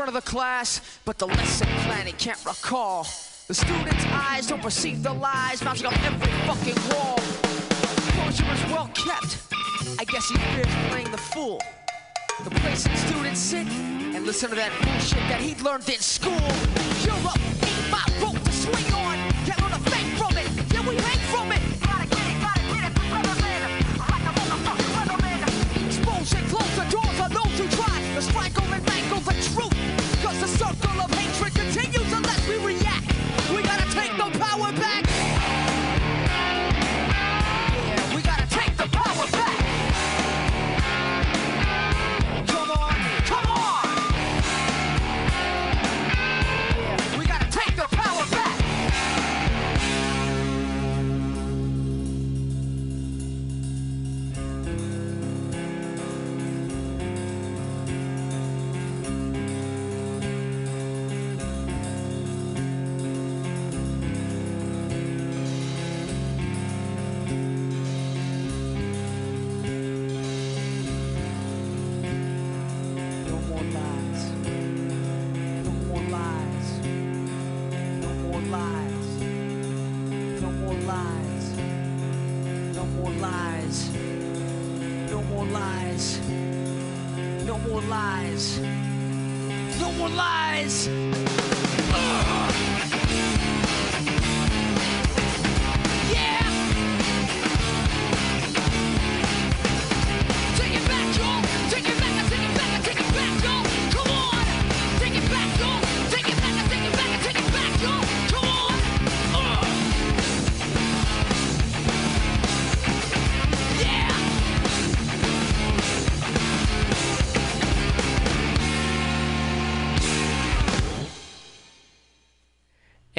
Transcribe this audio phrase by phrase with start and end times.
[0.00, 3.02] front of the class, but the lesson plan he can't recall.
[3.48, 7.18] The students' eyes don't perceive the lies mounting up every fucking wall.
[8.06, 9.36] Composure is well kept.
[9.98, 11.60] I guess he fears playing the fool.
[12.44, 16.32] The place that students sit and listen to that bullshit that he'd learned in school.
[16.32, 19.09] Up, ain't my rope to swing on.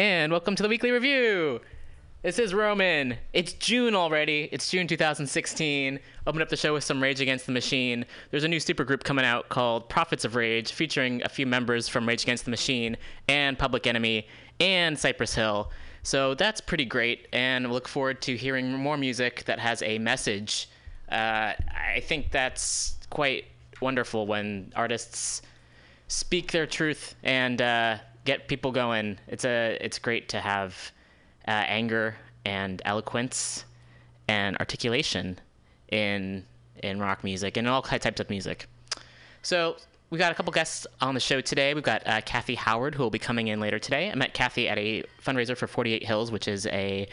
[0.01, 1.61] And welcome to the weekly review.
[2.23, 3.17] This is Roman.
[3.33, 4.49] It's June already.
[4.51, 5.99] It's June 2016.
[6.25, 8.03] Open up the show with some Rage Against the Machine.
[8.31, 12.07] There's a new supergroup coming out called Prophets of Rage, featuring a few members from
[12.07, 14.27] Rage Against the Machine and Public Enemy
[14.59, 15.69] and Cypress Hill.
[16.01, 20.67] So that's pretty great, and look forward to hearing more music that has a message.
[21.11, 23.45] Uh, I think that's quite
[23.81, 25.43] wonderful when artists
[26.07, 29.17] speak their truth and uh, get people going.
[29.27, 30.91] It's a it's great to have
[31.47, 32.15] uh, anger
[32.45, 33.65] and eloquence
[34.27, 35.39] and articulation
[35.89, 36.45] in
[36.83, 38.67] in rock music and all types of music.
[39.41, 39.77] So
[40.09, 41.73] we got a couple guests on the show today.
[41.73, 44.11] We've got uh, Kathy Howard, who will be coming in later today.
[44.11, 47.07] I met Kathy at a fundraiser for 48 Hills, which is a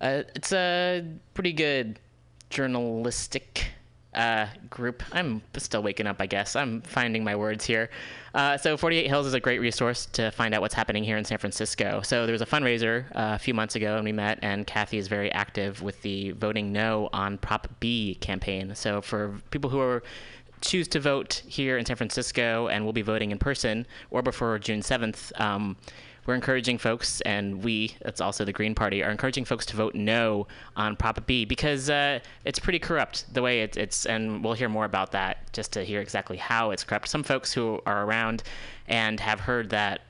[0.00, 1.04] uh, it's a
[1.34, 1.98] pretty good
[2.50, 3.72] journalistic
[4.14, 5.02] uh, group.
[5.12, 6.56] I'm still waking up, I guess.
[6.56, 7.90] I'm finding my words here.
[8.34, 11.24] Uh, so 48 Hills is a great resource to find out what's happening here in
[11.24, 12.00] San Francisco.
[12.02, 14.98] So there was a fundraiser uh, a few months ago, and we met, and Kathy
[14.98, 18.74] is very active with the voting no on Prop B campaign.
[18.74, 20.02] So for people who are
[20.60, 24.58] choose to vote here in San Francisco and will be voting in person or before
[24.58, 25.76] June 7th, um,
[26.28, 29.94] we're encouraging folks, and we, that's also the Green Party, are encouraging folks to vote
[29.94, 30.46] no
[30.76, 34.68] on Prop B because uh, it's pretty corrupt the way it, it's, and we'll hear
[34.68, 37.08] more about that just to hear exactly how it's corrupt.
[37.08, 38.42] Some folks who are around
[38.88, 40.02] and have heard that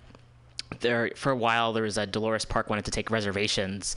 [0.81, 3.94] there, for a while, there was a Dolores Park wanted to take reservations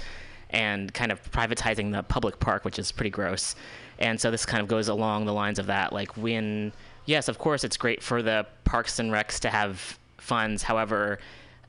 [0.51, 3.55] and kind of privatizing the public park, which is pretty gross.
[3.97, 5.91] And so this kind of goes along the lines of that.
[5.91, 6.71] Like when,
[7.07, 10.61] yes, of course, it's great for the parks and recs to have funds.
[10.61, 11.17] However,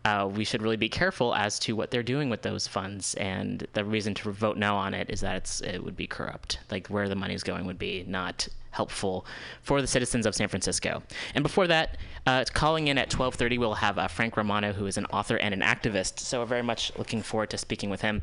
[0.05, 3.15] uh, we should really be careful as to what they're doing with those funds.
[3.15, 6.59] And the reason to vote no on it is that it's it would be corrupt.
[6.71, 9.27] Like where the money's going would be not helpful
[9.63, 11.03] for the citizens of San Francisco.
[11.35, 14.97] And before that, uh, calling in at 12:30, we'll have uh, Frank Romano, who is
[14.97, 16.19] an author and an activist.
[16.19, 18.23] So we're very much looking forward to speaking with him.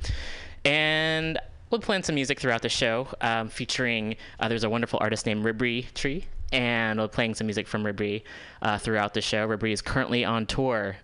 [0.66, 1.40] And
[1.70, 5.46] we'll plan some music throughout the show, um, featuring uh, there's a wonderful artist named
[5.46, 8.24] Ribri Tree, and we're playing some music from Ribri
[8.62, 9.48] uh, throughout the show.
[9.48, 10.98] Ribri is currently on tour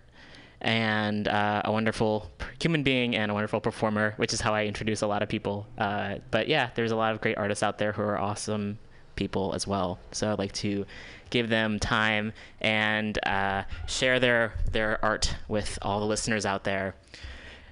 [0.60, 2.30] and uh, a wonderful
[2.60, 5.66] human being and a wonderful performer, which is how I introduce a lot of people.
[5.78, 8.78] Uh, but yeah, there's a lot of great artists out there who are awesome
[9.16, 9.98] people as well.
[10.12, 10.86] So I'd like to
[11.30, 16.94] give them time and uh, share their their art with all the listeners out there.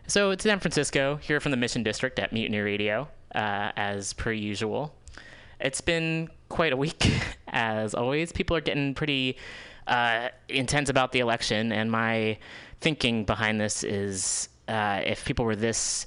[0.07, 4.33] So it's San Francisco here from the Mission District at Mutiny Radio, uh, as per
[4.33, 4.95] usual.
[5.61, 7.11] It's been quite a week,
[7.49, 8.33] as always.
[8.33, 9.37] People are getting pretty
[9.87, 12.39] uh, intense about the election, and my
[12.81, 16.07] thinking behind this is uh, if people were this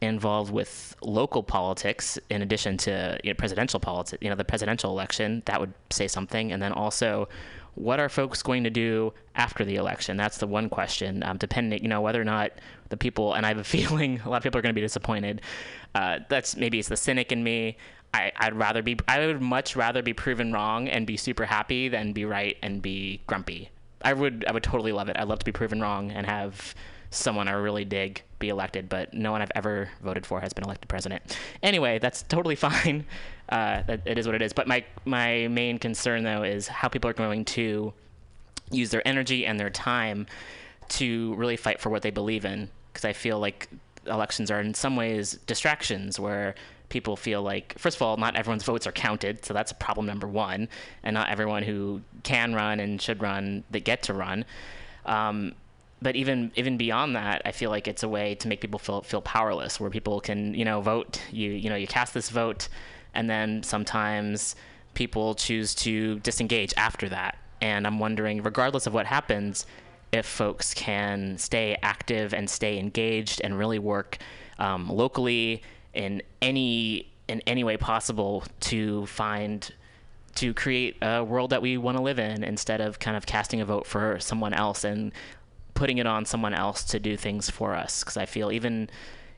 [0.00, 4.90] involved with local politics in addition to you know, presidential politics, you know, the presidential
[4.90, 6.52] election, that would say something.
[6.52, 7.28] And then also,
[7.74, 10.16] what are folks going to do after the election?
[10.16, 11.22] That's the one question.
[11.22, 12.52] Um, depending, you know, whether or not
[12.90, 14.84] the people, and I have a feeling a lot of people are going to be
[14.84, 15.40] disappointed.
[15.94, 17.76] Uh, that's maybe it's the cynic in me.
[18.14, 21.88] I, I'd rather be, I would much rather be proven wrong and be super happy
[21.88, 23.70] than be right and be grumpy.
[24.02, 25.16] I would, I would totally love it.
[25.18, 26.76] I'd love to be proven wrong and have
[27.10, 30.64] someone I really dig be elected, but no one I've ever voted for has been
[30.64, 31.38] elected president.
[31.62, 33.04] Anyway, that's totally fine.
[33.48, 34.52] Uh, it is what it is.
[34.52, 37.92] But my my main concern though is how people are going to
[38.70, 40.26] use their energy and their time
[40.88, 42.70] to really fight for what they believe in.
[42.92, 43.68] Because I feel like
[44.06, 46.54] elections are in some ways distractions where
[46.88, 50.28] people feel like first of all not everyone's votes are counted so that's problem number
[50.28, 50.68] one
[51.02, 54.44] and not everyone who can run and should run that get to run
[55.06, 55.54] um,
[56.04, 59.00] but even even beyond that, I feel like it's a way to make people feel
[59.02, 61.20] feel powerless, where people can you know vote.
[61.32, 62.68] You you know you cast this vote,
[63.14, 64.54] and then sometimes
[64.92, 67.38] people choose to disengage after that.
[67.60, 69.66] And I'm wondering, regardless of what happens,
[70.12, 74.18] if folks can stay active and stay engaged and really work
[74.58, 75.62] um, locally
[75.94, 79.72] in any in any way possible to find
[80.34, 83.60] to create a world that we want to live in instead of kind of casting
[83.60, 85.12] a vote for someone else and
[85.74, 88.90] putting it on someone else to do things for us because I feel even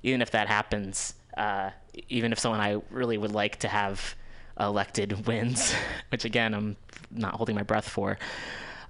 [0.02, 1.70] even if that happens, uh,
[2.08, 4.14] even if someone I really would like to have
[4.58, 5.74] elected wins,
[6.10, 6.76] which again I'm
[7.10, 8.18] not holding my breath for.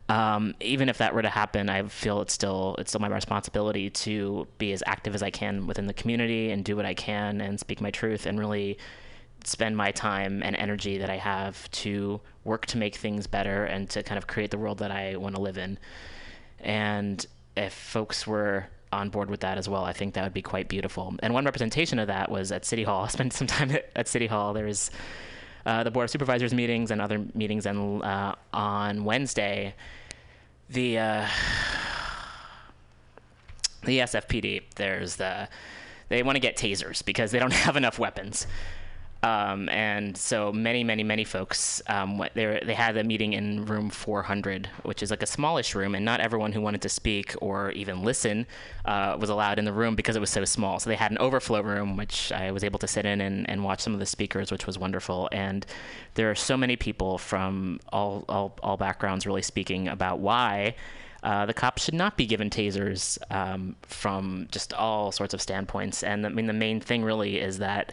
[0.08, 3.90] Um, even if that were to happen, I feel it's still it's still my responsibility
[3.90, 7.40] to be as active as I can within the community and do what I can
[7.40, 8.78] and speak my truth and really
[9.44, 13.88] spend my time and energy that I have to work to make things better and
[13.90, 15.78] to kind of create the world that I want to live in.
[16.60, 17.24] And
[17.56, 20.68] if folks were on board with that as well, I think that would be quite
[20.68, 21.14] beautiful.
[21.20, 23.04] And one representation of that was at City Hall.
[23.04, 24.52] I spent some time at, at City Hall.
[24.52, 24.90] There was
[25.66, 29.74] uh, the Board of Supervisors meetings and other meetings, and uh, on Wednesday,
[30.70, 31.26] the uh,
[33.84, 34.62] the SFPD.
[34.76, 35.48] There's the
[36.08, 38.46] they want to get tasers because they don't have enough weapons.
[39.22, 43.90] Um, and so many, many, many folks, um, they, they had a meeting in room
[43.90, 47.70] 400, which is like a smallish room, and not everyone who wanted to speak or
[47.72, 48.46] even listen
[48.84, 50.78] uh, was allowed in the room because it was so small.
[50.78, 53.64] So they had an overflow room, which I was able to sit in and, and
[53.64, 55.28] watch some of the speakers, which was wonderful.
[55.32, 55.66] And
[56.14, 60.76] there are so many people from all, all, all backgrounds really speaking about why.
[61.22, 66.04] Uh, the cops should not be given tasers um, from just all sorts of standpoints.
[66.04, 67.92] And I mean, the main thing really is that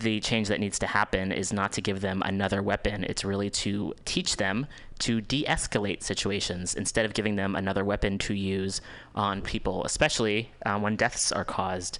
[0.00, 3.04] the change that needs to happen is not to give them another weapon.
[3.04, 4.66] It's really to teach them
[5.00, 8.80] to de escalate situations instead of giving them another weapon to use
[9.14, 11.98] on people, especially uh, when deaths are caused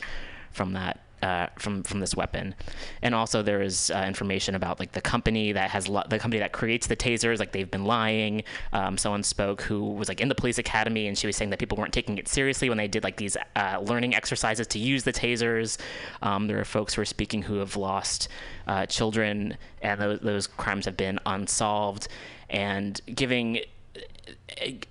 [0.50, 2.54] from that uh, from from this weapon,
[3.02, 6.40] and also there is uh, information about like the company that has lo- the company
[6.40, 8.42] that creates the tasers, like they've been lying.
[8.72, 11.58] Um, someone spoke who was like in the police academy, and she was saying that
[11.58, 15.04] people weren't taking it seriously when they did like these uh, learning exercises to use
[15.04, 15.78] the tasers.
[16.22, 18.28] Um, there are folks who are speaking who have lost
[18.66, 22.08] uh, children, and those, those crimes have been unsolved,
[22.48, 23.60] and giving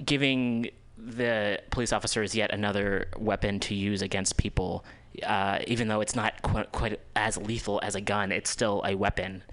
[0.05, 4.83] giving the police officers yet another weapon to use against people.
[5.24, 8.96] Uh, even though it's not quite, quite as lethal as a gun, it's still a
[8.96, 9.44] weapon.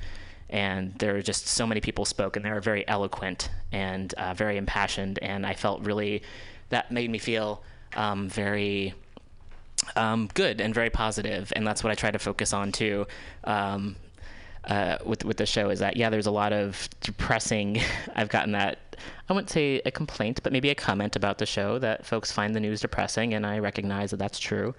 [0.48, 4.34] And there are just so many people spoke, and they were very eloquent and uh,
[4.34, 5.18] very impassioned.
[5.20, 6.22] And I felt really
[6.68, 7.62] that made me feel
[7.96, 8.94] um, very
[9.94, 13.06] um, good and very positive, and that's what I try to focus on too.
[13.44, 13.96] Um,
[14.64, 17.80] uh, with with the show is that yeah, there's a lot of depressing.
[18.14, 18.96] I've gotten that
[19.28, 22.54] I wouldn't say a complaint, but maybe a comment about the show that folks find
[22.54, 24.74] the news depressing, and I recognize that that's true.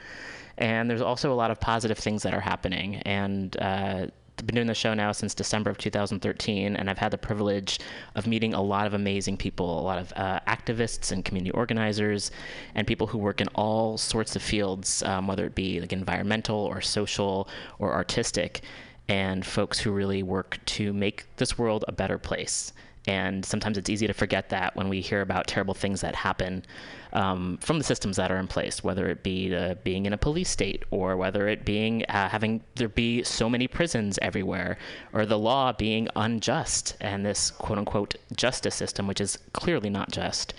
[0.58, 4.08] And there's also a lot of positive things that are happening, and uh,
[4.40, 7.80] I've been doing the show now since December of 2013, and I've had the privilege
[8.16, 12.30] of meeting a lot of amazing people, a lot of uh, activists and community organizers,
[12.76, 16.58] and people who work in all sorts of fields, um, whether it be like environmental
[16.58, 17.50] or social
[17.80, 18.62] or artistic,
[19.10, 22.74] and folks who really work to make this world a better place.
[23.08, 26.66] And sometimes it's easy to forget that when we hear about terrible things that happen
[27.14, 30.50] um, from the systems that are in place, whether it be being in a police
[30.50, 34.78] state or whether it being uh, having there be so many prisons everywhere,
[35.14, 40.12] or the law being unjust and this quote unquote justice system, which is clearly not
[40.12, 40.54] just.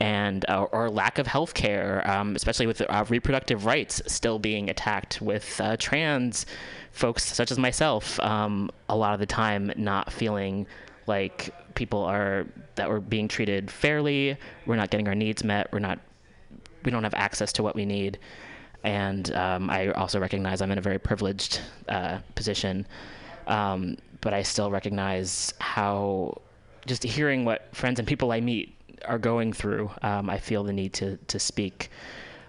[0.00, 4.68] And uh, or lack of health care, um, especially with uh, reproductive rights still being
[4.68, 6.46] attacked, with uh, trans
[6.92, 10.66] folks such as myself, um, a lot of the time not feeling
[11.06, 14.36] like people are that we're being treated fairly.
[14.66, 15.72] We're not getting our needs met.
[15.72, 15.98] We're not.
[16.84, 18.18] We don't have access to what we need.
[18.84, 22.86] And um, I also recognize I'm in a very privileged uh, position,
[23.46, 26.42] um, but I still recognize how
[26.86, 28.74] just hearing what friends and people I meet
[29.06, 29.90] are going through.
[30.02, 31.90] Um, I feel the need to to speak,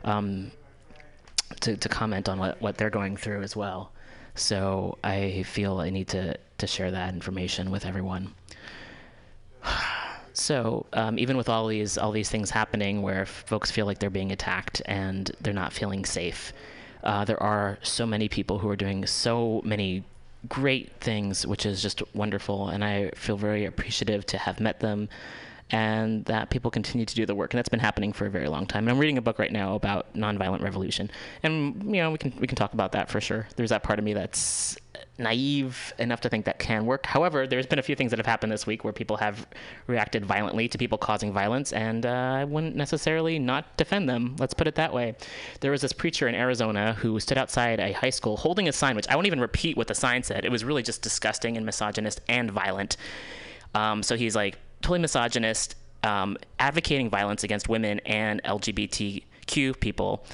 [0.03, 0.51] um,
[1.61, 3.93] to to comment on what what they're going through as well.
[4.35, 8.33] So I feel I need to to share that information with everyone.
[10.33, 14.09] So um, even with all these all these things happening, where folks feel like they're
[14.09, 16.51] being attacked and they're not feeling safe,
[17.03, 20.03] uh, there are so many people who are doing so many
[20.49, 25.09] great things, which is just wonderful, and I feel very appreciative to have met them
[25.71, 28.47] and that people continue to do the work, and that's been happening for a very
[28.47, 28.83] long time.
[28.83, 31.09] And I'm reading a book right now about nonviolent revolution,
[31.43, 33.47] and you know we can we can talk about that for sure.
[33.55, 34.77] There's that part of me that's
[35.17, 37.05] naive enough to think that can work.
[37.05, 39.47] However, there's been a few things that have happened this week where people have
[39.87, 44.35] reacted violently to people causing violence, and uh, I wouldn't necessarily not defend them.
[44.39, 45.15] Let's put it that way.
[45.61, 48.95] There was this preacher in Arizona who stood outside a high school holding a sign,
[48.95, 50.43] which I won't even repeat what the sign said.
[50.43, 52.97] It was really just disgusting and misogynist and violent.
[53.73, 60.25] Um, so he's like totally misogynist, um, advocating violence against women and LGBTQ people.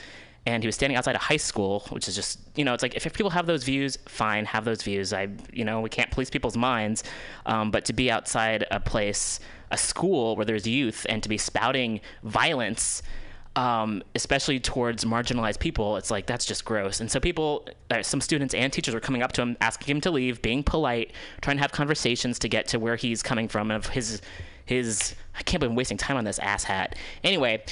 [0.46, 2.96] And he was standing outside a high school, which is just, you know, it's like
[2.96, 5.14] if, if people have those views, fine, have those views.
[5.14, 7.04] I, you know, we can't police people's minds,
[7.46, 11.38] um, but to be outside a place, a school where there's youth, and to be
[11.38, 13.04] spouting violence
[13.56, 17.02] um, especially towards marginalized people, it's like that's just gross.
[17.02, 20.02] And so people, uh, some students and teachers were coming up to him, asking him
[20.02, 23.72] to leave, being polite, trying to have conversations to get to where he's coming from
[23.72, 24.22] and of his
[24.66, 25.16] his.
[25.36, 26.94] I can't believe I'm wasting time on this asshat.
[27.24, 27.64] Anyway.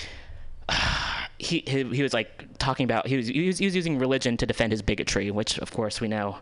[1.41, 4.35] He, he, he was like talking about he was, he was he was using religion
[4.35, 6.38] to defend his bigotry, which of course we know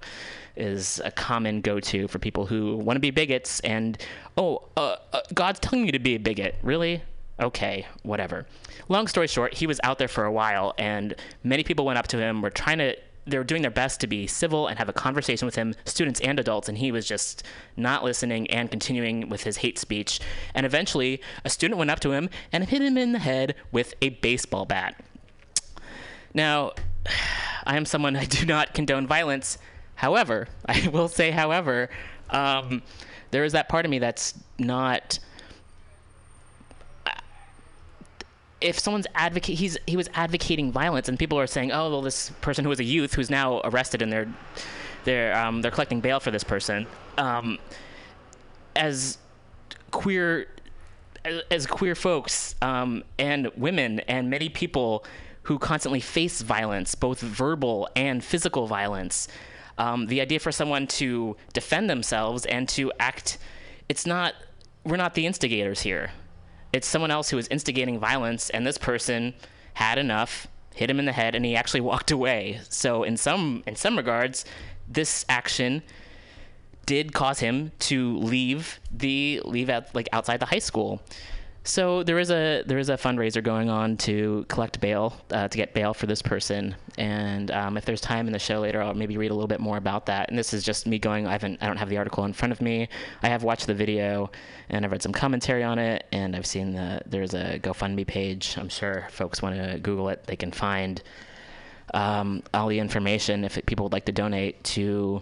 [0.55, 4.03] is a common go-to for people who want to be bigots and
[4.37, 7.03] oh uh, uh, God's telling you to be a bigot, really?
[7.39, 8.45] okay, whatever.
[8.89, 12.07] Long story short, he was out there for a while, and many people went up
[12.09, 12.95] to him, were trying to,
[13.27, 16.19] they were doing their best to be civil and have a conversation with him, students
[16.21, 17.43] and adults, and he was just
[17.75, 20.19] not listening and continuing with his hate speech.
[20.55, 23.93] And eventually, a student went up to him and hit him in the head with
[24.01, 24.99] a baseball bat.
[26.33, 26.71] Now,
[27.65, 29.57] I am someone I do not condone violence.
[29.95, 31.89] However, I will say, however,
[32.29, 32.81] um,
[33.31, 35.19] there is that part of me that's not
[38.61, 42.31] if someone's advocate he's he was advocating violence and people are saying oh well this
[42.41, 44.27] person who was a youth who's now arrested and they're
[45.03, 46.87] they're um, they're collecting bail for this person
[47.17, 47.57] um,
[48.75, 49.17] as
[49.91, 50.47] queer
[51.23, 55.05] as, as queer folks um, and women and many people
[55.43, 59.27] who constantly face violence both verbal and physical violence
[59.77, 63.37] um, the idea for someone to defend themselves and to act
[63.87, 64.33] it's not
[64.83, 66.09] we're not the instigators here
[66.73, 69.33] it's someone else who was instigating violence, and this person
[69.75, 72.59] had enough, hit him in the head, and he actually walked away.
[72.69, 74.45] So in some in some regards,
[74.87, 75.83] this action
[76.85, 81.01] did cause him to leave the leave out like outside the high school.
[81.67, 85.57] So there is a there is a fundraiser going on to collect bail uh, to
[85.57, 88.93] get bail for this person, and um, if there's time in the show later, I'll
[88.93, 90.29] maybe read a little bit more about that.
[90.29, 91.27] And this is just me going.
[91.27, 92.87] I haven't I don't have the article in front of me.
[93.21, 94.31] I have watched the video,
[94.69, 98.55] and I've read some commentary on it, and I've seen the there's a GoFundMe page.
[98.57, 100.23] I'm sure folks want to Google it.
[100.23, 101.03] They can find
[101.93, 105.21] um, all the information if people would like to donate to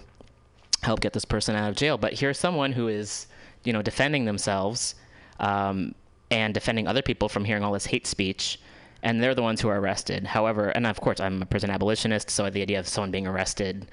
[0.83, 1.97] help get this person out of jail.
[1.97, 3.25] But here's someone who is
[3.63, 4.93] you know defending themselves.
[5.39, 5.95] Um,
[6.31, 8.59] and defending other people from hearing all this hate speech
[9.05, 10.25] and they're the ones who are arrested.
[10.25, 13.85] However, and of course, I'm a prison abolitionist, so the idea of someone being arrested,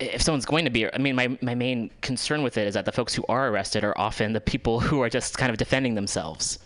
[0.00, 2.84] if someone's going to be, I mean, my, my main concern with it is that
[2.84, 5.94] the folks who are arrested are often the people who are just kind of defending
[5.94, 6.58] themselves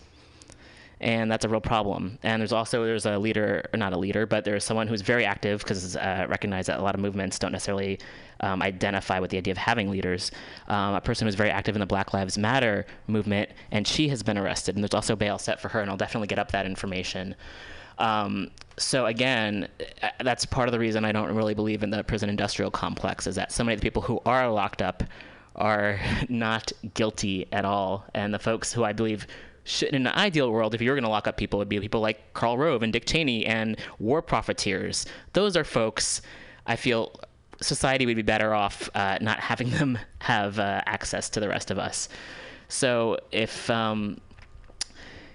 [1.01, 2.19] and that's a real problem.
[2.21, 5.25] And there's also there's a leader, or not a leader, but there's someone who's very
[5.25, 7.99] active because uh, recognize that a lot of movements don't necessarily
[8.41, 10.31] um, identify with the idea of having leaders.
[10.67, 14.21] Um, a person who's very active in the Black Lives Matter movement, and she has
[14.21, 14.75] been arrested.
[14.75, 17.35] And there's also bail set for her, and I'll definitely get up that information.
[17.97, 19.67] Um, so again,
[20.03, 23.25] uh, that's part of the reason I don't really believe in the prison industrial complex
[23.25, 25.03] is that so many of the people who are locked up
[25.55, 29.25] are not guilty at all, and the folks who I believe
[29.63, 31.69] should, in an ideal world, if you were going to lock up people, it would
[31.69, 35.05] be people like Karl Rove and Dick Cheney and war profiteers.
[35.33, 36.21] Those are folks
[36.65, 37.13] I feel
[37.61, 41.71] society would be better off uh, not having them have uh, access to the rest
[41.71, 42.09] of us.
[42.67, 44.19] So if um,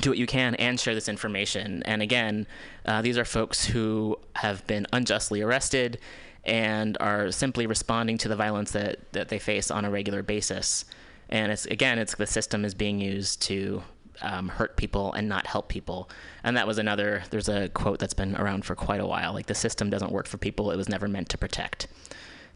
[0.00, 1.84] do what you can and share this information.
[1.84, 2.48] And again,
[2.86, 6.00] uh, these are folks who have been unjustly arrested
[6.44, 10.84] and are simply responding to the violence that, that they face on a regular basis.
[11.28, 13.82] And it's again, it's the system is being used to
[14.22, 16.08] um, hurt people and not help people.
[16.42, 17.22] And that was another.
[17.30, 19.32] There's a quote that's been around for quite a while.
[19.32, 21.86] Like the system doesn't work for people; it was never meant to protect.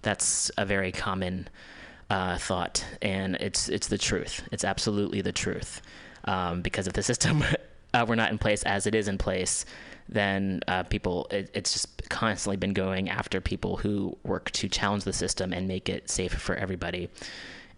[0.03, 1.49] That's a very common
[2.11, 4.43] uh, thought, and it's it's the truth.
[4.53, 5.83] It's absolutely the truth.
[6.25, 7.45] Um, because if the system
[7.95, 9.65] uh, were not in place as it is in place,
[10.13, 15.05] then uh, people it, it's just constantly been going after people who work to challenge
[15.05, 17.09] the system and make it safe for everybody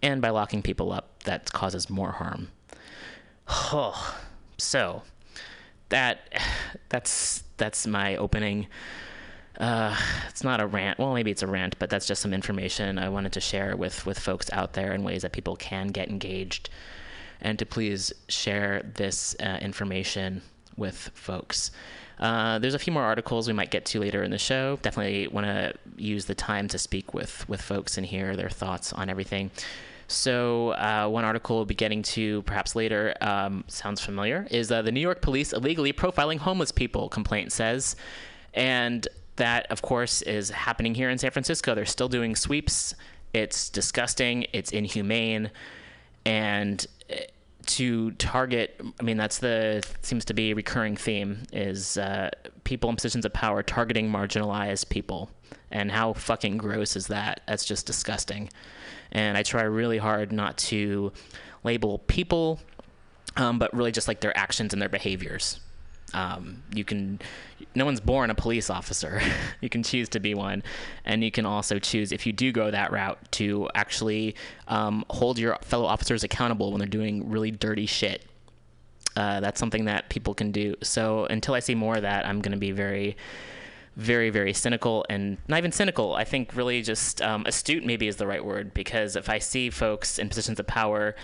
[0.01, 2.49] and by locking people up that causes more harm
[3.47, 4.17] oh
[4.57, 5.01] so
[5.89, 6.33] that
[6.89, 8.67] that's that's my opening
[9.59, 9.95] uh,
[10.29, 10.99] it's not a rant.
[10.99, 14.05] Well, maybe it's a rant, but that's just some information I wanted to share with
[14.05, 16.69] with folks out there in ways that people can get engaged,
[17.41, 20.41] and to please share this uh, information
[20.75, 21.71] with folks.
[22.19, 24.77] Uh, there's a few more articles we might get to later in the show.
[24.81, 28.93] Definitely want to use the time to speak with with folks and hear their thoughts
[28.93, 29.51] on everything.
[30.07, 34.81] So, uh, one article we'll be getting to perhaps later um, sounds familiar is uh,
[34.81, 37.95] the New York police illegally profiling homeless people, complaint says.
[38.53, 41.75] And that, of course, is happening here in San Francisco.
[41.75, 42.95] They're still doing sweeps.
[43.33, 45.49] It's disgusting, it's inhumane.
[46.25, 46.85] And
[47.65, 52.29] to target i mean that's the seems to be a recurring theme is uh,
[52.65, 55.29] people in positions of power targeting marginalized people.
[55.71, 57.41] And how fucking gross is that?
[57.47, 58.49] That's just disgusting.
[59.11, 61.13] And i try really hard not to
[61.63, 62.59] label people
[63.37, 65.59] um, but really just like their actions and their behaviors
[66.13, 67.19] Um, you can,
[67.73, 69.21] no one's born a police officer.
[69.61, 70.63] you can choose to be one,
[71.03, 74.35] and you can also choose if you do go that route to actually
[74.67, 78.25] um, hold your fellow officers accountable when they're doing really dirty shit.
[79.17, 80.75] Uh, that's something that people can do.
[80.83, 83.15] So until I see more of that, I'm going to be very,
[83.95, 86.15] very, very cynical and not even cynical.
[86.15, 89.69] I think really just um, astute maybe is the right word because if I see
[89.69, 91.15] folks in positions of power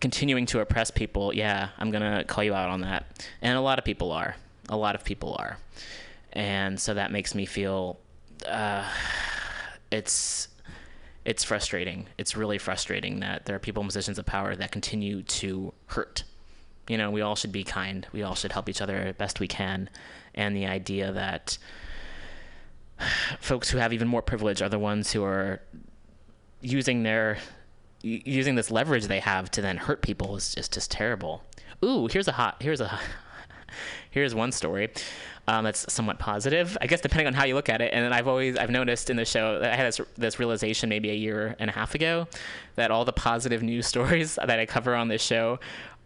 [0.00, 3.26] continuing to oppress people, yeah, I'm going to call you out on that.
[3.40, 4.36] And a lot of people are.
[4.68, 5.58] A lot of people are.
[6.32, 7.98] And so that makes me feel
[8.48, 8.88] uh,
[9.90, 10.48] it's
[11.24, 12.06] it's frustrating.
[12.18, 16.24] It's really frustrating that there are people in positions of power that continue to hurt
[16.88, 18.06] you know, we all should be kind.
[18.12, 19.88] We all should help each other best we can.
[20.34, 21.58] And the idea that
[23.40, 25.60] folks who have even more privilege are the ones who are
[26.60, 27.38] using their
[28.02, 31.42] using this leverage they have to then hurt people is just just terrible.
[31.84, 32.98] Ooh, here's a hot here's a
[34.10, 34.90] here's one story
[35.48, 36.76] um, that's somewhat positive.
[36.80, 37.92] I guess depending on how you look at it.
[37.92, 41.14] And I've always I've noticed in the show I had this, this realization maybe a
[41.14, 42.28] year and a half ago
[42.76, 45.58] that all the positive news stories that I cover on this show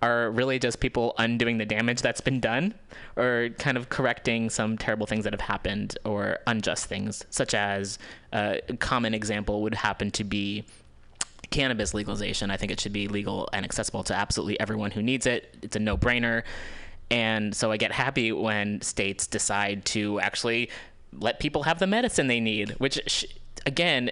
[0.02, 2.74] are really just people undoing the damage that's been done
[3.16, 7.98] or kind of correcting some terrible things that have happened or unjust things, such as
[8.32, 10.64] uh, a common example would happen to be
[11.50, 12.50] cannabis legalization.
[12.50, 15.56] I think it should be legal and accessible to absolutely everyone who needs it.
[15.62, 16.42] It's a no brainer.
[17.10, 20.70] And so I get happy when states decide to actually
[21.12, 23.24] let people have the medicine they need, which, sh-
[23.64, 24.10] again,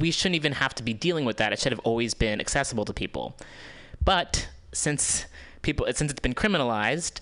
[0.00, 1.52] we shouldn't even have to be dealing with that.
[1.52, 3.36] It should have always been accessible to people.
[4.04, 5.26] But since
[5.62, 7.20] people since it's been criminalized,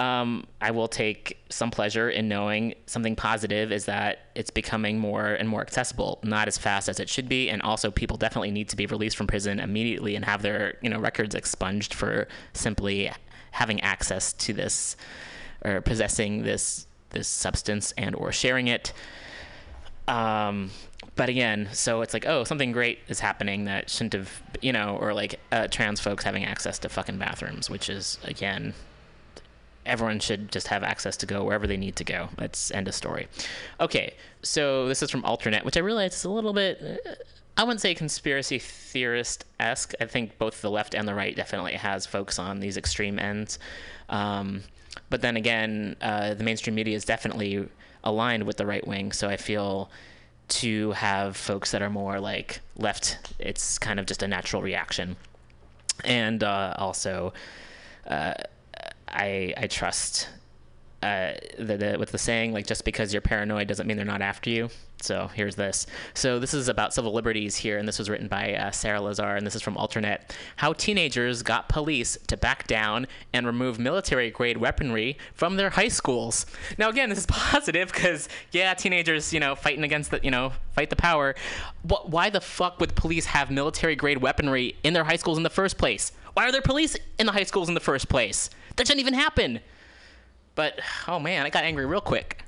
[0.00, 5.26] um, I will take some pleasure in knowing something positive is that it's becoming more
[5.26, 8.70] and more accessible, not as fast as it should be, and also people definitely need
[8.70, 13.12] to be released from prison immediately and have their you know records expunged for simply
[13.50, 14.96] having access to this
[15.66, 18.94] or possessing this this substance and or sharing it.
[20.08, 20.70] Um,
[21.14, 24.96] but again, so it's like, oh, something great is happening that shouldn't have, you know,
[24.98, 28.72] or like uh, trans folks having access to fucking bathrooms, which is again,
[29.86, 32.28] everyone should just have access to go wherever they need to go.
[32.36, 33.28] That's end of story.
[33.80, 36.80] Okay, so this is from Alternet, which I realize is a little bit.
[36.82, 37.14] Uh,
[37.56, 39.92] I wouldn't say conspiracy theorist esque.
[40.00, 43.58] I think both the left and the right definitely has folks on these extreme ends.
[44.08, 44.62] Um,
[45.08, 47.68] but then again, uh, the mainstream media is definitely
[48.02, 49.90] aligned with the right wing, so I feel
[50.48, 53.18] to have folks that are more like left.
[53.38, 55.16] It's kind of just a natural reaction,
[56.04, 57.32] and uh, also
[58.06, 58.34] uh,
[59.10, 60.28] I I trust
[61.02, 64.20] uh, the, the, with the saying like just because you're paranoid doesn't mean they're not
[64.20, 64.68] after you.
[65.00, 65.86] So here's this.
[66.12, 69.38] So this is about civil liberties here, and this was written by uh, Sarah Lazare,
[69.38, 70.30] and this is from Alternet.
[70.56, 76.44] How teenagers got police to back down and remove military-grade weaponry from their high schools.
[76.76, 80.52] Now again, this is positive because yeah, teenagers, you know, fighting against the, you know,
[80.72, 81.34] fight the power.
[81.82, 85.50] But why the fuck would police have military-grade weaponry in their high schools in the
[85.50, 86.12] first place?
[86.34, 88.50] Why are there police in the high schools in the first place?
[88.80, 89.60] That shouldn't even happen.
[90.54, 92.42] But oh man, I got angry real quick.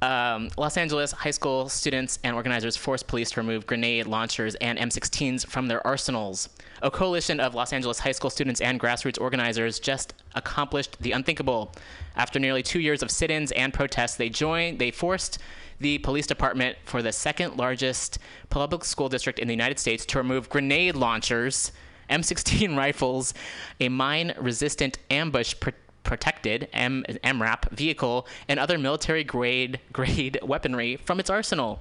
[0.00, 4.78] Um, Los Angeles high school students and organizers forced police to remove grenade launchers and
[4.78, 6.48] M16s from their arsenals.
[6.80, 11.74] A coalition of Los Angeles high school students and grassroots organizers just accomplished the unthinkable.
[12.16, 14.78] After nearly two years of sit-ins and protests, they joined.
[14.78, 15.40] They forced
[15.78, 18.18] the police department for the second largest
[18.48, 21.70] public school district in the United States to remove grenade launchers,
[22.10, 23.34] M16 rifles,
[23.78, 25.54] a mine-resistant ambush.
[25.60, 25.70] Pr-
[26.02, 31.80] protected M- MRAP vehicle and other military grade grade weaponry from its arsenal.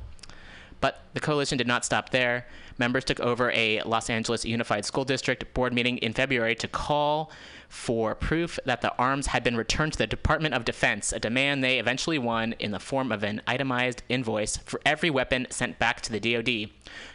[0.81, 2.47] But the coalition did not stop there.
[2.77, 7.31] Members took over a Los Angeles Unified School District board meeting in February to call
[7.69, 11.63] for proof that the arms had been returned to the Department of Defense, a demand
[11.63, 16.01] they eventually won in the form of an itemized invoice for every weapon sent back
[16.01, 16.71] to the DoD.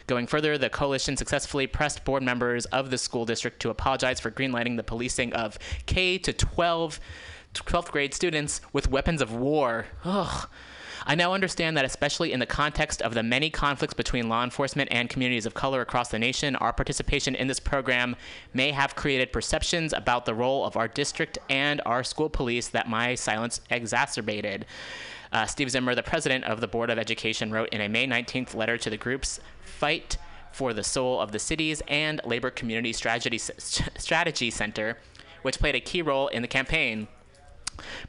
[0.07, 4.31] Going further, the coalition successfully pressed board members of the school district to apologize for
[4.31, 6.99] greenlighting the policing of K to 12
[7.53, 9.85] 12th grade students with weapons of war.
[10.03, 10.49] Ugh.
[11.07, 14.89] I now understand that, especially in the context of the many conflicts between law enforcement
[14.91, 18.15] and communities of color across the nation, our participation in this program
[18.55, 22.89] may have created perceptions about the role of our district and our school police that
[22.89, 24.65] my silence exacerbated.
[25.31, 28.55] Uh, Steve Zimmer, the president of the Board of Education, wrote in a May 19th
[28.55, 30.17] letter to the groups Fight
[30.51, 34.97] for the Soul of the Cities and Labor Community Strategy, Strategy Center,
[35.43, 37.07] which played a key role in the campaign.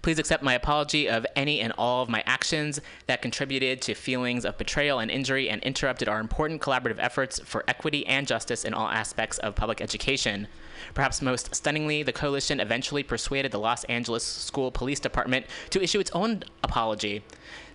[0.02, 4.44] Please accept my apology of any and all of my actions that contributed to feelings
[4.44, 8.74] of betrayal and injury and interrupted our important collaborative efforts for equity and justice in
[8.74, 10.48] all aspects of public education.
[10.94, 16.00] Perhaps most stunningly, the coalition eventually persuaded the Los Angeles School Police Department to issue
[16.00, 17.22] its own apology.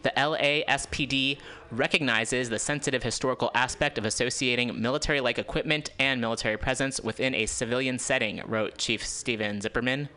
[0.04, 1.38] The LASPD
[1.72, 7.46] recognizes the sensitive historical aspect of associating military like equipment and military presence within a
[7.46, 10.10] civilian setting, wrote Chief Steven Zipperman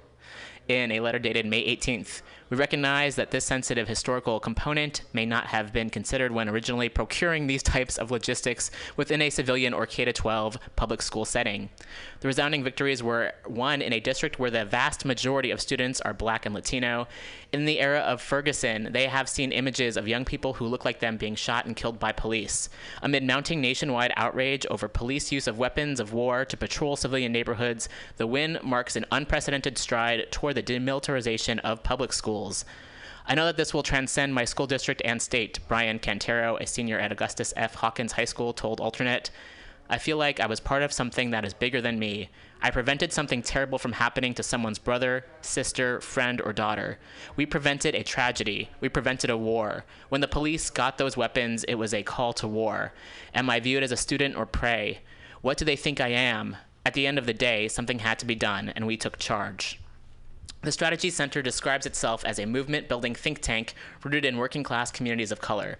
[0.69, 2.23] in a letter dated May 18th.
[2.51, 7.47] We recognize that this sensitive historical component may not have been considered when originally procuring
[7.47, 11.71] these types of logistics within a civilian or K 12 public school setting.
[12.21, 16.15] The resounding victories were won in a district where the vast majority of students are
[16.15, 17.09] black and Latino.
[17.55, 20.99] In the era of Ferguson, they have seen images of young people who look like
[20.99, 22.69] them being shot and killed by police.
[23.01, 27.89] Amid mounting nationwide outrage over police use of weapons of war to patrol civilian neighborhoods,
[28.17, 32.65] the win marks an unprecedented stride toward the demilitarization of public schools.
[33.25, 36.99] I know that this will transcend my school district and state, Brian Cantero, a senior
[36.99, 37.77] at Augustus F.
[37.77, 39.31] Hawkins High School, told Alternet.
[39.89, 42.31] I feel like I was part of something that is bigger than me.
[42.65, 46.99] I prevented something terrible from happening to someone's brother, sister, friend, or daughter.
[47.37, 48.71] We prevented a tragedy.
[48.81, 49.85] We prevented a war.
[50.09, 52.95] When the police got those weapons, it was a call to war.
[53.35, 55.01] Am I viewed as a student or prey?
[55.43, 56.57] What do they think I am?
[56.87, 59.79] At the end of the day, something had to be done, and we took charge.
[60.63, 64.91] The Strategy Center describes itself as a movement building think tank rooted in working class
[64.91, 65.77] communities of color.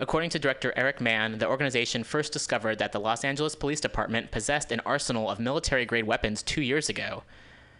[0.00, 4.32] According to director Eric Mann, the organization first discovered that the Los Angeles Police Department
[4.32, 7.22] possessed an arsenal of military grade weapons two years ago.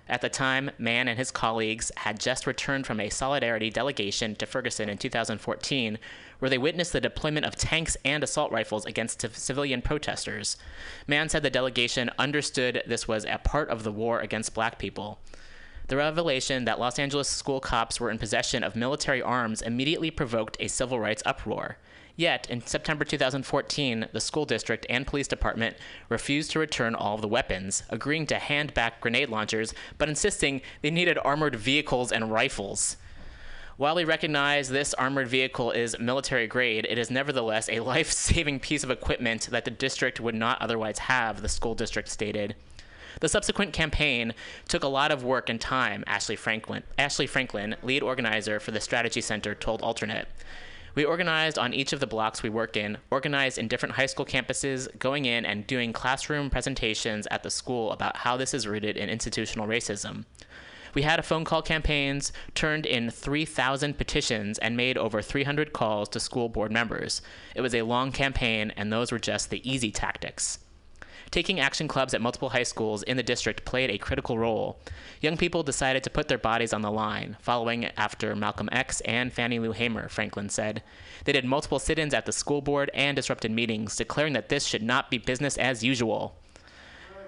[0.08, 4.46] At the time, Mann and his colleagues had just returned from a Solidarity delegation to
[4.46, 5.98] Ferguson in 2014,
[6.38, 10.56] where they witnessed the deployment of tanks and assault rifles against civilian protesters.
[11.08, 15.18] Mann said the delegation understood this was a part of the war against black people.
[15.88, 20.56] The revelation that Los Angeles school cops were in possession of military arms immediately provoked
[20.60, 21.78] a civil rights uproar.
[22.16, 25.76] Yet, in September 2014, the school district and police department
[26.08, 30.62] refused to return all of the weapons, agreeing to hand back grenade launchers, but insisting
[30.80, 32.96] they needed armored vehicles and rifles.
[33.76, 38.60] While we recognize this armored vehicle is military grade, it is nevertheless a life saving
[38.60, 42.54] piece of equipment that the district would not otherwise have, the school district stated.
[43.20, 44.34] The subsequent campaign
[44.68, 48.80] took a lot of work and time, Ashley Franklin, Ashley Franklin, lead organizer for the
[48.80, 50.26] Strategy Center, told Alternet.
[50.94, 54.24] We organized on each of the blocks we worked in, organized in different high school
[54.24, 58.96] campuses, going in and doing classroom presentations at the school about how this is rooted
[58.96, 60.24] in institutional racism.
[60.94, 66.08] We had a phone call campaigns, turned in 3,000 petitions, and made over 300 calls
[66.10, 67.20] to school board members.
[67.56, 70.60] It was a long campaign, and those were just the easy tactics.
[71.34, 74.78] Taking action clubs at multiple high schools in the district played a critical role.
[75.20, 79.32] Young people decided to put their bodies on the line, following after Malcolm X and
[79.32, 80.84] Fannie Lou Hamer, Franklin said.
[81.24, 84.64] They did multiple sit ins at the school board and disrupted meetings, declaring that this
[84.64, 86.36] should not be business as usual.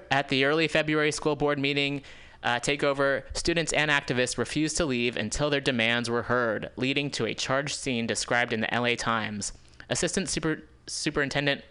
[0.08, 2.02] At the early February school board meeting,
[2.44, 7.26] uh, takeover, students and activists refused to leave until their demands were heard, leading to
[7.26, 9.52] a charged scene described in the LA Times.
[9.90, 11.62] Assistant Super- Superintendent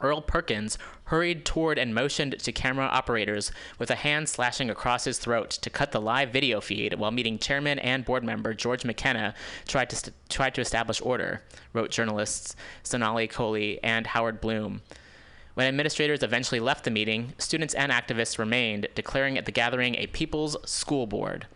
[0.00, 5.18] Earl Perkins hurried toward and motioned to camera operators with a hand slashing across his
[5.18, 9.34] throat to cut the live video feed while meeting chairman and board member George McKenna
[9.66, 14.82] tried to, st- tried to establish order, wrote journalists Sonali Kohli and Howard Blume.
[15.54, 20.06] When administrators eventually left the meeting, students and activists remained, declaring at the gathering a
[20.06, 21.46] People's School Board.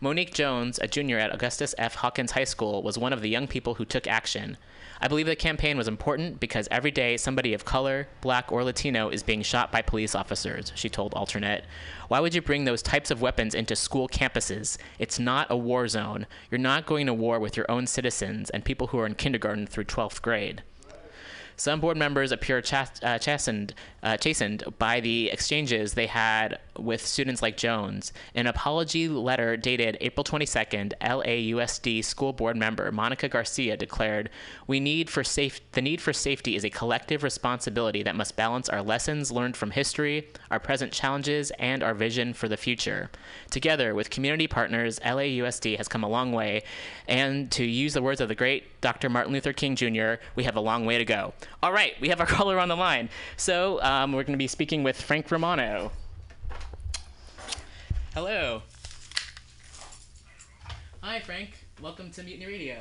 [0.00, 1.96] Monique Jones, a junior at Augustus F.
[1.96, 4.56] Hawkins High School, was one of the young people who took action.
[5.00, 9.08] I believe the campaign was important because every day somebody of color, black, or Latino
[9.10, 11.62] is being shot by police officers, she told Alternet.
[12.08, 14.76] Why would you bring those types of weapons into school campuses?
[14.98, 16.26] It's not a war zone.
[16.50, 19.66] You're not going to war with your own citizens and people who are in kindergarten
[19.66, 20.62] through 12th grade.
[21.58, 27.04] Some board members appear chast- uh, chastened, uh, chastened by the exchanges they had with
[27.04, 28.12] students like Jones.
[28.34, 34.30] An apology letter dated April 22nd, LAUSD school board member Monica Garcia declared,
[34.66, 38.68] "We need for safe the need for safety is a collective responsibility that must balance
[38.68, 43.10] our lessons learned from history, our present challenges, and our vision for the future.
[43.50, 46.62] Together with community partners, LAUSD has come a long way,
[47.06, 49.08] and to use the words of the great Dr.
[49.08, 52.20] Martin Luther King Jr., we have a long way to go." All right, we have
[52.20, 53.08] our caller on the line.
[53.36, 55.92] So um, we're going to be speaking with Frank Romano.
[58.18, 58.62] Hello.
[61.02, 61.50] Hi, Frank.
[61.80, 62.78] Welcome to Mutiny Radio.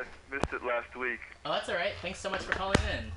[0.00, 1.20] I missed it last week.
[1.46, 1.92] Oh, that's all right.
[2.02, 3.12] Thanks so much for calling in.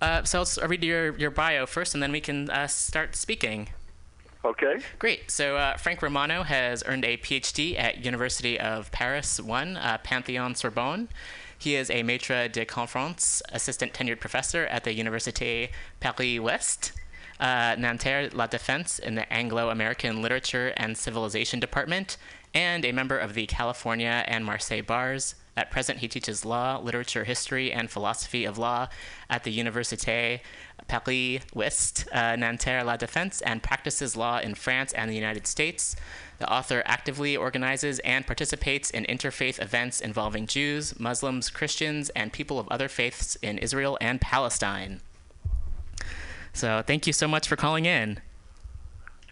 [0.00, 3.68] Uh, so I'll read your, your bio first, and then we can uh, start speaking.
[4.44, 4.80] Okay.
[4.98, 5.30] Great.
[5.30, 10.56] So uh, Frank Romano has earned a PhD at University of Paris 1, uh, Pantheon
[10.56, 11.08] Sorbonne.
[11.62, 15.68] He is a Maître de Conférence, assistant tenured professor at the Université
[16.00, 16.90] Paris Ouest,
[17.38, 22.16] uh, Nanterre La Défense in the Anglo American Literature and Civilization Department,
[22.52, 25.36] and a member of the California and Marseille bars.
[25.56, 28.88] At present, he teaches law, literature, history, and philosophy of law
[29.30, 30.40] at the Université
[30.88, 35.96] Paris Ouest, uh, Nanterre La Défense, and practices law in France and the United States.
[36.38, 42.58] The author actively organizes and participates in interfaith events involving Jews, Muslims, Christians, and people
[42.58, 45.00] of other faiths in Israel and Palestine.
[46.52, 48.20] So, thank you so much for calling in.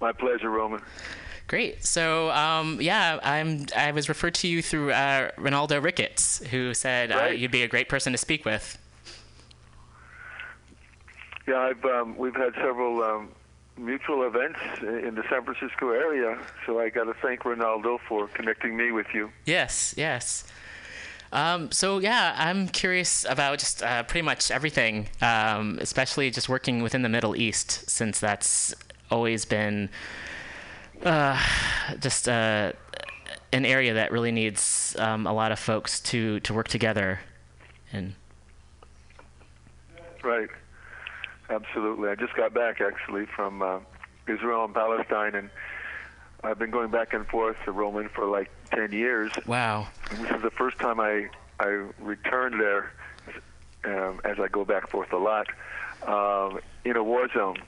[0.00, 0.80] My pleasure, Roman.
[1.50, 1.84] Great.
[1.84, 3.66] So, um, yeah, I'm.
[3.76, 7.68] I was referred to you through uh, Ronaldo Ricketts, who said uh, you'd be a
[7.68, 8.78] great person to speak with.
[11.50, 13.30] Yeah, I've um, we've had several um,
[13.76, 18.76] mutual events in the San Francisco area, so I got to thank Ronaldo for connecting
[18.76, 19.32] me with you.
[19.46, 20.44] Yes, yes.
[21.32, 26.84] Um, so yeah, I'm curious about just uh, pretty much everything, um, especially just working
[26.84, 28.72] within the Middle East, since that's
[29.10, 29.90] always been
[31.02, 31.36] uh,
[31.98, 32.70] just uh,
[33.52, 37.18] an area that really needs um, a lot of folks to to work together.
[37.92, 38.14] And
[40.22, 40.48] Right.
[41.50, 42.08] Absolutely.
[42.08, 43.80] I just got back actually from uh,
[44.28, 45.50] Israel and Palestine, and
[46.44, 49.32] I've been going back and forth to Roman for like ten years.
[49.46, 52.92] wow, And this is the first time I I returned there,
[53.84, 55.48] um, as I go back and forth a lot,
[56.06, 57.58] um, in a war zone.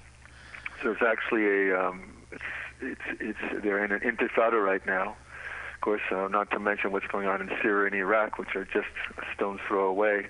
[0.82, 2.42] So it's actually a um, it's,
[2.80, 5.16] it's it's they're in an intifada right now.
[5.74, 8.64] Of course, uh, not to mention what's going on in Syria and Iraq, which are
[8.64, 8.86] just
[9.18, 10.28] a stone's throw away.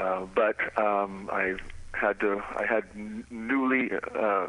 [0.00, 1.56] Uh, but um, I
[2.00, 2.84] had to I had
[3.30, 4.48] newly uh,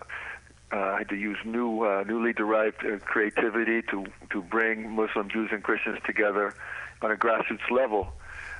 [0.71, 5.29] uh, I had to use new, uh, newly derived uh, creativity to to bring Muslim
[5.29, 6.53] Jews and Christians together
[7.01, 8.09] on a grassroots level.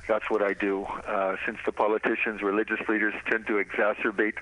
[0.06, 0.84] That's what I do.
[0.84, 4.36] Uh, since the politicians, religious leaders tend to exacerbate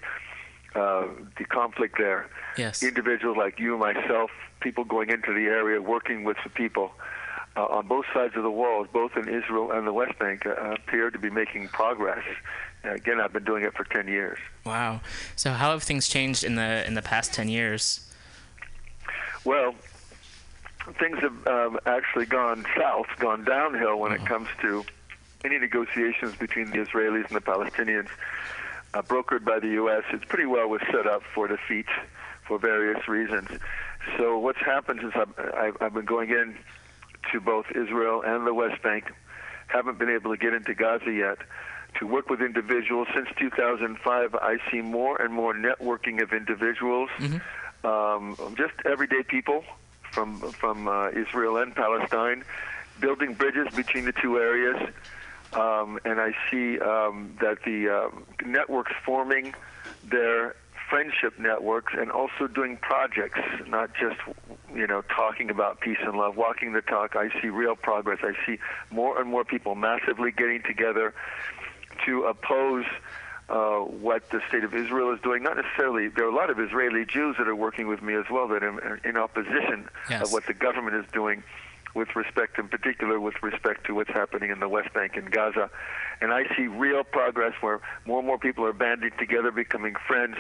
[0.76, 4.30] uh, the conflict there, yes, individuals like you myself,
[4.60, 6.92] people going into the area, working with the people
[7.56, 10.74] uh, on both sides of the walls, both in Israel and the West Bank, uh,
[10.74, 12.24] appear to be making progress.
[12.84, 14.38] Uh, again, I've been doing it for 10 years.
[14.64, 15.00] wow.
[15.36, 18.00] So how have things changed in the in the past ten years?
[19.44, 19.74] Well,
[20.98, 24.84] things have um, actually gone south, gone downhill when it comes to
[25.44, 28.08] any negotiations between the Israelis and the Palestinians,
[28.94, 30.02] uh, brokered by the U.S.
[30.12, 31.86] It's pretty well was set up for defeat
[32.46, 33.48] for various reasons.
[34.16, 36.56] So what's happened is I've, I've been going in
[37.32, 39.12] to both Israel and the West Bank.
[39.68, 41.38] Haven't been able to get into Gaza yet.
[41.98, 47.08] To work with individuals since 2005, I see more and more networking of individuals,
[47.84, 49.64] um, just everyday people
[50.12, 52.44] from from uh, Israel and Palestine,
[53.00, 54.76] building bridges between the two areas.
[55.52, 59.54] Um, and I see um, that the um networks forming
[60.04, 60.54] their
[60.88, 64.16] friendship networks and also doing projects, not just
[64.74, 67.16] you know talking about peace and love, walking the talk.
[67.16, 68.18] I see real progress.
[68.22, 68.58] I see
[68.90, 71.14] more and more people massively getting together
[72.04, 72.84] to oppose
[73.48, 75.42] uh, what the state of Israel is doing.
[75.42, 76.08] Not necessarily.
[76.08, 78.62] There are a lot of Israeli Jews that are working with me as well that
[78.62, 80.22] are in opposition Yes.
[80.26, 81.42] of what the government is doing
[81.96, 85.70] with respect, in particular, with respect to what's happening in the West Bank and Gaza.
[86.20, 90.36] And I see real progress where more and more people are banding together, becoming friends,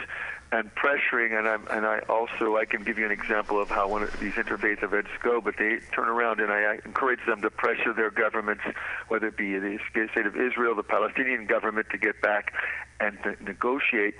[0.52, 1.36] and pressuring.
[1.36, 4.20] And, I'm, and I also I can give you an example of how one of
[4.20, 5.40] these interfaith events go.
[5.40, 8.64] But they turn around, and I, I encourage them to pressure their governments,
[9.08, 12.52] whether it be the state of Israel, the Palestinian government, to get back
[13.00, 14.14] and to negotiate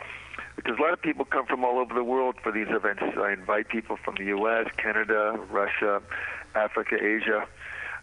[0.56, 3.02] because a lot of people come from all over the world for these events.
[3.18, 6.02] I invite people from the U.S., Canada, Russia,
[6.56, 7.46] Africa, Asia,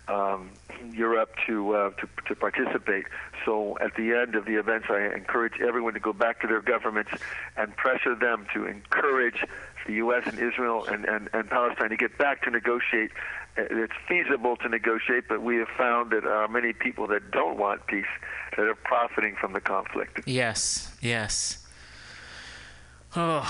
[0.07, 0.51] um,
[0.91, 3.05] Europe to, uh, to to participate.
[3.45, 6.61] So at the end of the events, I encourage everyone to go back to their
[6.61, 7.11] governments
[7.57, 9.39] and pressure them to encourage
[9.85, 10.23] the U.S.
[10.25, 13.11] and Israel and, and, and Palestine to get back to negotiate.
[13.57, 17.31] Uh, It's feasible to negotiate, but we have found that there are many people that
[17.31, 18.13] don't want peace
[18.55, 20.21] that are profiting from the conflict.
[20.25, 21.59] Yes, yes.
[23.15, 23.43] Oh.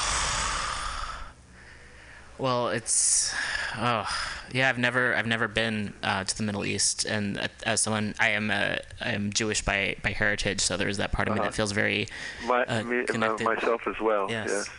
[2.39, 3.33] Well, it's
[3.77, 4.07] oh
[4.51, 4.69] yeah.
[4.69, 8.29] I've never I've never been uh, to the Middle East, and uh, as someone I
[8.29, 11.49] am uh, I am Jewish by by heritage, so there's that part of me Uh-huh.
[11.49, 12.07] that feels very
[12.45, 13.45] My, uh, me, connected.
[13.45, 14.27] myself as well.
[14.29, 14.49] Yes.
[14.49, 14.69] yes.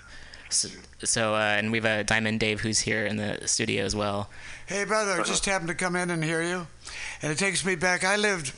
[0.50, 0.68] So,
[1.04, 4.30] so uh, and we've a Diamond Dave who's here in the studio as well.
[4.66, 6.66] Hey, brother, I just happened to come in and hear you.
[7.22, 8.04] And it takes me back.
[8.04, 8.52] I lived,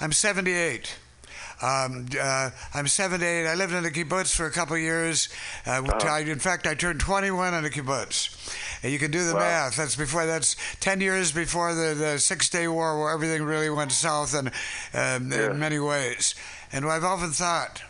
[0.00, 0.96] I'm 78.
[1.62, 3.46] Um, uh, I'm 78.
[3.46, 5.28] I lived in a kibbutz for a couple of years.
[5.66, 8.34] Uh, I, in fact, I turned 21 in a kibbutz.
[8.82, 9.40] And you can do the Wow.
[9.40, 9.76] math.
[9.76, 10.26] That's before.
[10.26, 14.48] That's 10 years before the, the Six Day War, where everything really went south in,
[14.48, 15.50] um, Yeah.
[15.50, 16.34] in many ways.
[16.72, 17.82] And I've often thought.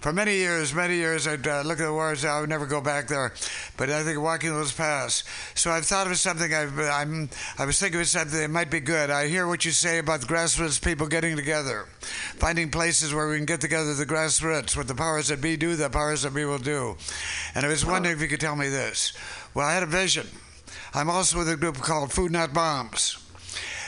[0.00, 2.24] For many years, many years, I'd uh, look at the wars.
[2.24, 3.32] I would never go back there,
[3.76, 5.24] but I think walking those paths.
[5.56, 6.54] So I've thought of something.
[6.54, 7.28] I've, I'm.
[7.58, 9.10] I was thinking of something that might be good.
[9.10, 13.38] I hear what you say about the grassroots people getting together, finding places where we
[13.38, 13.92] can get together.
[13.92, 16.96] The grassroots, what the powers that be do, the powers that be will do.
[17.56, 19.12] And I was wondering if you could tell me this.
[19.52, 20.28] Well, I had a vision.
[20.94, 23.18] I'm also with a group called Food Not Bombs.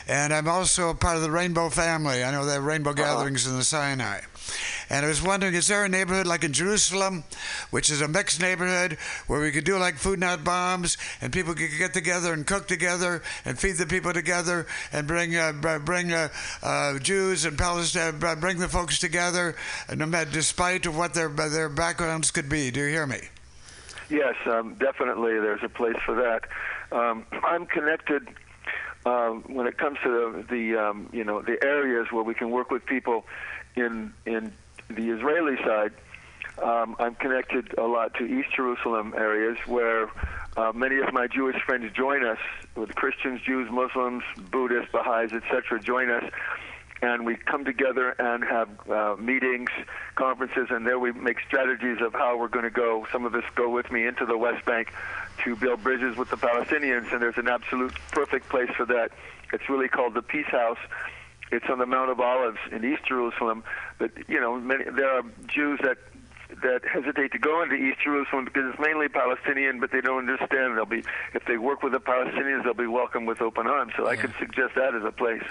[0.09, 2.25] And I'm also a part of the Rainbow family.
[2.25, 4.23] I know they have rainbow gatherings in the Sinai.
[4.89, 7.25] And I was wondering, is there a neighborhood like in Jerusalem,
[7.71, 11.55] which is a mixed neighborhood, where we could do like food not bombs, and people
[11.55, 15.53] could get together and cook together and feed the people together and bring uh,
[15.85, 16.29] bring uh,
[16.63, 19.57] uh, Jews and Palestine, br- bring the folks together,
[20.33, 22.71] despite of what their their backgrounds could be.
[22.71, 23.21] Do you hear me?
[24.09, 25.35] Yes, um, definitely.
[25.35, 26.43] There's a place for that.
[26.91, 28.29] Um, I'm connected
[29.07, 32.51] um, when it comes to the, the um, you know the areas where we can
[32.51, 33.25] work with people
[33.77, 34.53] in in
[34.89, 35.93] the Israeli side.
[36.62, 40.11] Um, I'm connected a lot to East Jerusalem areas where
[40.57, 42.39] uh, many of my Jewish friends join us,
[42.75, 45.81] with Christians, Jews, Muslims, Buddhists, Baha'is, etc.
[45.81, 46.25] Join us
[47.03, 49.71] and we come together and have uh, meetings,
[50.16, 53.07] conferences, and there we make strategies of how we're going to go.
[53.11, 54.93] Some of us go with me into the West Bank
[55.45, 59.12] to build bridges with the Palestinians, and there's an absolute perfect place for that.
[59.53, 60.79] It's really called the Peace House.
[61.51, 63.65] It's on the Mount of Olives in East Jerusalem,
[63.99, 65.99] but you know, many, there are Jews that
[66.63, 70.77] that hesitate to go into East Jerusalem because it's mainly Palestinian, but they don't understand.
[70.77, 73.93] They'll be if they work with the Palestinians, they'll be welcomed with open arms.
[73.97, 75.45] So I could suggest that as a place.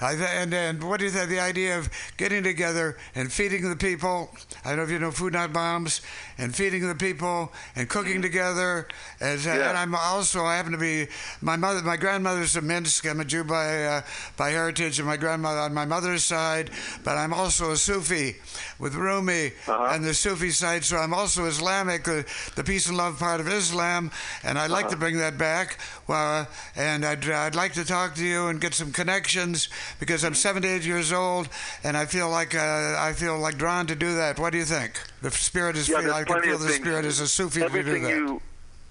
[0.00, 1.28] I th- and, and what is that?
[1.28, 4.30] The idea of getting together and feeding the people.
[4.64, 6.00] I don't know if you know Food Not Bombs,
[6.38, 8.86] and feeding the people and cooking together.
[9.20, 9.68] As, Yeah.
[9.68, 11.08] And I'm also I happen to be
[11.40, 11.82] my mother.
[11.82, 13.06] My grandmother's from Minsk.
[13.06, 14.02] I'm a Jew by uh,
[14.36, 16.70] by heritage, and my grandmother on my mother's side.
[17.04, 18.36] But I'm also a Sufi
[18.78, 19.88] with Rumi Uh-huh.
[19.94, 20.84] and the Sufi side.
[20.84, 22.22] So I'm also Islamic, uh,
[22.54, 24.10] the peace and love part of Islam,
[24.44, 25.78] and I'd like to bring that back.
[26.06, 26.46] Well,
[26.76, 29.68] and I'd I'd like to talk to you and get some connections
[30.00, 31.48] because I'm 78 years old
[31.84, 34.38] and I feel like uh, I feel like drawn to do that.
[34.38, 35.00] What do you think?
[35.22, 35.88] The spirit is.
[35.88, 36.80] Yeah, there's I can feel the things.
[36.80, 38.10] spirit is a Sufi to do everything that.
[38.10, 38.40] you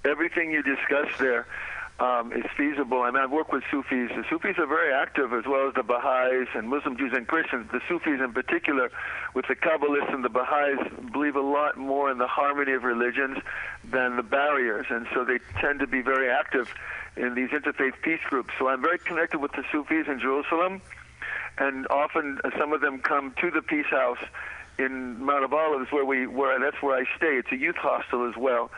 [0.06, 1.45] everything you discussed there
[2.00, 3.02] um, is feasible.
[3.02, 4.10] I mean, I've worked with Sufis.
[4.16, 7.70] The Sufis are very active, as well as the Baha'is and Muslim Jews and Christians.
[7.72, 8.91] The Sufis, in particular,
[9.34, 10.80] with the Kabbalists and the Baha'is,
[11.12, 13.38] believe a lot more in the harmony of religions
[13.84, 16.72] than the barriers, and so they tend to be very active
[17.16, 18.54] in these interfaith peace groups.
[18.60, 20.82] So I'm very connected with the Sufis in Jerusalem,
[21.58, 24.20] and often uh, some of them come to the Peace House
[24.78, 27.38] in Mount of Olives, where we where that's where I stay.
[27.38, 28.70] It's a youth hostel as well,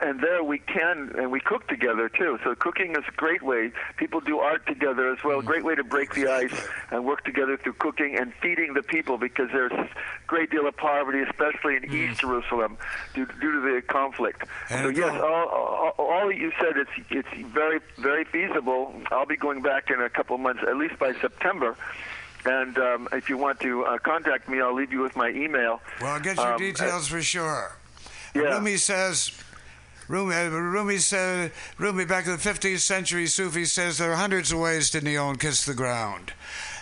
[0.00, 2.38] and there we can and we cook together too.
[2.44, 3.72] So cooking is a great way.
[3.96, 5.42] People do art together as well.
[5.42, 6.52] Great way to break the ice
[6.90, 9.88] and work together through cooking and feeding the people because there's a
[10.26, 12.76] great deal of poverty, especially in East Jerusalem,
[13.14, 14.44] due, due to the conflict.
[14.70, 18.94] And so yes, all, all, all that you said it's it's very very feasible.
[19.10, 21.76] I'll be going back in a couple of months, at least by September.
[22.46, 25.82] And um, if you want to uh, contact me, I'll leave you with my email.
[26.00, 27.76] Well, I'll get your Um, details for sure.
[28.34, 28.42] yeah.
[28.56, 29.32] Rumi says,
[30.10, 34.50] Rumi, uh, Rumi said, Rumi back in the 15th century, Sufi says there are hundreds
[34.50, 36.32] of ways to kneel and kiss the ground.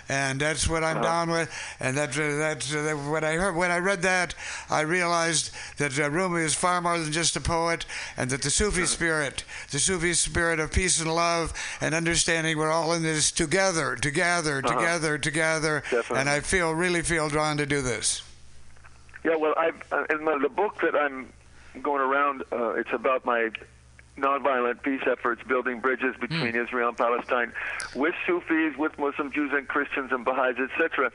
[0.09, 1.53] And that's what I'm down with.
[1.79, 4.35] And that, uh, that's uh, when I heard when I read that,
[4.71, 7.85] I realized that uh, Rumi is far more than just a poet,
[8.17, 11.53] and that the Sufi spirit, the Sufi spirit of peace and love
[11.83, 15.83] and understanding, we're all in this together, together, together, together.
[15.83, 16.19] Definitely.
[16.19, 18.23] And I feel really feel drawn to do this.
[19.23, 21.31] Yeah, well, I uh, in my, the book that I'm
[21.83, 23.51] going around, uh, it's about my
[24.19, 27.53] nonviolent peace efforts, building bridges between Israel and Palestine,
[27.95, 31.11] with Sufis, with Muslim Jews and Christians and Baha'is, etc.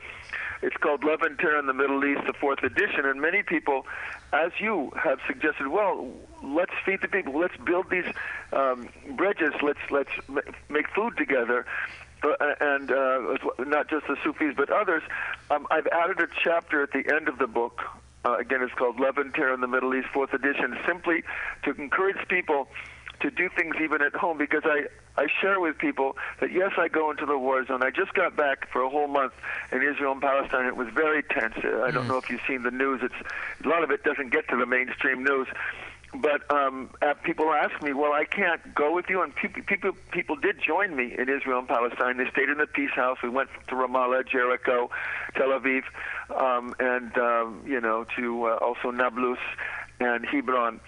[0.62, 3.86] It's called Love and Terror in the Middle East, the fourth edition, and many people,
[4.32, 6.08] as you have suggested, well,
[6.42, 8.06] let's feed the people, let's build these
[8.52, 10.10] um, bridges, let's let's
[10.68, 11.66] make food together.
[12.22, 13.36] Uh, and uh,
[13.66, 15.02] not just the Sufis but others.
[15.50, 17.82] Um, I've added a chapter at the end of the book.
[18.24, 21.22] Uh, again, it's called Love and Terror in the Middle East, fourth edition, simply
[21.64, 22.68] to encourage people
[23.20, 26.88] to do things even at home because I, I share with people that yes, I
[26.88, 27.82] go into the war zone.
[27.82, 29.32] I just got back for a whole month
[29.72, 30.66] in Israel and Palestine.
[30.66, 31.54] It was very tense.
[31.62, 33.00] Uh, I don't know if you've seen the news.
[33.02, 33.14] It's
[33.64, 35.46] a lot of it doesn't get to the mainstream news.
[36.14, 39.22] But um, uh, people ask me, well, I can't go with you.
[39.22, 42.16] And people, people, people did join me in Israel and Palestine.
[42.16, 43.18] They stayed in the peace house.
[43.22, 44.90] We went to Ramallah, Jericho,
[45.34, 45.82] Tel Aviv,
[46.34, 49.38] um, and um, you know to uh, also Nablus
[50.00, 50.80] and Hebron.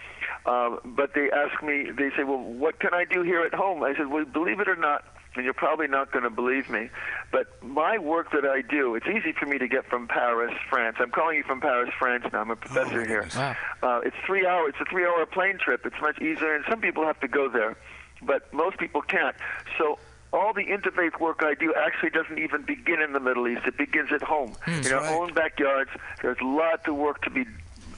[0.44, 3.82] Uh, but they ask me, they say, well, what can I do here at home?
[3.82, 5.04] I said, well, believe it or not,
[5.36, 6.90] and you're probably not going to believe me,
[7.30, 10.96] but my work that I do, it's easy for me to get from Paris, France.
[11.00, 12.40] I'm calling you from Paris, France now.
[12.40, 13.28] I'm a professor my here.
[13.36, 13.56] Wow.
[13.82, 14.74] Uh, it's three hours.
[14.78, 15.84] It's a three-hour plane trip.
[15.84, 17.76] It's much easier, and some people have to go there,
[18.22, 19.36] but most people can't.
[19.78, 19.98] So
[20.32, 23.62] all the interfaith work I do actually doesn't even begin in the Middle East.
[23.66, 25.12] It begins at home, in our right.
[25.12, 25.90] own backyards.
[26.22, 27.46] There's lots of work to be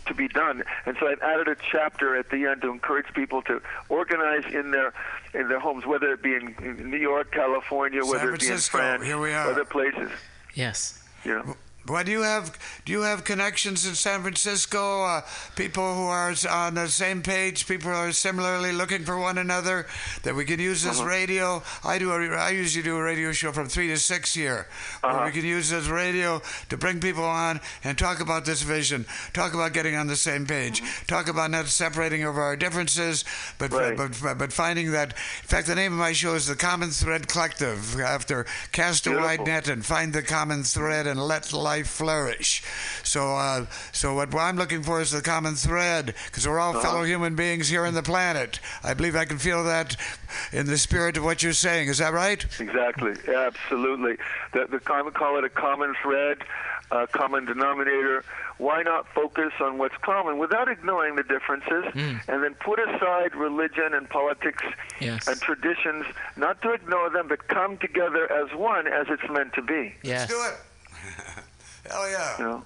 [0.08, 3.42] to be done, and so I've added a chapter at the end to encourage people
[3.42, 4.92] to organize in their
[5.34, 8.46] in their homes, whether it be in, in New York, California, San whether it be
[8.46, 9.50] in Francisco, France, here we are.
[9.50, 10.10] other places.
[10.54, 11.02] Yes.
[11.24, 11.56] You know.
[11.88, 15.04] Why do you have do you have connections in San Francisco?
[15.04, 15.22] Uh,
[15.56, 19.86] people who are on the same page, people who are similarly looking for one another.
[20.22, 21.08] That we can use this uh-huh.
[21.08, 21.62] radio.
[21.84, 22.10] I do.
[22.12, 24.66] A, I usually do a radio show from three to six here,
[25.00, 25.24] where uh-huh.
[25.26, 29.54] we can use this radio to bring people on and talk about this vision, talk
[29.54, 31.06] about getting on the same page, mm-hmm.
[31.06, 33.24] talk about not separating over our differences,
[33.58, 33.96] but Right.
[33.96, 35.10] but but finding that.
[35.42, 38.00] In fact, the name of my show is the Common Thread Collective.
[38.00, 42.62] After cast a wide net and find the common thread and let life flourish.
[43.04, 47.04] So, uh, so what I'm looking for is the common thread because we're all fellow
[47.04, 48.58] human beings here on the planet.
[48.82, 49.96] I believe I can feel that
[50.52, 51.88] in the spirit of what you're saying.
[51.88, 52.44] Is that right?
[52.58, 54.16] Exactly, absolutely.
[54.52, 56.38] The, the I would call it a common thread,
[56.90, 58.24] a common denominator.
[58.58, 63.94] Why not focus on what's common without ignoring the differences, and then put aside religion
[63.94, 64.64] and politics
[65.00, 65.28] Yes.
[65.28, 66.06] and traditions,
[66.36, 69.94] not to ignore them, but come together as one, as it's meant to be.
[70.02, 70.28] Yes.
[70.28, 70.54] Let's do it.
[71.90, 72.38] Hell yeah.
[72.38, 72.64] You know.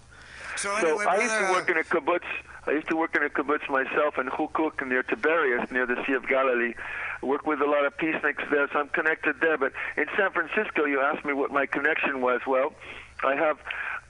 [0.57, 2.29] So So anyway, I used to work in a kibbutz.
[2.67, 6.13] I used to work in a kibbutz myself in Hukuk near Tiberias, near the Sea
[6.13, 6.75] of Galilee.
[7.23, 9.59] I worked with a lot of peaceniks there, so I'm connected there.
[9.59, 12.41] But in San Francisco, you asked me what my connection was.
[12.47, 12.73] Well,
[13.25, 13.59] I have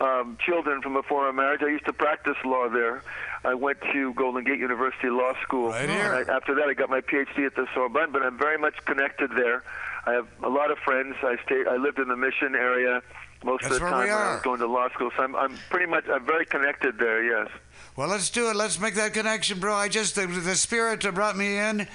[0.01, 1.63] um, children from a former marriage.
[1.63, 3.03] I used to practice law there.
[3.45, 5.71] I went to Golden Gate University Law School.
[5.71, 6.13] Right here.
[6.29, 8.13] I, after that, I got my PhD at the Sorbonne.
[8.13, 9.63] But I'm very much connected there.
[10.05, 11.17] I have a lot of friends.
[11.23, 11.69] I stayed.
[11.69, 13.03] I lived in the Mission area
[13.45, 15.11] most That's of the time when I was going to law school.
[15.17, 16.05] So I'm, I'm pretty much.
[16.09, 17.23] I'm very connected there.
[17.23, 17.49] Yes.
[17.95, 18.57] Well, let's do it.
[18.57, 19.75] Let's make that connection, bro.
[19.75, 21.87] I just the, the spirit that brought me in, um,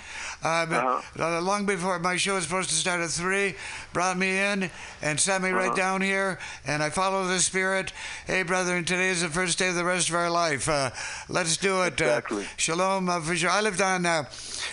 [0.44, 1.02] Uh-huh.
[1.20, 3.56] uh, long before my show was supposed to start at three,
[3.94, 4.70] brought me in
[5.02, 5.58] and sent me Uh-huh.
[5.58, 6.38] right down here,
[6.68, 7.94] and I follow the spirit.
[8.28, 10.70] Hey, brother, and today is the first day of the rest of our life.
[10.70, 10.92] Uh,
[11.30, 11.94] let's do it.
[11.94, 12.44] Exactly.
[12.44, 13.50] Uh, shalom, uh, for sure.
[13.50, 14.26] I lived on uh,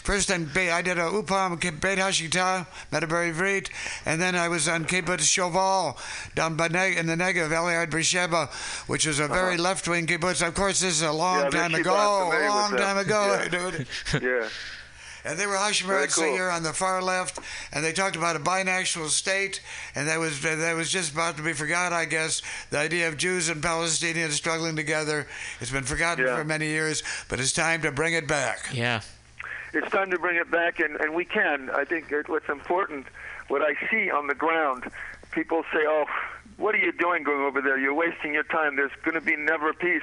[0.02, 3.70] first in Beit, I did a Ulpan Beit Hashita, Medaber Ivrit,
[4.04, 5.96] and then I was on Kibbutz Shoval
[6.34, 8.50] down by Neg- in the Negev, Eliad Beersheba,
[8.88, 10.46] which is a very left-wing kibbutz.
[10.46, 11.44] Of course, this is a long.
[11.44, 13.06] Yeah, time ago, Kibbutz, I'm familiar a long time them.
[13.06, 13.70] ago, Yeah.
[14.20, 14.22] dude.
[14.22, 14.48] Yeah.
[15.26, 16.24] And they were Hashomer Very cool.
[16.24, 17.38] here on the far left,
[17.72, 19.62] and they talked about a binational state,
[19.94, 22.42] and that was that was just about to be forgot, I guess.
[22.68, 25.26] The idea of Jews and Palestinians struggling together,
[25.62, 26.36] it's been forgotten Yeah.
[26.36, 28.68] for many years, but it's time to bring it back.
[28.70, 29.00] Yeah.
[29.72, 31.70] it's time to bring it back, and, and we can.
[31.70, 33.06] I think that what's important,
[33.48, 34.84] what I see on the ground,
[35.32, 36.04] people say, "Oh,
[36.58, 37.78] what are you doing going over there?
[37.78, 38.76] You're wasting your time.
[38.76, 40.02] There's going to be never peace."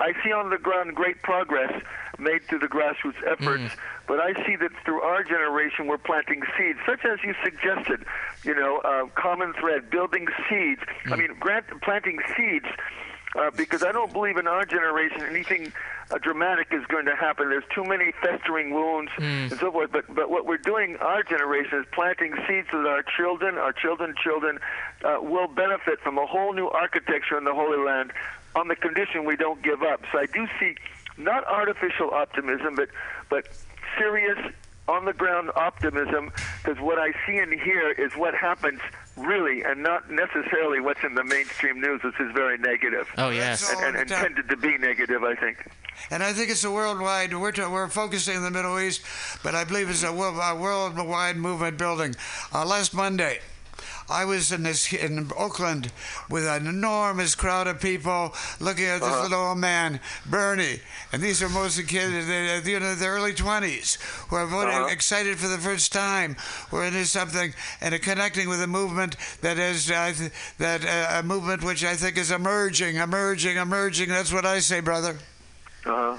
[0.00, 1.72] I see on the ground great progress
[2.18, 3.62] made through the grassroots efforts,
[4.06, 8.04] but I see that through our generation we're planting seeds, such as you suggested.
[8.44, 10.80] You know, uh, common thread, building seeds.
[11.06, 12.66] I mean, grant, planting seeds
[13.36, 15.72] uh, because I don't believe in our generation anything
[16.10, 17.48] uh, dramatic is going to happen.
[17.48, 19.10] There's too many festering wounds
[19.50, 19.90] and so forth.
[19.92, 23.72] But but what we're doing, our generation, is planting seeds so that our children, our
[23.72, 24.58] children's children,
[25.04, 28.12] uh, will benefit from a whole new architecture in the Holy Land,
[28.56, 30.00] on the condition we don't give up.
[30.10, 30.74] So I do see
[31.16, 32.88] not artificial optimism, but
[33.30, 33.46] but
[33.98, 34.38] serious
[34.88, 36.32] on the ground optimism
[36.62, 38.80] because what I see and hear is what happens
[39.16, 43.68] really and not necessarily what's in the mainstream news, which is very negative Oh yes.
[43.68, 45.68] That's and, and All intended to be negative, I think.
[46.10, 47.34] And I think it's a worldwide.
[47.34, 49.02] We're to, we're focusing in the Middle East,
[49.42, 52.14] but I believe it's a, world, a worldwide movement building.
[52.52, 53.40] Uh, last Monday.
[54.08, 55.90] I was in this in Oakland
[56.30, 60.80] with an enormous crowd of people looking at this little old man, Bernie,
[61.12, 63.98] and these are mostly kids, they, you know, the early twenties,
[64.28, 64.86] who are voting, Uh-huh.
[64.88, 66.36] excited for the first time.
[66.70, 70.12] We're into something and are connecting with a movement that is uh,
[70.58, 74.08] that uh, a movement which I think is emerging, emerging, emerging.
[74.08, 75.16] That's what I say, brother.
[75.84, 76.16] Uh-huh.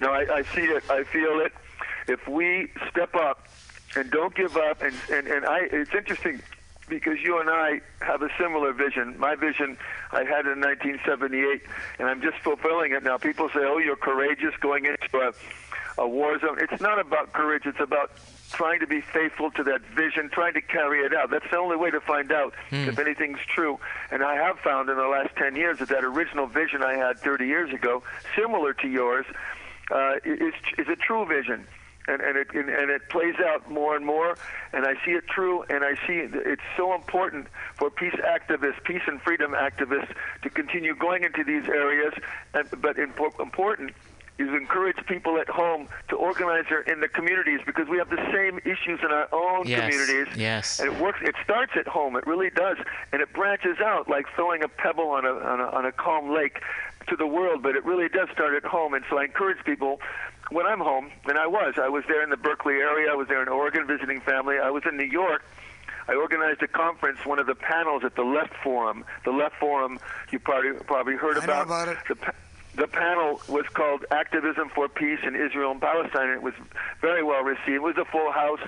[0.00, 0.84] No, I, I see it.
[0.90, 1.52] I feel it.
[2.08, 3.48] If we step up
[3.96, 6.40] and don't give up, and, and, and I, it's interesting
[6.88, 9.18] because you and I have a similar vision.
[9.18, 9.76] My vision
[10.12, 11.62] I had in 1978,
[11.98, 13.18] and I'm just fulfilling it now.
[13.18, 15.32] People say, "Oh, you're courageous going into a,
[16.02, 16.58] a war zone.
[16.60, 17.66] It's not about courage.
[17.66, 18.12] It's about
[18.52, 21.30] trying to be faithful to that vision, trying to carry it out.
[21.30, 22.54] That's the only way to find out
[22.88, 23.78] if anything's true.
[24.10, 27.18] And I have found in the last 10 years that that original vision I had
[27.18, 28.02] 30 years ago,
[28.36, 29.26] similar to yours,
[29.90, 31.66] uh, is, is a true vision.
[32.08, 34.36] And, and, it, and, and it plays out more and more,
[34.72, 38.82] and I see it true, and I see it, it's so important for peace activists,
[38.84, 42.14] peace and freedom activists, to continue going into these areas,
[42.54, 43.90] and, but impo- important
[44.38, 48.22] is encourage people at home to organize their, in the communities because we have the
[48.32, 50.36] same issues in our own Yes, communities.
[50.36, 50.78] yes.
[50.78, 51.18] And it works.
[51.22, 52.16] It starts at home.
[52.16, 52.76] It really does,
[53.12, 56.34] and it branches out like throwing a pebble on a on a, on a calm
[56.34, 56.60] lake
[57.08, 57.62] to the world.
[57.62, 58.92] But it really does start at home.
[58.94, 60.00] And so I encourage people.
[60.50, 63.10] When I'm home, and I was, I was there in the Berkeley area.
[63.10, 64.58] I was there in Oregon visiting family.
[64.58, 65.42] I was in New York.
[66.08, 69.04] I organized a conference, one of the panels at the Left Forum.
[69.24, 69.98] The Left Forum,
[70.30, 71.66] you probably probably heard I know about.
[71.66, 71.98] about it.
[72.08, 72.32] The,
[72.82, 76.28] the panel was called Activism for Peace in Israel and Palestine.
[76.28, 76.54] and It was
[77.00, 77.68] very well received.
[77.68, 78.60] It was a full house,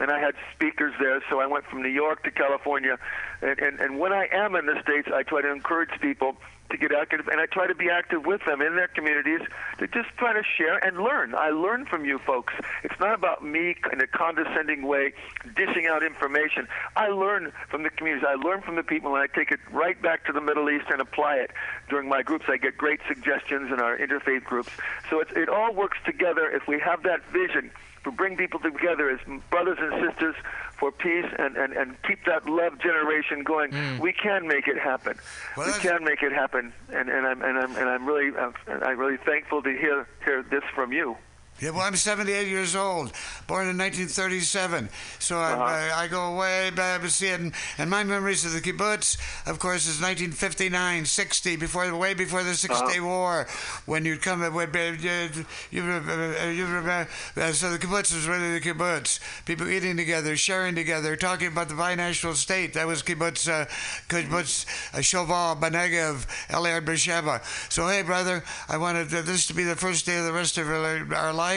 [0.00, 1.22] and I had speakers there.
[1.30, 2.98] So I went from New York to California,
[3.40, 6.38] and, and, and when I am in the states, I try to encourage people
[6.70, 9.40] to get active, and I try to be active with them in their communities
[9.78, 11.34] to just try to share and learn.
[11.34, 12.54] I learn from you folks.
[12.82, 15.12] It's not about me in a condescending way
[15.54, 16.68] dishing out information.
[16.96, 18.26] I learn from the communities.
[18.28, 20.86] I learn from the people, and I take it right back to the Middle East
[20.90, 21.50] and apply it
[21.88, 22.46] during my groups.
[22.48, 24.70] I get great suggestions in our interfaith groups.
[25.10, 27.70] So it all works together if we have that vision
[28.04, 29.20] to bring people together as
[29.50, 30.34] brothers and sisters
[30.78, 33.72] for peace and, and, and keep that love generation going.
[34.00, 35.18] We can make it happen.
[35.56, 38.52] Well, we can make it happen, and, and I'm and I'm and I'm really uh,
[38.68, 41.16] I'm really thankful to hear hear this from you.
[41.60, 43.12] Yeah, well, I'm 78 years old,
[43.46, 44.88] born in 1937.
[45.18, 45.62] So I, Uh-huh.
[45.62, 47.38] I, I go way back to see it.
[47.38, 52.42] And, and my memories of the kibbutz, of course, is 1959, 60, before, way before
[52.42, 53.46] the Six Day War,
[53.84, 54.42] when you'd come.
[54.42, 57.06] uh, when, uh, You, you, uh, you remember,
[57.52, 59.20] so the kibbutz was really the kibbutz.
[59.44, 62.72] People eating together, sharing together, talking about the binational state.
[62.72, 63.66] That was kibbutz, uh,
[64.08, 67.42] kibbutz uh, Shoval, Banegev, Eliad Beersheba.
[67.68, 70.66] So, hey, brother, I wanted this to be the first day of the rest of
[70.66, 71.49] our, our life.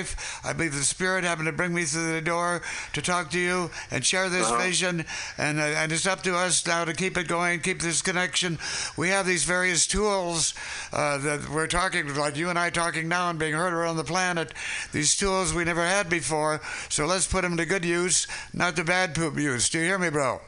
[0.43, 2.61] I believe the Spirit happened to bring me through the door
[2.93, 5.05] to talk to you and share this vision.
[5.37, 8.57] And, uh, and it's up to us now to keep it going, keep this connection.
[8.97, 10.53] We have these various tools
[10.91, 14.03] uh, that we're talking, like you and I talking now and being heard around the
[14.03, 14.53] planet.
[14.91, 16.61] These tools we never had before.
[16.89, 19.69] So let's put them to good use, not to bad poop use.
[19.69, 20.41] Do you hear me, bro?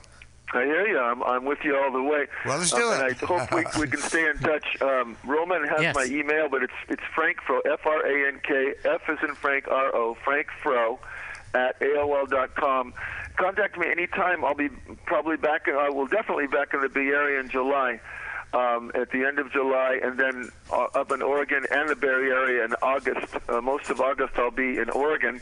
[0.56, 1.00] I hear you.
[1.00, 2.28] I'm, I'm with you all the way.
[2.46, 3.22] Well, let's do Uh, it.
[3.22, 4.82] And I hope we, we can stay in touch.
[4.82, 5.96] Um, Roman has Yes.
[5.96, 9.36] my email, but it's it's Frank Fro, F R A N K, F is in
[9.36, 11.00] Frank, R O, Frank Fro,
[11.54, 12.94] at AOL.com.
[13.38, 14.46] Contact me anytime.
[14.46, 14.70] I'll be
[15.06, 15.68] probably back.
[15.68, 18.00] I will definitely back in the Bay Area in July.
[18.54, 22.08] Um, at the end of July, and then uh, up in Oregon and the Bay
[22.08, 23.36] Area in August.
[23.50, 25.42] Uh, most of August, I'll be in Oregon,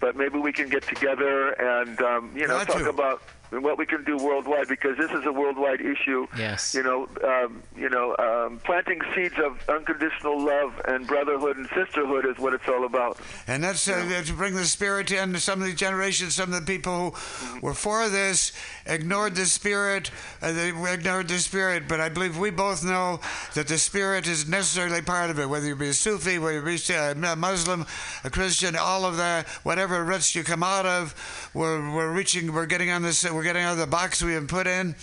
[0.00, 2.88] but maybe we can get together and um, you know Got talk to.
[2.88, 6.26] about what we can do worldwide because this is a worldwide issue.
[6.36, 6.74] Yes.
[6.74, 12.26] You know, um, you know, um, planting seeds of unconditional love and brotherhood and sisterhood
[12.26, 13.18] is what it's all about.
[13.46, 15.36] And that's uh, to bring the spirit in.
[15.38, 18.52] Some of the generations, some of the people who were for this
[18.86, 20.10] ignored the spirit.
[20.42, 21.88] Uh, they ignored the spirit.
[21.88, 23.20] But I believe we both know
[23.54, 25.48] that the spirit is necessarily part of it.
[25.48, 27.86] Whether you be a Sufi, whether you be a Muslim,
[28.24, 32.52] a Christian, all of that, whatever roots you come out of, we're, we're reaching.
[32.52, 33.24] We're getting on this.
[33.38, 34.96] We're getting out of the box we have put in,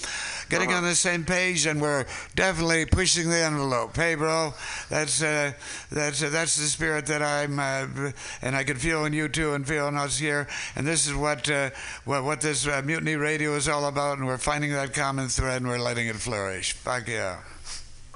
[0.49, 2.05] getting on the same page, and we're
[2.35, 3.95] definitely pushing the envelope.
[3.95, 4.53] Hey, bro,
[4.89, 5.53] that's uh,
[5.89, 8.11] that's uh, that's the spirit that I'm, uh,
[8.41, 10.47] and I can feel in you too, and feel in us here.
[10.75, 11.69] And this is what uh,
[12.03, 15.61] what, what this uh, mutiny radio is all about, and we're finding that common thread,
[15.61, 16.73] and we're letting it flourish.
[16.73, 17.39] Fuck yeah.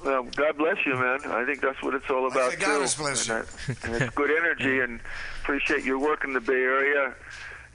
[0.04, 1.20] Well, God bless you, man.
[1.28, 2.80] I think that's what it's all about God too.
[2.82, 3.34] has blessed you.
[3.36, 5.00] and, that- and it's good energy, and
[5.42, 7.14] appreciate your work in the Bay Area.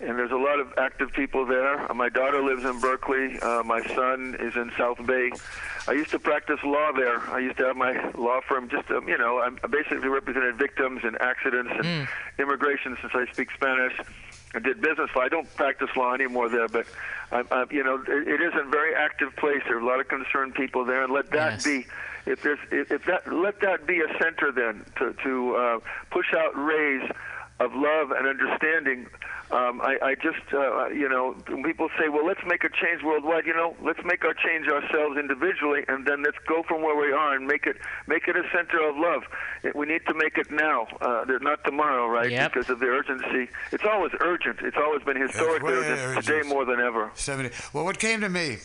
[0.01, 1.89] And there's a lot of active people there.
[1.89, 3.39] Uh, My daughter lives in Berkeley.
[3.39, 5.31] Uh, my son is in South Bay.
[5.87, 7.21] I used to practice law there.
[7.29, 8.67] I used to have my law firm.
[8.67, 12.07] Just um, you know, I'm- basically represented victims in accidents and
[12.39, 13.93] immigration since I speak Spanish.
[14.53, 15.21] I did business law.
[15.21, 16.85] I don't practice law anymore there, but
[17.31, 19.61] I'm, I'm, you know, it, it is a very active place.
[19.65, 21.63] There are a lot of concerned people there, and let that Yes.
[21.63, 21.85] be.
[22.25, 25.79] If there's, if, if that, let that be a center then to to uh,
[26.09, 27.03] push out rays
[27.59, 29.07] of love and understanding.
[29.51, 33.03] Um, I, I just, uh, you know, when people say, well, let's make a change
[33.03, 33.45] worldwide.
[33.45, 37.13] You know, let's make our change ourselves individually, and then let's go from where we
[37.13, 37.77] are and make it
[38.07, 39.23] make it a center of love.
[39.63, 42.31] It, we need to make it now, uh, not tomorrow, right?
[42.31, 42.53] Yep.
[42.53, 43.49] Because of the urgency.
[43.71, 44.59] It's always urgent.
[44.61, 46.25] It's always been historically way urgent.
[46.25, 47.11] Today more than ever.
[47.13, 47.51] 70.
[47.71, 48.57] Well, what came to me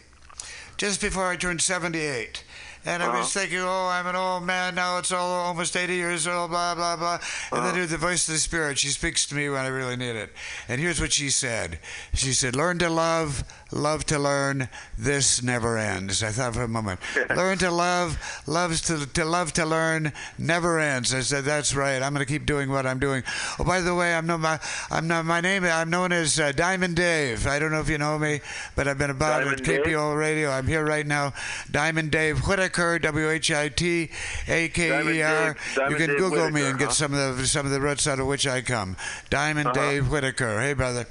[0.80, 2.42] just before I turned 78.
[2.86, 3.18] And I Uh-huh.
[3.18, 4.96] was thinking, oh, I'm an old man now.
[4.98, 7.14] It's all almost 80 years old, blah, blah, blah.
[7.52, 7.72] And Uh-huh.
[7.72, 10.32] then the voice of the Spirit, she speaks to me when I really need it.
[10.68, 11.78] And here's what she said
[12.14, 14.68] She said, Learn to love, love to learn.
[14.98, 16.22] This never ends.
[16.22, 17.00] I thought for a moment.
[17.30, 21.14] learn to love, loves to, to love to learn, never ends.
[21.14, 22.02] I said, That's right.
[22.02, 23.22] I'm going to keep doing what I'm doing.
[23.58, 24.58] Oh, by the way, I'm no, my,
[24.90, 27.46] I'm not, my name, I'm known as uh, Diamond Dave.
[27.46, 28.40] I don't know if you know me,
[28.76, 29.82] but I've been about Diamond with Dave?
[29.84, 30.50] KPO Radio.
[30.50, 31.32] I'm here right now.
[31.70, 34.10] Diamond Dave Whitaker, W H I T
[34.48, 35.56] A K E R.
[35.88, 38.06] You can Dave Google me Whitaker, and get some of the some of the roots
[38.06, 38.96] out of which I come.
[39.30, 39.74] Diamond Uh-huh.
[39.74, 40.60] Dave Whitaker.
[40.60, 41.06] Hey, brother.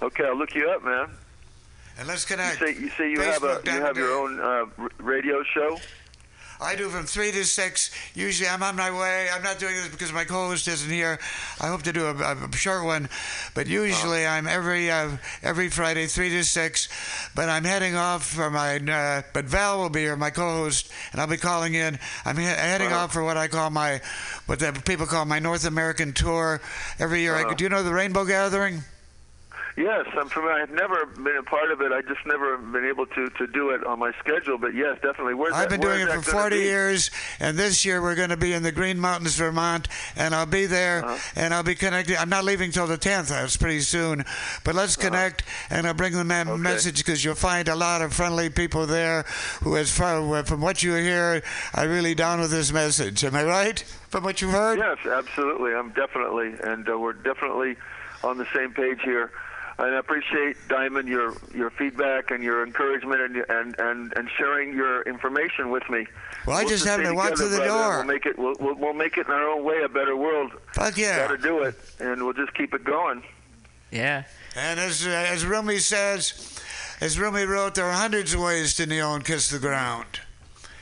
[0.00, 1.10] Okay, I'll look you up, man.
[1.98, 2.58] And let's You connect.
[2.58, 4.66] say you say you have a you have your own uh,
[4.98, 5.78] radio show.
[6.60, 7.90] I do from three to six.
[8.14, 9.26] Usually, I'm on my way.
[9.34, 11.18] I'm not doing this because my co-host isn't here.
[11.60, 13.08] I hope to do a, a short one,
[13.52, 16.88] but usually I'm every uh, every Friday three to six.
[17.34, 18.76] But I'm heading off for my.
[18.76, 21.98] Uh, but Val will be here, my co-host, and I'll be calling in.
[22.24, 23.04] I'm he- heading Uh-huh.
[23.06, 24.00] off for what I call my,
[24.46, 26.60] what the people call my North American tour.
[27.00, 27.54] Every year, I, Uh-huh.
[27.54, 28.84] do you know the Rainbow Gathering?
[29.74, 30.62] Yes, I'm familiar.
[30.62, 31.92] I've never been a part of it.
[31.92, 34.58] I just never been able to, to do it on my schedule.
[34.58, 35.32] But yes, definitely.
[35.32, 36.62] Where's I've that, been doing it for 40 be?
[36.62, 37.10] years,
[37.40, 40.66] and this year we're going to be in the Green Mountains, Vermont, and I'll be
[40.66, 41.16] there, Uh-huh.
[41.36, 42.18] and I'll be connecting.
[42.18, 43.28] I'm not leaving till the 10th.
[43.28, 44.26] That's pretty soon,
[44.62, 46.52] but let's connect, and I'll bring the me- Uh-huh.
[46.52, 46.62] Okay.
[46.62, 49.24] message because you'll find a lot of friendly people there.
[49.62, 51.42] Who, as far from what you hear,
[51.74, 53.24] are really down with this message.
[53.24, 53.80] Am I right?
[54.10, 54.78] From what you've heard?
[54.78, 55.72] Yes, absolutely.
[55.74, 57.76] I'm definitely, and uh, we're definitely
[58.22, 59.30] on the same page here.
[59.82, 64.72] And I appreciate Diamond your your feedback and your encouragement and and and, and sharing
[64.74, 66.06] your information with me.
[66.46, 67.96] Well, I We'll just stay happened to walk together, through the brother, door.
[67.98, 68.38] We'll make it.
[68.38, 70.52] We'll, we'll, we'll make it in our own way a better world.
[70.74, 71.26] Fuck yeah!
[71.26, 73.24] Got to do it, and we'll just keep it going.
[73.90, 74.22] Yeah.
[74.54, 76.60] And as uh, as Rumi says,
[77.00, 80.20] as Rumi wrote, there are hundreds of ways to kneel and kiss the ground.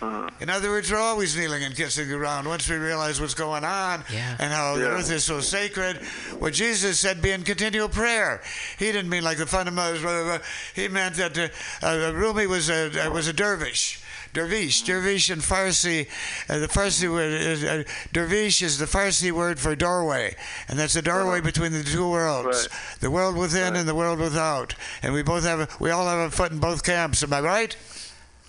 [0.03, 0.31] Uh-huh.
[0.41, 3.65] In other words, we're always kneeling and kissing the ground once we realize what's going
[3.65, 4.37] on Yeah.
[4.39, 5.99] and how the earth is so sacred.
[6.39, 8.41] What Jesus said, be in continual prayer.
[8.79, 10.01] He didn't mean like the fundamentals.
[10.03, 10.47] blah, blah, blah.
[10.75, 11.49] He meant that uh,
[11.87, 14.01] uh, Rumi was a uh, was a dervish.
[14.33, 16.07] Dervish, dervish in Farsi,
[16.49, 17.83] uh, the Farsi word is uh,
[18.13, 20.37] dervish is the Farsi word for doorway,
[20.69, 23.01] and that's the doorway between the two worlds, Right.
[23.01, 24.77] the world within and the world without.
[25.03, 27.25] And we both have, a, we all have a foot in both camps.
[27.25, 27.77] Am I right?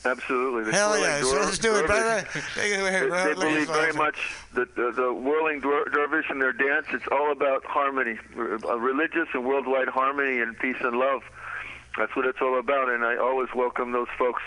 [0.04, 0.64] Absolutely.
[0.64, 1.22] The Hell yeah!
[1.22, 2.28] So let's do it, brother.
[2.56, 4.16] They, they believe very much
[4.54, 9.46] that the, the whirling dervish and their dance, it's all about harmony, uh, religious and
[9.46, 11.22] worldwide harmony and peace and love.
[11.98, 14.42] That's what it's all about, and I always welcome those folks,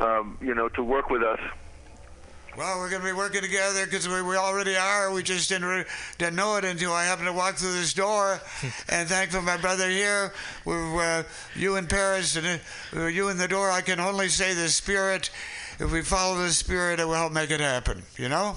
[0.00, 1.40] um, you know, to work with us.
[2.56, 5.12] Well, we're going to be working together because we, we already are.
[5.12, 5.84] We just didn't, re-
[6.16, 8.40] didn't know it until I happened to walk through this door.
[8.88, 10.32] and thankful my brother here,
[10.64, 11.22] with uh,
[11.54, 12.60] you in Paris and
[12.96, 13.70] uh, you in the door.
[13.70, 15.28] I can only say the Spirit.
[15.78, 18.02] If we follow the Spirit, it will help make it happen.
[18.16, 18.56] You know?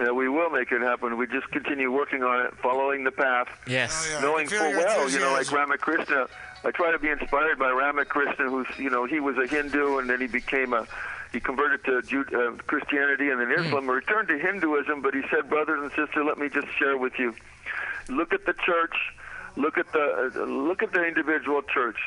[0.00, 1.16] Yeah, we will make it happen.
[1.16, 3.46] We just continue working on it, following the path.
[3.68, 4.08] Yes.
[4.10, 4.20] Oh, yeah.
[4.20, 5.52] knowing full well, you know, like.
[5.52, 6.26] Ramakrishna.
[6.64, 10.10] I try to be inspired by Ramakrishna, who's, you know, he was a Hindu and
[10.10, 10.86] then he became a,
[11.32, 15.48] he converted to Jude, uh, Christianity and then Islam, returned to Hinduism, but he said,
[15.48, 17.34] brothers and sisters, let me just share with you.
[18.08, 18.94] Look at the church.
[19.54, 21.98] Look at the uh, look at the individual church.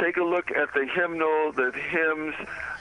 [0.00, 2.34] Take a look at the hymnal, the hymns,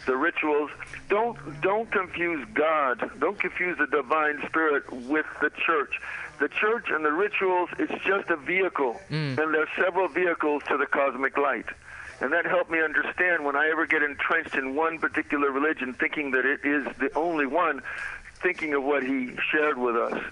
[0.05, 0.71] the rituals.
[1.09, 3.11] Don't don't confuse God.
[3.19, 5.99] Don't confuse the divine spirit with the church.
[6.39, 8.99] The church and the rituals is just a vehicle,
[9.37, 11.65] and there are several vehicles to the cosmic light.
[12.21, 16.31] And that helped me understand when I ever get entrenched in one particular religion, thinking
[16.31, 17.81] that it is the only one,
[18.35, 20.23] thinking of what he shared with us.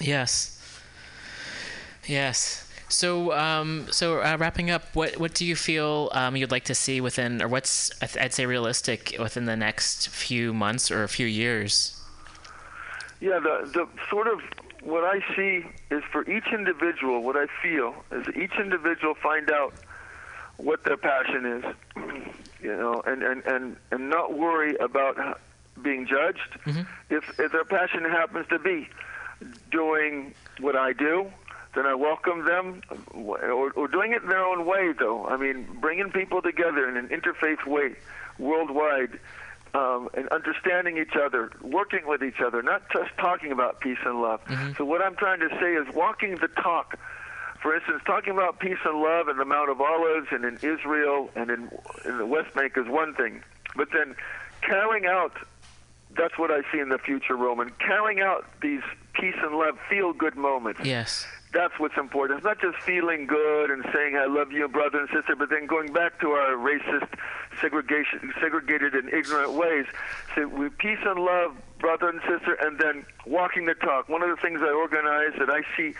[0.00, 0.58] Yes.
[2.06, 2.68] Yes.
[2.88, 6.74] So, um, so uh, wrapping up, what what do you feel um, you'd like to
[6.74, 11.08] see within, or what's I'd- I'd say realistic within the next few months or a
[11.08, 11.98] few years?
[13.20, 14.40] Yeah, the the sort of
[14.82, 19.72] what I see is for each individual, what I feel is each individual find out
[20.56, 21.64] what their passion is,
[22.62, 25.40] you know, and and and and not worry about
[25.82, 26.58] being judged.
[27.10, 28.88] If if their passion happens to be
[29.70, 31.30] doing what I do,
[31.74, 32.82] then I welcome them,
[33.12, 35.26] or, or doing it in their own way, though.
[35.26, 37.96] I mean, bringing people together in an interfaith way,
[38.38, 39.18] worldwide,
[39.74, 44.20] um, and understanding each other, working with each other, not just talking about peace and
[44.20, 44.40] love.
[44.76, 46.98] So what I'm trying to say is walking the talk.
[47.62, 51.30] For instance, talking about peace and love in the Mount of Olives and in Israel
[51.36, 51.70] and in,
[52.04, 53.42] in the West Bank is one thing,
[53.76, 54.16] but then
[54.62, 55.32] carrying out
[56.16, 57.70] that's what I see in the future, Roman.
[57.78, 58.82] Carrying out these
[59.14, 60.80] peace and love, feel good moments.
[60.84, 61.26] Yes.
[61.52, 62.38] That's what's important.
[62.38, 65.66] It's not just feeling good and saying I love you, brother and sister, but then
[65.66, 67.08] going back to our racist,
[67.60, 69.84] segregation, segregated and ignorant ways.
[70.34, 74.08] Say we peace and love, brother and sister, and then walking the talk.
[74.08, 75.94] One of the things I organize that I see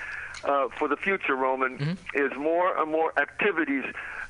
[0.44, 3.84] uh, for the future, Roman, is more and more activities,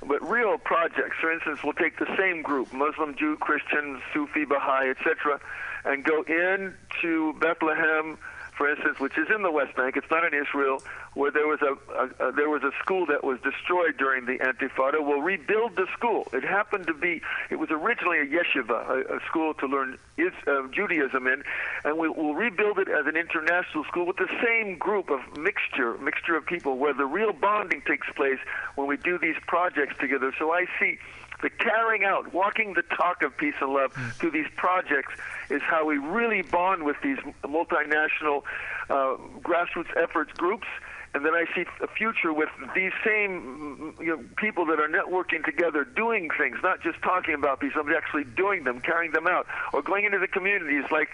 [0.07, 1.17] but real projects.
[1.21, 5.41] For instance, we'll take the same group, Muslim, Jew, Christian, Sufi, Baha'i, etc.,
[5.85, 8.19] and go into Bethlehem,
[8.57, 9.97] for instance, which is in the West Bank.
[9.97, 10.83] It's not in Israel,
[11.15, 14.39] where there was a, a, a there was a school that was destroyed during the
[14.39, 15.05] Intifada.
[15.05, 16.29] We'll rebuild the school.
[16.33, 20.33] It happened to be it was originally a yeshiva, a, a school to learn is,
[20.47, 21.43] uh, Judaism in,
[21.85, 26.37] and we'll rebuild it as an international school with the same group of mixture mixture
[26.37, 28.39] of people, where the real bonding takes place
[28.75, 30.33] when we do these projects together.
[30.39, 30.99] So I see
[31.43, 35.13] the carrying out, walking the talk of peace and love through these projects
[35.51, 38.43] is how we really bond with these multinational
[38.89, 40.67] uh, grassroots efforts groups.
[41.15, 45.45] And then I see a future with these same you know, people that are networking
[45.45, 49.47] together, doing things, not just talking about these, but actually doing them, carrying them out,
[49.75, 51.11] or going into the communities like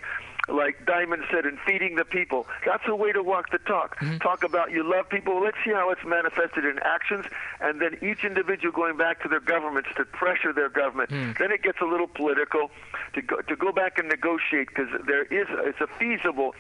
[0.48, 2.46] like Diamond said, and feeding the people.
[2.64, 3.98] That's a way to walk the talk.
[4.00, 4.18] Mm-hmm.
[4.18, 5.40] Talk about you love people.
[5.42, 7.26] Let's see how it's manifested in actions,
[7.60, 11.10] and then each individual going back to their governments to pressure their government.
[11.10, 11.32] Hmm.
[11.38, 12.70] Then it gets a little political
[13.14, 16.54] to go to go back and negotiate because there is it's a feasible.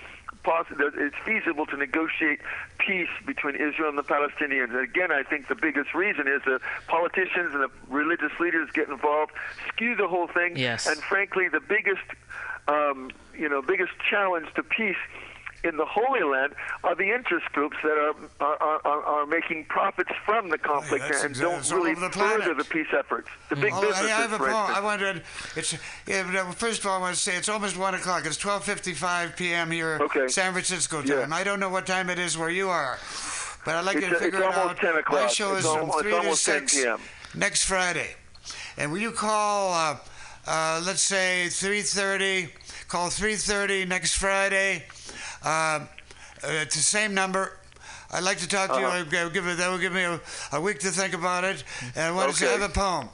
[0.46, 2.40] It's feasible to negotiate
[2.78, 4.70] peace between Israel and the Palestinians.
[4.70, 8.88] And again, I think the biggest reason is that politicians and the religious leaders get
[8.88, 9.32] involved,
[9.68, 10.86] skew the whole thing, Yes.
[10.86, 12.00] and frankly, the biggest,
[12.68, 14.96] um, you know, biggest challenge to peace
[15.64, 16.54] in the Holy Land
[16.84, 21.22] are the interest groups that are are, are, are making profits from the conflict that's
[21.24, 23.28] and exact- don't really the further the peace efforts.
[23.48, 24.52] The big Oh, businesses, I have a poem.
[24.52, 25.22] I wondered.
[25.56, 25.74] It's
[26.06, 28.24] yeah, uh, first of all, I want to say it's almost one o'clock.
[28.24, 29.70] It's twelve fifty-five p.m.
[29.72, 30.28] here, Okay.
[30.28, 31.22] San Francisco Yeah.
[31.22, 31.32] time.
[31.32, 32.98] I don't know what time it is where you are,
[33.64, 34.58] but I'd like It's you to a- figure it's it out.
[34.62, 37.00] almost 10 My show It's is from three to six p.m.
[37.34, 38.14] next Friday,
[38.76, 39.72] and will you call?
[39.74, 39.96] Uh,
[40.48, 42.48] uh, let's say three thirty.
[42.88, 44.84] Call three thirty next Friday.
[45.44, 45.84] Uh, uh,
[46.44, 47.52] it's the same number.
[48.10, 49.04] I'd like to talk to Uh-huh.
[49.10, 49.18] you.
[49.18, 50.18] I'll give it, that will give me a,
[50.52, 51.62] a week to think about it.
[51.94, 53.08] And I want to I have a poem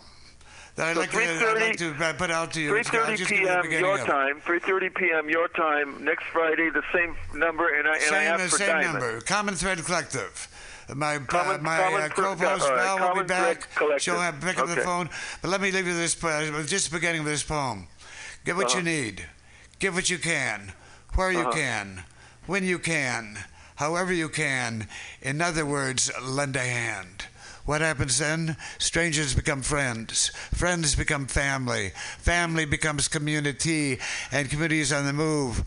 [0.77, 2.77] that I'd So like, to, I'd like to uh, put out to you.
[2.77, 3.81] I'll 3:30 just give you the p.m.
[3.81, 4.41] your time.
[4.41, 5.29] 3:30 p.m.
[5.29, 6.71] your time next Friday.
[6.71, 8.93] The same number, and I and I Same, ask uh, for same Diamond.
[9.01, 9.21] number.
[9.23, 10.49] Common Thread Collective.
[10.95, 13.69] My Common- uh, my Common uh, co-host all right, Val will be back.
[13.99, 15.09] She'll have pick up the phone.
[15.41, 17.87] But let me leave you this uh, just the beginning of this poem.
[18.45, 18.89] Get what you Uh-huh.
[18.89, 19.27] need.
[19.79, 20.73] Give what you can.
[21.15, 22.05] Where you can.
[22.47, 23.39] When you can.
[23.77, 24.89] However you can.
[25.23, 27.27] In other words, lend a hand.
[27.65, 28.57] What happens then?
[28.79, 30.29] Strangers become friends.
[30.53, 31.93] Friends become family.
[32.19, 33.99] Family becomes community.
[34.31, 35.65] And community is on the move.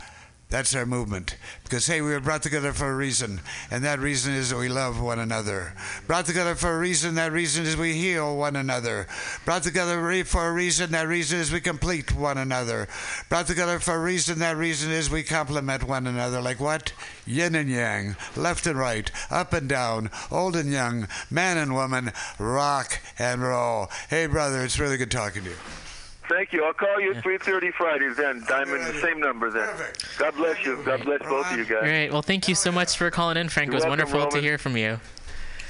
[0.49, 1.35] That's our movement.
[1.63, 3.41] Because, hey, we were brought together for a reason.
[3.69, 5.73] And that reason is that we love one another.
[6.07, 7.15] Brought together for a reason.
[7.15, 9.07] That reason is we heal one another.
[9.43, 10.91] Brought together for a reason.
[10.91, 12.87] That reason is we complete one another.
[13.27, 14.39] Brought together for a reason.
[14.39, 16.39] That reason is we complement one another.
[16.39, 16.93] Like what?
[17.25, 18.15] Yin and yang.
[18.37, 19.11] Left and right.
[19.29, 20.09] Up and down.
[20.31, 21.09] Old and young.
[21.29, 22.13] Man and woman.
[22.39, 23.89] Rock and roll.
[24.09, 25.55] Hey, brother, it's really good talking to you.
[26.29, 26.63] Thank you.
[26.65, 28.43] I'll call you at 3:30 Friday then.
[28.47, 29.67] Diamond, the same number then.
[29.67, 30.17] Perfect.
[30.17, 30.81] God bless you.
[30.83, 31.81] God bless both of you guys.
[31.81, 32.09] Great.
[32.11, 33.67] Well, thank you so much for calling in, Frank.
[33.69, 34.99] It You're was welcome, wonderful to hear from you.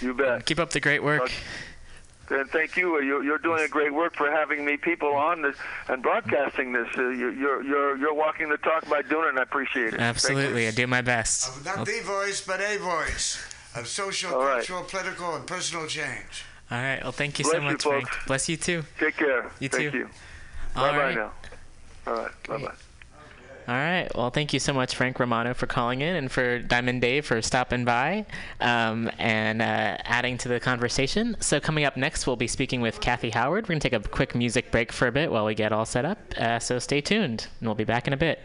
[0.01, 0.45] You bet.
[0.45, 1.31] Keep up the great work.
[2.29, 3.01] And thank you.
[3.01, 5.55] You're, you're doing a great work for having me people on this
[5.87, 6.87] and broadcasting this.
[6.97, 9.29] Uh, you- you're you're you're walking the talk by doing it.
[9.29, 9.99] and I appreciate it.
[10.01, 10.67] Absolutely.
[10.67, 11.47] I do my best.
[11.49, 13.41] Of Not the voice, but a voice
[13.75, 14.55] of social, All right.
[14.55, 16.43] cultural, political, and personal change.
[16.69, 17.01] All right.
[17.01, 18.07] Well, thank you Bless so you, much, Frank.
[18.27, 18.83] Bless you too.
[18.99, 19.49] Take care.
[19.59, 19.97] You Thank too.
[19.99, 20.09] you.
[20.77, 21.15] All Bye bye right.
[21.15, 21.31] now.
[22.05, 22.31] All right.
[22.47, 22.71] Bye bye.
[23.67, 24.07] All right.
[24.15, 27.41] Well, thank you so much, Frank Romano, for calling in and for Diamond Dave for
[27.41, 28.25] stopping by
[28.61, 31.35] um, and uh, adding to the conversation.
[31.41, 33.65] So, coming up next, we'll be speaking with Kathy Howard.
[33.65, 35.85] We're going to take a quick music break for a bit while we get all
[35.85, 36.17] set up.
[36.37, 38.39] Uh, so, stay tuned, and we'll be back in a bit.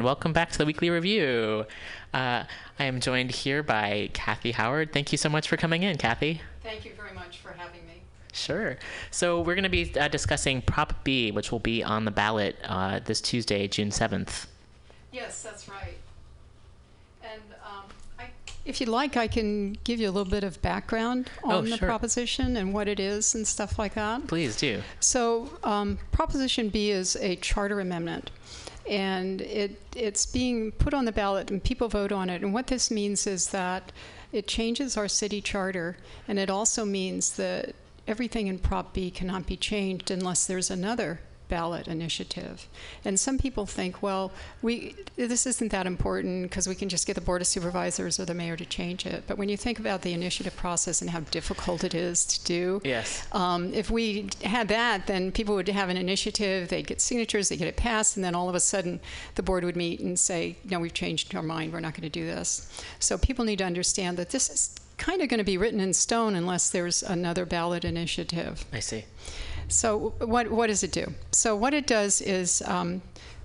[0.00, 1.66] And welcome back to the weekly review.
[2.14, 2.44] Uh,
[2.78, 4.94] I am joined here by Kathy Howard.
[4.94, 6.40] Thank you so much for coming in, Kathy.
[6.62, 8.00] Thank you very much for having me.
[8.32, 8.78] Sure.
[9.10, 12.56] So we're going to be uh, discussing Prop B, which will be on the ballot
[12.64, 14.46] uh, this Tuesday, June 7th.
[15.12, 15.98] Yes, that's right.
[17.22, 17.84] And um,
[18.18, 18.30] I,
[18.64, 21.76] if you'd like, I can give you a little bit of background on Oh, the
[21.76, 24.26] proposition and what it is and stuff like that.
[24.28, 24.80] Please do.
[25.00, 28.30] So, um, Proposition B is a charter amendment,
[28.90, 32.42] and it it's being put on the ballot, and people vote on it.
[32.42, 33.92] And what this means is that
[34.32, 37.74] it changes our city charter, and it also means that
[38.08, 41.20] everything in Prop B cannot be changed unless there's another
[41.50, 42.66] ballot initiative.
[43.04, 44.32] And some people think, well,
[44.62, 48.24] we this isn't that important because we can just get the board of supervisors or
[48.24, 49.24] the mayor to change it.
[49.26, 52.80] But when you think about the initiative process and how difficult it is to do,
[52.84, 53.26] Yes.
[53.32, 57.58] um, if we had that, then people would have an initiative, they'd get signatures, they'd
[57.58, 59.00] get it passed, and then all of a sudden
[59.34, 62.08] the board would meet and say, no, we've changed our mind, we're not going to
[62.20, 62.82] do this.
[62.98, 65.92] So people need to understand that this is kind of going to be written in
[65.94, 68.64] stone unless there's another ballot initiative.
[68.72, 69.04] I see.
[69.70, 71.14] So what what does it do?
[71.32, 73.02] So what it does is um,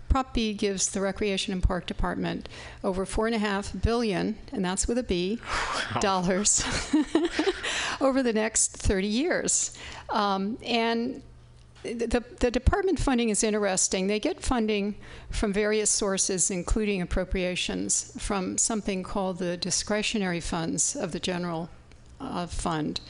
[0.10, 2.48] Prop B gives the Recreation and Park Department
[2.84, 5.40] over four and a half billion, and that's with a B,
[6.00, 6.64] dollars
[8.02, 9.78] over the next 30 years.
[10.10, 11.22] Um, and
[11.84, 14.08] the, the department funding is interesting.
[14.08, 14.96] They get funding
[15.30, 21.70] from various sources, including appropriations from something called the discretionary funds of the general
[22.20, 23.02] uh, fund.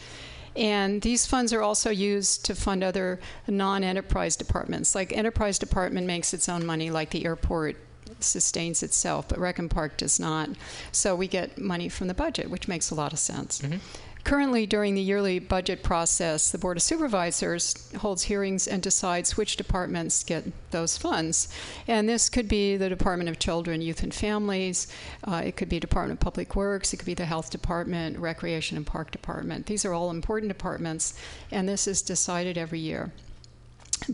[0.56, 4.96] And these funds are also used to fund other non-enterprise departments.
[4.96, 7.76] Like enterprise department makes its own money, like the airport
[8.20, 10.50] sustains itself, but Rec Park does not.
[10.92, 13.62] So we get money from the budget, which makes a lot of sense.
[13.62, 13.78] Mm-hmm.
[14.26, 19.56] Currently, during the yearly budget process, the Board of Supervisors holds hearings and decides which
[19.56, 21.48] departments get those funds.
[21.88, 24.88] And this could be the Department of Children, Youth, and Families,
[25.26, 28.78] uh, it could be Department of Public Works, it could be the Health Department, Recreation
[28.78, 29.68] and Park Department.
[29.68, 31.14] These are all important departments,
[31.52, 33.12] and this is decided every year.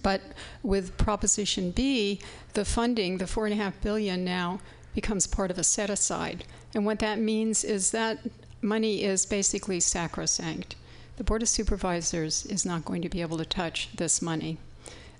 [0.03, 0.19] But
[0.61, 2.19] with Proposition B,
[2.53, 4.59] the funding, the four and a half billion now
[4.93, 6.43] becomes part of a set aside.
[6.75, 8.19] And what that means is that
[8.61, 10.75] money is basically sacrosanct.
[11.17, 14.57] The Board of Supervisors is not going to be able to touch this money.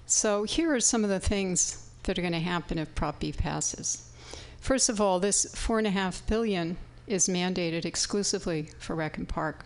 [0.06, 3.32] So here are some of the things that are going to happen if Prop B
[3.32, 4.10] passes.
[4.60, 6.78] First of all, this four and a half billion
[7.08, 9.66] is mandated exclusively for Rec and Park.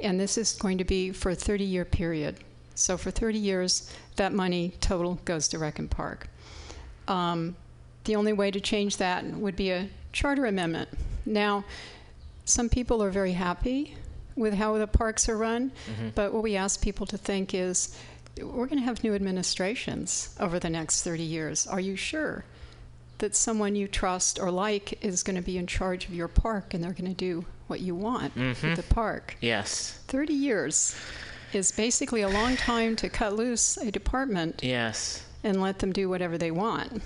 [0.00, 2.36] And this is going to be for a 30 year period.
[2.74, 6.28] So for 30 years, that money total goes to Rec and Park.
[7.08, 7.56] Um,
[8.04, 10.88] the only way to change that would be a charter amendment.
[11.26, 11.64] Now,
[12.50, 13.96] some people are very happy
[14.36, 15.70] with how the parks are run,
[16.14, 17.96] but what we ask people to think is
[18.40, 21.66] we're going to have new administrations over the next 30 years.
[21.66, 22.44] Are you sure
[23.18, 26.72] that someone you trust or like is going to be in charge of your park
[26.72, 29.36] and they're going to do what you want with the park?
[29.40, 30.00] Yes.
[30.08, 30.96] 30 years
[31.52, 35.22] is basically a long time to cut loose a department Yes.
[35.44, 37.02] and let them do whatever they want.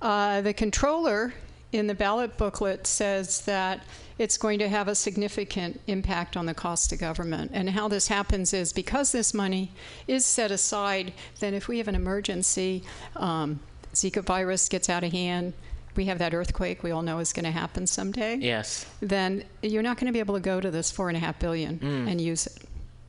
[0.00, 1.32] Uh, the controller
[1.72, 3.82] in the ballot booklet says that
[4.20, 7.50] it's going to have a significant impact on the cost to government.
[7.54, 9.72] And how this happens is because this money
[10.06, 12.82] is set aside, then if we have an emergency,
[13.16, 13.60] um,
[13.94, 15.54] Zika virus gets out of hand,
[15.96, 18.86] we have that earthquake we all know is going to happen someday Yes.
[19.00, 21.38] then you're not going to be able to go to this four and a half
[21.38, 22.10] billion Mm.
[22.10, 22.62] and use it.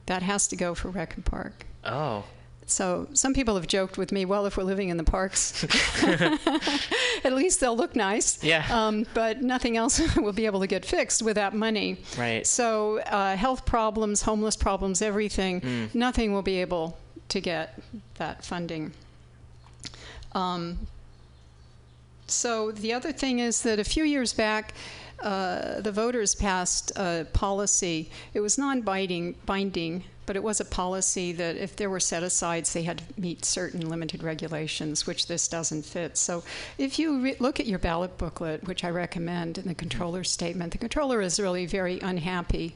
[0.08, 1.66] That has to go for Rec and Park.
[1.86, 2.24] Oh.
[2.68, 5.64] So some people have joked with me, well, if we're living in the parks,
[7.24, 8.42] at least they'll look nice.
[8.44, 8.66] Yeah.
[8.72, 11.98] Um, but nothing else will be able to get fixed with that money.
[12.18, 12.48] Right.
[12.48, 15.94] So uh, health problems, homeless problems, everything, Mm.
[15.94, 16.98] nothing will be able
[17.30, 17.78] to get
[18.18, 18.94] that funding.
[20.34, 20.88] Um,
[22.28, 24.74] so the other thing is that a few years back,
[25.22, 28.10] uh, the voters passed a policy.
[28.34, 32.84] It was non-binding, binding, but it was a policy that if there were set-asides, they
[32.84, 36.18] had to meet certain limited regulations, which this doesn't fit.
[36.18, 36.44] So
[36.78, 40.72] if you re- look at your ballot booklet, which I recommend, in the controller's statement,
[40.72, 42.76] the controller is really very unhappy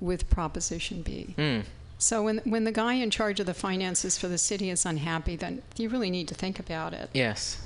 [0.00, 1.34] with Proposition B.
[1.36, 1.64] Mm.
[1.98, 5.36] So when when the guy in charge of the finances for the city is unhappy,
[5.36, 7.10] then you really need to think about it.
[7.12, 7.60] Yes.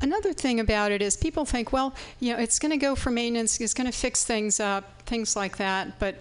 [0.00, 3.10] Another thing about it is people think, well, you know, it's going to go for
[3.10, 5.98] maintenance, it's going to fix things up, things like that.
[5.98, 6.16] But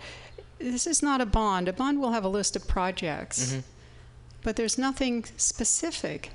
[0.60, 1.68] this is not a bond.
[1.68, 3.60] A bond will have a list of projects, mm-hmm.
[4.44, 6.32] but there's nothing specific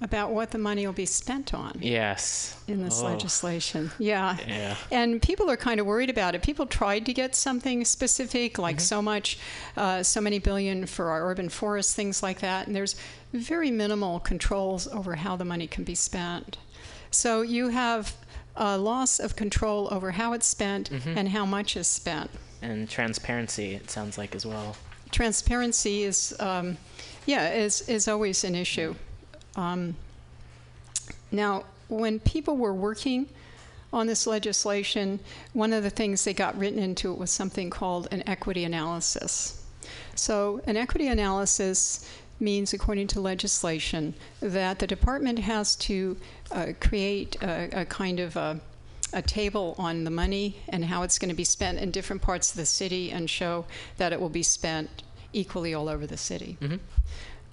[0.00, 2.54] about what the money will be spent on Yes.
[2.68, 3.06] in this Oh.
[3.06, 3.90] legislation.
[3.98, 4.36] Yeah.
[4.46, 4.76] Yeah.
[4.92, 6.42] And people are kind of worried about it.
[6.42, 8.82] People tried to get something specific, like mm-hmm.
[8.82, 9.38] so much,
[9.76, 12.68] uh, so many billion for our urban forests, things like that.
[12.68, 12.94] And there's
[13.32, 16.58] very minimal controls over how the money can be spent.
[17.10, 18.14] So you have
[18.54, 21.18] a loss of control over how it's spent mm-hmm.
[21.18, 22.30] and how much is spent.
[22.62, 24.76] And transparency, it sounds like as well.
[25.10, 26.76] Transparency is, um,
[27.26, 28.94] yeah, is is always an issue.
[29.56, 29.96] Um,
[31.30, 33.28] now, when people were working
[33.92, 35.20] on this legislation,
[35.52, 39.64] one of the things they got written into it was something called an equity analysis.
[40.14, 42.08] So, an equity analysis
[42.40, 46.16] means, according to legislation, that the department has to
[46.52, 48.60] uh, create a, a kind of a,
[49.12, 52.50] a table on the money and how it's going to be spent in different parts
[52.50, 53.64] of the city and show
[53.96, 55.02] that it will be spent
[55.32, 56.56] equally all over the city.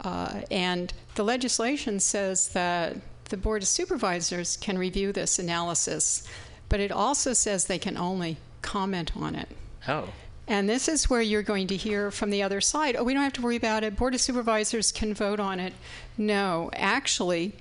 [0.01, 2.95] Uh, and the legislation says that
[3.25, 6.27] the Board of Supervisors can review this analysis,
[6.69, 9.49] but it also says they can only comment on it.
[9.87, 10.09] Oh.
[10.47, 13.23] And this is where you're going to hear from the other side oh, we don't
[13.23, 13.95] have to worry about it.
[13.95, 15.73] Board of Supervisors can vote on it.
[16.17, 17.53] No, actually,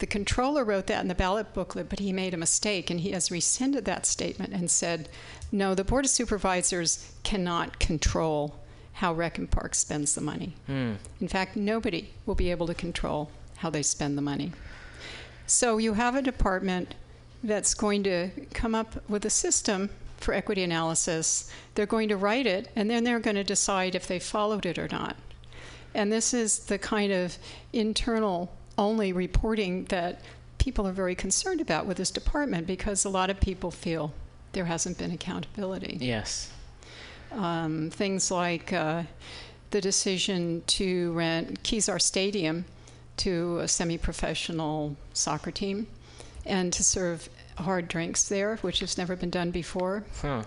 [0.00, 3.12] the controller wrote that in the ballot booklet, but he made a mistake and he
[3.12, 5.08] has rescinded that statement and said,
[5.52, 8.56] no, the Board of Supervisors cannot control
[8.94, 10.54] how Rec and Park spends the money.
[10.66, 10.94] Hmm.
[11.20, 14.52] In fact, nobody will be able to control how they spend the money.
[15.46, 16.94] So you have a department
[17.42, 21.50] that's going to come up with a system for equity analysis.
[21.74, 24.78] They're going to write it, and then they're going to decide if they followed it
[24.78, 25.16] or not.
[25.94, 27.36] And this is the kind of
[27.72, 30.20] internal only reporting that
[30.58, 34.12] people are very concerned about with this department because a lot of people feel
[34.52, 36.50] there hasn't been accountability Yes.
[37.32, 39.04] um, things like uh,
[39.70, 42.64] the decision to rent Kezar Stadium
[43.18, 45.86] to a semi professional soccer team
[46.46, 47.28] and to serve
[47.58, 50.02] hard drinks there, which has never been done before.
[50.22, 50.42] Huh.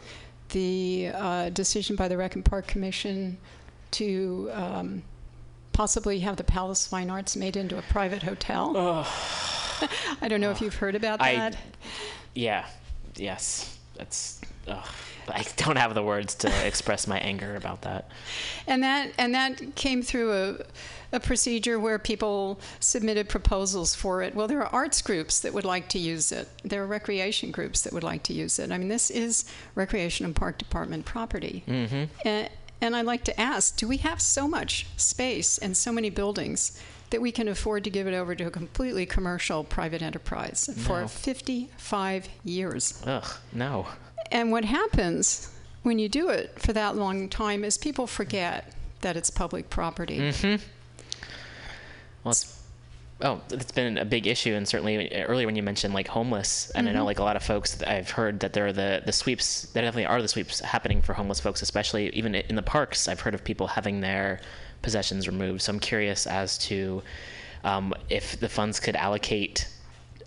[0.50, 3.38] The uh, decision by the Rec and Park Commission
[3.92, 5.04] to um,
[5.74, 8.74] possibly have the Palace Fine Arts made into a private hotel.
[10.22, 11.58] I don't know if you've heard about I- that.
[12.34, 12.66] Yeah.
[13.16, 13.78] Yes.
[13.98, 14.40] That's.
[14.68, 14.88] Ugh.
[15.28, 18.10] I don't have the words to express my anger about that.
[18.68, 24.36] And that and that came through a, a procedure where people submitted proposals for it.
[24.36, 26.50] Well, there are arts groups that would like to use it.
[26.64, 28.72] There are recreation groups that would like to use it.
[28.72, 29.46] I mean, this is
[29.76, 31.64] Recreation and Park Department property.
[31.68, 32.04] Mm-hmm.
[32.28, 32.50] And,
[32.84, 36.78] and I'd like to ask, do we have so much space and so many buildings
[37.12, 41.08] that we can afford to give it over to a completely commercial private enterprise for
[41.08, 43.02] 55 years?
[43.08, 43.26] Ugh.
[43.54, 43.88] No.
[44.32, 45.50] And what happens
[45.84, 50.20] when you do it for that long time is people forget that it's public property.
[50.20, 50.62] Mm-hmm.
[52.26, 52.63] Well, it's,
[53.24, 56.88] oh, it's been a big issue, and certainly earlier when you mentioned like homeless, and
[56.88, 59.64] I know like a lot of folks I've heard that there are the the sweeps.
[59.74, 63.08] There definitely are the sweeps happening for homeless folks, especially even in the parks.
[63.08, 64.42] I've heard of people having their
[64.82, 65.62] possessions removed.
[65.62, 67.02] So I'm curious as to
[67.64, 69.68] um, if the funds could allocate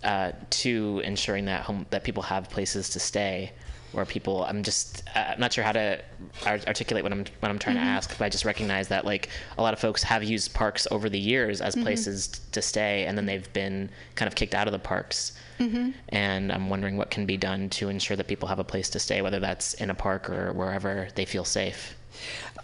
[0.03, 3.51] uh, to ensuring that home that people have places to stay
[3.91, 6.01] where people i'm just uh, i'm not sure how to
[6.45, 7.89] ar- articulate what i'm what i'm trying to mm-hmm.
[7.89, 11.09] ask but i just recognize that like a lot of folks have used parks over
[11.09, 11.83] the years as mm-hmm.
[11.83, 15.33] places t- to stay and then they've been kind of kicked out of the parks.
[15.59, 15.91] Mm-hmm.
[16.09, 18.99] And i'm wondering what can be done to ensure that people have a place to
[18.99, 21.95] stay whether that's in a park or wherever they feel safe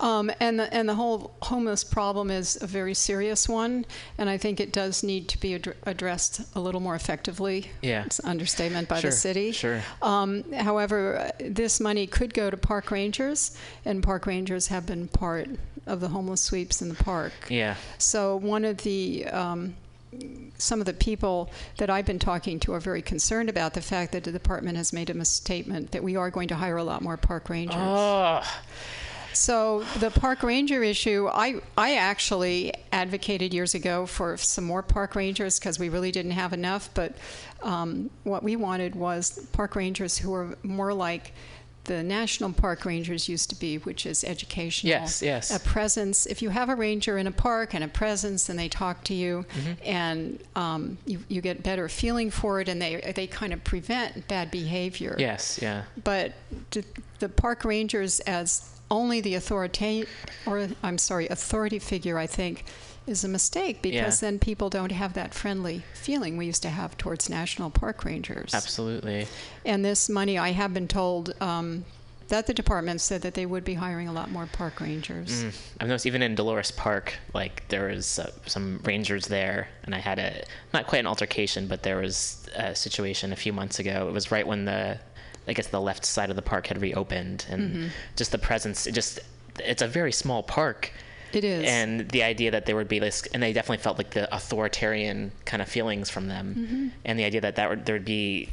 [0.03, 3.85] Um, and the, and the whole homeless problem is a very serious one,
[4.17, 7.71] and I think it does need to be ad- addressed a little more effectively.
[7.81, 8.03] Yeah.
[8.05, 9.51] it's an understatement by Sure, the city.
[9.53, 9.81] sure.
[10.01, 15.47] Um, however, this money could go to park rangers, and park rangers have been part
[15.87, 17.31] of the homeless sweeps in the park.
[17.49, 19.75] yeah So one of the um,
[20.57, 24.11] some of the people that I've been talking to are very concerned about the fact
[24.11, 27.01] that the department has made a misstatement that we are going to hire a lot
[27.01, 27.75] more park rangers.
[27.77, 28.41] oh
[29.33, 35.15] So the park ranger issue, I I actually advocated years ago for some more park
[35.15, 36.89] rangers because we really didn't have enough.
[36.93, 37.17] But
[37.61, 41.33] um, what we wanted was park rangers who were more like
[41.85, 44.89] the national park rangers used to be, which is educational.
[44.89, 45.53] Yes, yes.
[45.53, 46.25] A presence.
[46.25, 49.13] If you have a ranger in a park and a presence, and they talk to
[49.13, 49.45] you,
[49.83, 54.27] and um, you you get better feeling for it, and they they kind of prevent
[54.27, 56.33] bad behavior yes yeah but
[57.19, 60.05] the park rangers as only the authority
[60.45, 62.63] or I'm sorry authority figure I think
[63.07, 64.29] is a mistake because Yeah.
[64.29, 68.53] then people don't have that friendly feeling we used to have towards national park rangers
[68.53, 69.27] absolutely
[69.65, 71.83] and this money I have been told um,
[72.29, 75.43] that the department said that they would be hiring a lot more park rangers.
[75.79, 79.99] I've noticed even in Dolores Park, like there was uh, some rangers there, and I
[79.99, 80.43] had a
[80.73, 84.07] not quite an altercation, but there was a situation a few months ago.
[84.07, 84.99] It was right when the,
[85.47, 87.87] I guess the left side of the park had reopened, and Mm-hmm.
[88.15, 88.87] just the presence.
[88.87, 89.19] It just,
[89.59, 90.91] it's a very small park,
[91.33, 91.65] It is.
[91.67, 95.31] and the idea that there would be this, and they definitely felt like the authoritarian
[95.45, 96.87] kind of feelings from them, Mm-hmm.
[97.05, 98.49] and the idea that that would, there would be.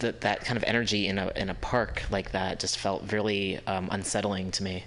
[0.00, 3.58] That, that kind of energy in a in a park like that just felt really
[3.66, 4.84] um, unsettling to me.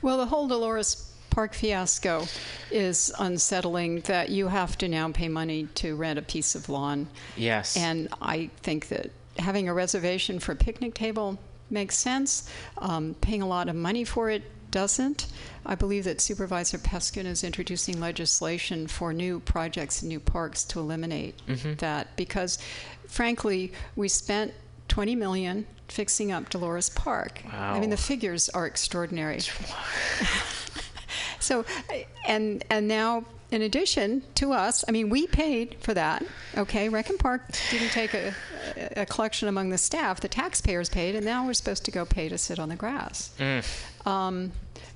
[0.00, 2.24] Well, the whole Dolores Park fiasco
[2.70, 7.08] is unsettling that you have to now pay money to rent a piece of lawn.
[7.36, 7.76] Yes.
[7.76, 11.38] And I think that having a reservation for a picnic table
[11.70, 12.48] makes sense.
[12.78, 15.26] Um, paying a lot of money for it doesn't.
[15.64, 20.78] I believe that Supervisor Peskin is introducing legislation for new projects and new parks to
[20.80, 21.34] eliminate
[21.78, 22.58] that because,
[23.06, 24.52] frankly, we spent
[24.88, 27.42] 20 million fixing up Dolores Park.
[27.52, 29.40] I mean, the figures are extraordinary.
[31.38, 31.64] So,
[32.26, 36.24] and and now, in addition to us, I mean, we paid for that.
[36.56, 38.34] Okay, Rec and Park didn't take a,
[38.96, 40.20] a collection among the staff.
[40.20, 43.30] The taxpayers paid, and now we're supposed to go pay to sit on the grass.
[44.04, 44.52] Um,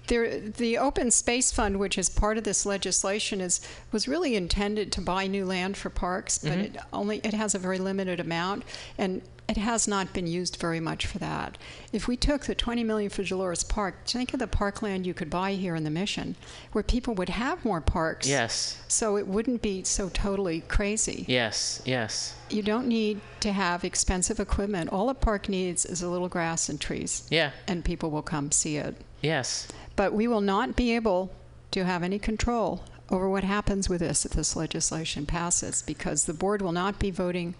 [0.08, 3.60] there, the open space fund, which is part of this legislation, is
[3.92, 7.58] was really intended to buy new land for parks, but it only it has a
[7.58, 8.64] very limited amount,
[8.98, 11.58] and it has not been used very much for that.
[11.92, 15.28] If we took the 20 million for Dolores Park, think of the parkland you could
[15.28, 16.36] buy here in the Mission,
[16.70, 18.28] where people would have more parks.
[18.28, 18.80] yes.
[18.86, 21.24] So it wouldn't be so totally crazy.
[21.26, 22.36] Yes, yes.
[22.48, 24.90] You don't need to have expensive equipment.
[24.90, 27.26] All a park needs is a little grass and trees.
[27.28, 27.50] Yeah.
[27.66, 28.94] And people will come see it.
[29.20, 29.66] Yes.
[29.96, 31.32] But we will not be able
[31.72, 36.34] to have any control over what happens with this if this legislation passes because the
[36.34, 37.56] board will not be voting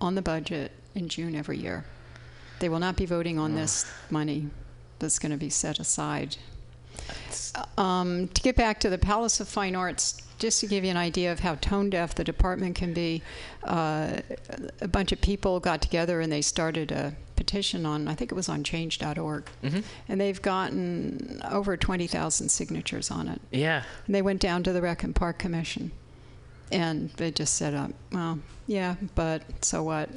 [0.00, 1.84] on the budget in June every year.
[2.58, 4.48] They will not be voting on this money
[4.98, 6.36] that's going to be set aside.
[7.76, 10.96] Um, to get back to the Palace of Fine Arts, just to give you an
[10.96, 13.22] idea of how tone deaf the department can be,
[13.64, 14.18] uh,
[14.80, 18.34] a bunch of people got together and they started a petition on, I think it
[18.34, 19.48] was on change.org.
[20.08, 23.40] And they've gotten over 20,000 signatures on it.
[23.52, 23.84] Yeah.
[24.06, 25.92] And they went down to the Rec and Park Commission.
[26.70, 30.10] And they just said, uh, well, yeah, but so what?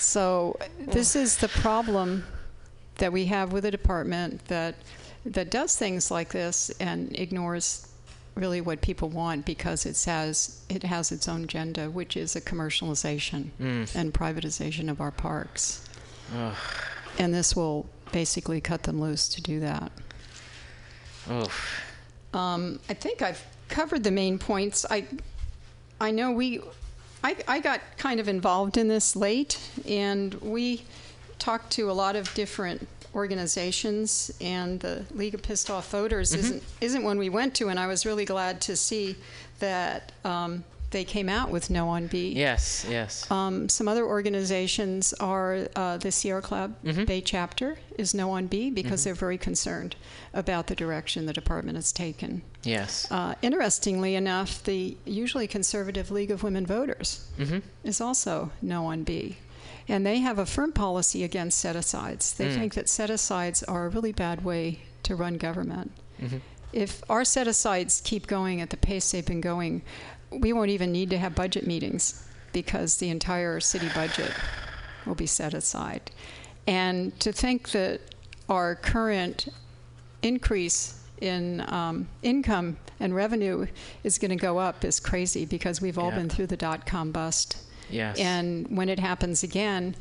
[0.00, 2.24] So this is the problem
[2.96, 4.74] that we have with a department that
[5.26, 7.86] that does things like this and ignores
[8.34, 12.40] really what people want because it has it has its own agenda, which is a
[12.40, 13.50] commercialization
[13.94, 15.84] and privatization of our parks.
[17.18, 19.92] And this will basically cut them loose to do that.
[22.32, 24.86] Um, I think I've covered the main points.
[24.90, 25.04] I,
[26.00, 26.60] I know we,
[27.22, 30.82] I, I got kind of involved in this late, and we
[31.38, 36.62] talked to a lot of different organizations, and the League of Pissed Off Voters isn't
[36.80, 39.16] isn't one we went to, and I was really glad to see
[39.58, 42.32] that um, they came out with no on B.
[42.32, 43.30] Yes, yes.
[43.30, 46.74] Um, some other organizations are uh, the Sierra Club
[47.06, 49.96] Bay chapter is no on B because they're very concerned
[50.32, 52.42] about the direction the department has taken.
[52.62, 53.10] Yes.
[53.10, 57.58] Uh, interestingly enough, the usually conservative League of Women Voters mm-hmm.
[57.84, 59.36] is also no on B.
[59.88, 62.34] And they have a firm policy against set asides.
[62.34, 62.54] They mm.
[62.54, 65.90] think that set asides are a really bad way to run government.
[66.22, 66.38] Mm-hmm.
[66.72, 69.82] If our set asides keep going at the pace they've been going,
[70.30, 74.32] we won't even need to have budget meetings because the entire city budget
[75.06, 76.10] will be set aside.
[76.66, 78.00] And to think that
[78.48, 79.48] our current
[80.22, 83.66] increase in um, income and revenue
[84.04, 86.16] is going to go up is crazy because we've all Yeah.
[86.18, 87.56] been through the dot com bust.
[87.90, 88.18] yes.
[88.18, 89.94] And when it happens again,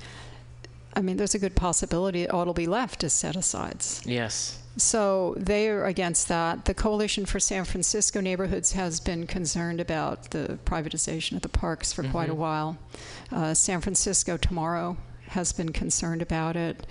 [0.96, 4.02] I mean, there's a good possibility all that'll be left is set asides.
[4.06, 4.58] yes.
[4.78, 6.64] So they are against that.
[6.64, 11.92] The Coalition for San Francisco Neighborhoods has been concerned about the privatization of the parks
[11.92, 12.78] for quite a while.
[13.30, 14.96] Uh, San Francisco Tomorrow
[15.28, 16.88] has been concerned about it.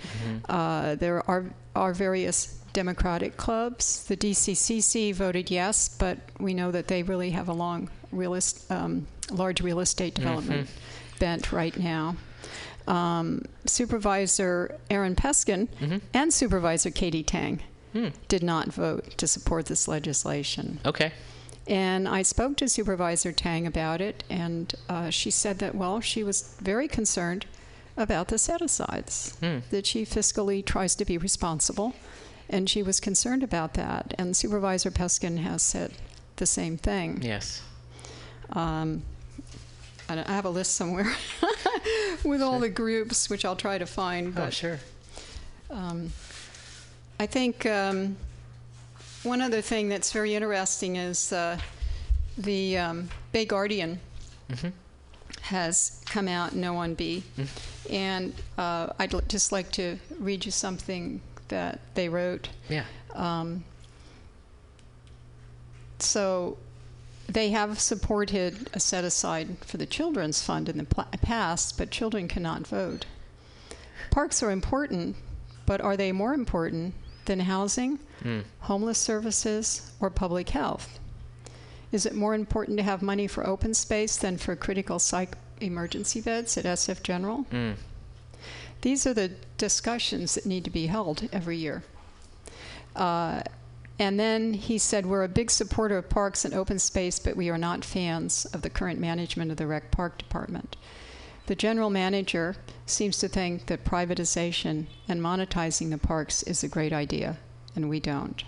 [0.47, 1.45] Uh, there are,
[1.75, 4.03] are various Democratic clubs.
[4.05, 8.69] The DCCC voted yes, but we know that they really have a long real est-
[8.71, 10.69] um, large real estate development
[11.19, 12.15] bent right now.
[12.87, 15.67] Um, Supervisor Aaron Peskin
[16.13, 17.61] and Supervisor Katie Tang
[18.27, 20.79] did not vote to support this legislation.
[20.85, 21.11] Okay.
[21.67, 26.23] And I spoke to Supervisor Tang about it, and uh, she said that, well, she
[26.23, 27.45] was very concerned
[27.95, 29.37] about the set asides,
[29.69, 31.93] that she fiscally tries to be responsible,
[32.49, 34.13] and she was concerned about that.
[34.17, 35.91] And Supervisor Peskin has said
[36.37, 37.21] the same thing.
[37.21, 37.61] Yes.
[38.53, 39.03] Um,
[40.09, 41.11] I I have a list somewhere
[42.23, 44.37] with all the groups, which I'll try to find.
[44.37, 44.79] Oh, sure.
[45.69, 46.11] um,
[47.19, 48.15] I think um,
[49.23, 51.59] one other thing that's very interesting is uh,
[52.37, 53.99] the um, Bay Guardian
[55.41, 57.23] has come out, No on B,
[57.89, 62.49] and uh, I'd l- just like to read you something that they wrote.
[62.69, 62.85] Yeah.
[63.13, 63.63] Um,
[65.99, 66.57] so
[67.27, 71.91] they have supported a set aside for the children's fund in the pl- past, but
[71.91, 73.05] children cannot vote.
[74.09, 75.15] Parks are important,
[75.65, 76.95] but are they more important
[77.25, 77.99] than housing,
[78.61, 80.99] homeless services, or public health?
[81.91, 86.21] Is it more important to have money for open space than for critical psych emergency
[86.21, 87.45] beds at SF General?
[87.51, 87.75] Mm.
[88.81, 91.83] These are the discussions that need to be held every year.
[92.95, 93.41] Uh,
[93.99, 97.49] and then he said, We're a big supporter of parks and open space, but we
[97.49, 100.77] are not fans of the current management of the Rec Park Department.
[101.47, 106.93] The general manager seems to think that privatization and monetizing the parks is a great
[106.93, 107.37] idea,
[107.75, 108.43] and we don't.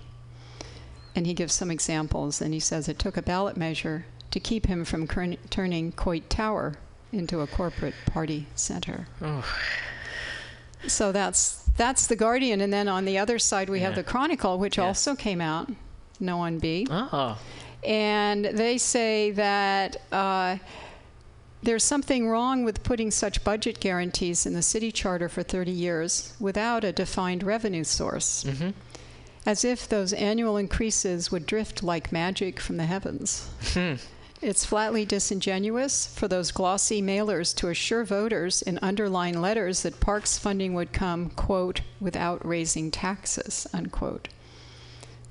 [1.16, 4.68] And he gives some examples, and he says it took a ballot measure to keep
[4.68, 5.08] him from
[5.50, 6.76] turning Coit Tower
[7.12, 9.08] into a corporate party center.
[9.22, 9.44] Oh.
[10.88, 14.60] So that's that's the Guardian, and then on the other side we have the Chronicle,
[14.60, 14.86] which Yes.
[14.86, 15.70] also came out,
[16.20, 17.38] no one B, Oh.
[17.84, 20.58] and they say that uh,
[21.64, 26.34] there's something wrong with putting such budget guarantees in the city charter for 30 years
[26.40, 28.74] without a defined revenue source, Mhm.
[29.46, 33.48] as if those annual increases would drift like magic from the heavens.
[33.74, 33.96] Hmm.
[34.42, 40.40] It's flatly disingenuous for those glossy mailers to assure voters in underlined letters that parks
[40.40, 44.30] funding would come, quote, without raising taxes, unquote.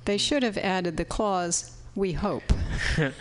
[0.05, 2.53] They should have added the clause, we hope.
[2.97, 3.13] I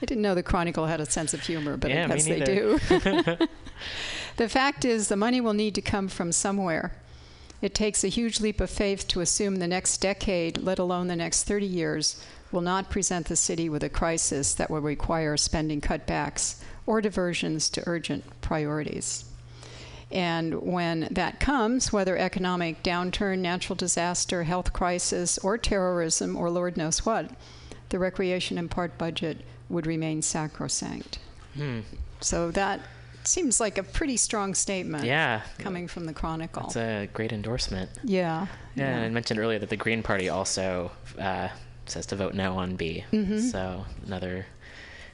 [0.00, 2.78] didn't know the Chronicle had a sense of humor, but Yeah, I guess they do.
[4.36, 6.92] the fact is, the money will need to come from somewhere.
[7.60, 11.14] It takes a huge leap of faith to assume the next decade, let alone the
[11.14, 12.22] next 30 years,
[12.52, 17.70] will not present the city with a crisis that will require spending cutbacks or diversions
[17.70, 19.24] to urgent priorities.
[20.10, 26.76] And when that comes, whether economic downturn, natural disaster, health crisis, or terrorism, or Lord
[26.76, 27.30] knows what,
[27.88, 29.38] the recreation and park budget
[29.70, 31.18] would remain sacrosanct.
[31.54, 31.80] Hmm.
[32.20, 32.80] So that
[33.24, 35.42] seems like a pretty strong statement Yeah.
[35.58, 36.64] coming from the Chronicle.
[36.66, 37.88] It's a great endorsement.
[38.04, 38.46] yeah.
[38.74, 41.48] Yeah, and I mentioned earlier that the Green Party also uh,
[41.86, 43.04] says to vote no on B.
[43.12, 43.38] Mm-hmm.
[43.38, 44.46] So another.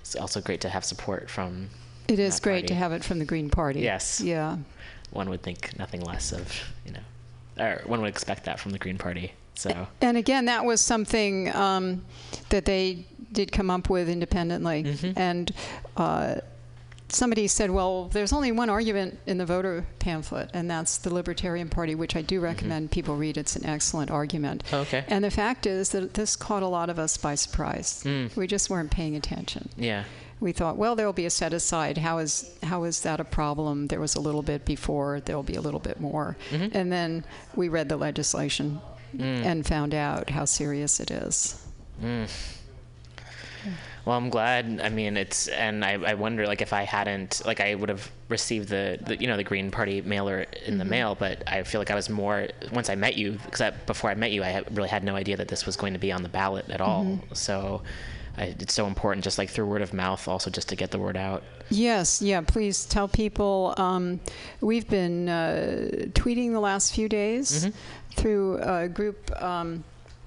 [0.01, 1.69] It's also great to have support from.
[2.09, 3.81] It is great to have it from the Green Party.
[3.81, 4.21] Yes.
[4.21, 4.57] Yeah.
[5.11, 8.79] One would think nothing less of, you know, or one would expect that from the
[8.79, 9.33] Green Party.
[9.55, 12.05] So And again, that was something um,
[12.51, 14.85] that they did come up with independently.
[14.85, 15.19] Mm-hmm.
[15.19, 15.53] And
[15.97, 16.37] uh,
[17.09, 21.69] somebody said, well, there's only one argument in the voter pamphlet, and that's the Libertarian
[21.69, 23.37] Party, which I do recommend people read.
[23.37, 24.65] It's an excellent argument.
[24.65, 24.77] Mm-hmm.
[24.77, 25.05] Okay.
[25.09, 28.03] And the fact is that this caught a lot of us by surprise.
[28.05, 28.35] Mm.
[28.37, 29.69] We just weren't paying attention.
[29.77, 30.05] yeah,
[30.41, 31.99] we thought, well, there will be a set aside.
[31.99, 33.89] How is how is that a problem?
[33.89, 35.21] There was a little bit before.
[35.21, 36.77] There will be a little bit more, Mm-hmm.
[36.77, 37.25] and then
[37.57, 38.81] we read the legislation
[39.17, 39.43] Mm.
[39.47, 41.57] and found out how serious it is.
[44.09, 44.81] Well, I'm glad.
[44.83, 48.11] I mean, it's and I, I wonder like if I hadn't like I would have
[48.31, 51.79] received the, the you know the Green Party mailer in the mail, but I feel
[51.79, 54.75] like I was more once I met you because before I met you, I had,
[54.75, 57.21] really had no idea that this was going to be on the ballot at all.
[57.35, 57.83] So.
[58.39, 60.99] I, it's so important, just like through word of mouth, also just to get the
[61.01, 61.43] word out.
[61.71, 62.41] Yes, yeah.
[62.41, 63.75] Please tell people.
[63.77, 64.21] Um,
[64.61, 67.69] we've been uh, tweeting the last few days
[68.15, 69.83] through a group um,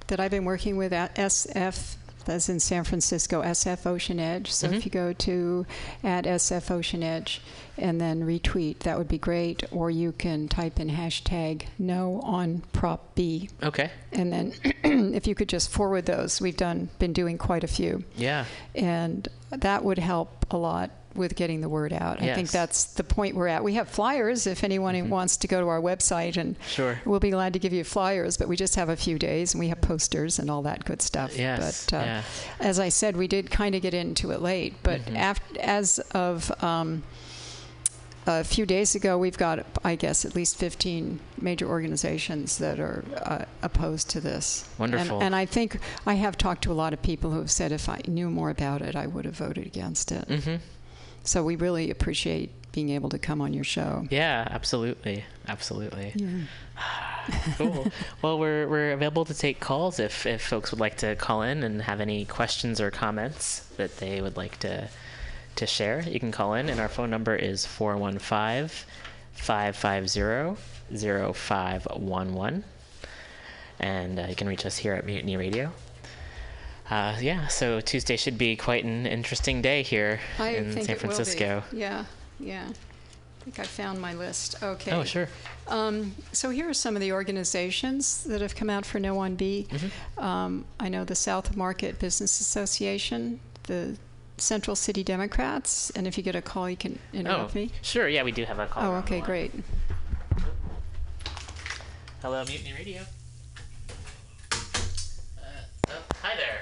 [0.08, 1.95] that I've been working with at SF.
[2.26, 4.52] That's in San Francisco, SF Ocean Edge.
[4.52, 4.81] So if mm-hmm.
[4.84, 5.65] you go to
[6.03, 7.41] at SF Ocean Edge
[7.77, 9.64] and then retweet, that would be great.
[9.72, 13.49] Or you can type in hashtag no on Prop B.
[13.64, 13.91] Okay.
[14.11, 14.53] And then
[15.15, 18.45] if you could just forward those, we've done been doing quite a few Yeah.
[18.76, 22.22] and that would help a lot with getting the word out.
[22.22, 22.58] I think Mm-hmm.
[22.58, 23.64] that's the point we're at.
[23.64, 27.02] We have flyers if anyone wants to go to our website, and Sure.
[27.06, 28.38] we'll be glad to give you flyers.
[28.38, 31.02] But we just have a few days, and we have posters and all that good
[31.02, 31.38] stuff.
[31.38, 32.24] Yes, But uh, yeah.
[32.60, 34.76] as I said, we did kind of get into it late.
[34.84, 35.18] But Mm-hmm.
[35.18, 37.04] after, as of um,
[38.28, 43.04] a few days ago, we've got, I guess, at least 15 major organizations that are
[43.18, 44.70] uh, opposed to this.
[44.78, 45.18] Wonderful.
[45.18, 47.72] And, and I think I have talked to a lot of people who have said
[47.72, 50.28] if I knew more about it, I would have voted against it.
[50.28, 50.56] Mm-hmm.
[51.23, 54.06] So we really appreciate being able to come on your show.
[54.10, 56.14] Yeah, absolutely, absolutely.
[57.57, 57.88] cool.
[58.22, 61.64] Well, we're we're available to take calls if if folks would like to call in
[61.64, 64.89] and have any questions or comments that they would like to
[65.57, 66.02] to share.
[66.02, 68.69] You can call in, and our phone number is 415
[69.34, 70.56] 550
[71.34, 72.64] 0511.
[73.80, 75.72] and uh, you can reach us here at Mutiny Radio.
[76.92, 80.96] Uh, yeah, so Tuesday should be quite an interesting day here I in think San
[80.96, 81.16] it will be.
[81.16, 81.64] Francisco.
[81.72, 82.04] Yeah,
[82.38, 82.68] yeah.
[82.68, 84.62] I think I found my list.
[84.62, 84.92] Okay.
[84.92, 85.30] Oh, sure.
[85.70, 89.68] Um, so here are some of the organizations that have come out for No 1B.
[89.70, 90.24] Mm-hmm.
[90.24, 93.98] Um, I know the South Market Business Association, the
[94.38, 97.72] Central City Democrats, and if you get a call, you can Oh, interrupt me.
[97.82, 98.08] sure.
[98.10, 98.92] Yeah, we do have a call.
[98.92, 99.52] Oh, okay, great.
[102.22, 103.02] Hello, Mutiny Radio.
[104.52, 104.56] Uh,
[105.90, 106.61] oh, hi there.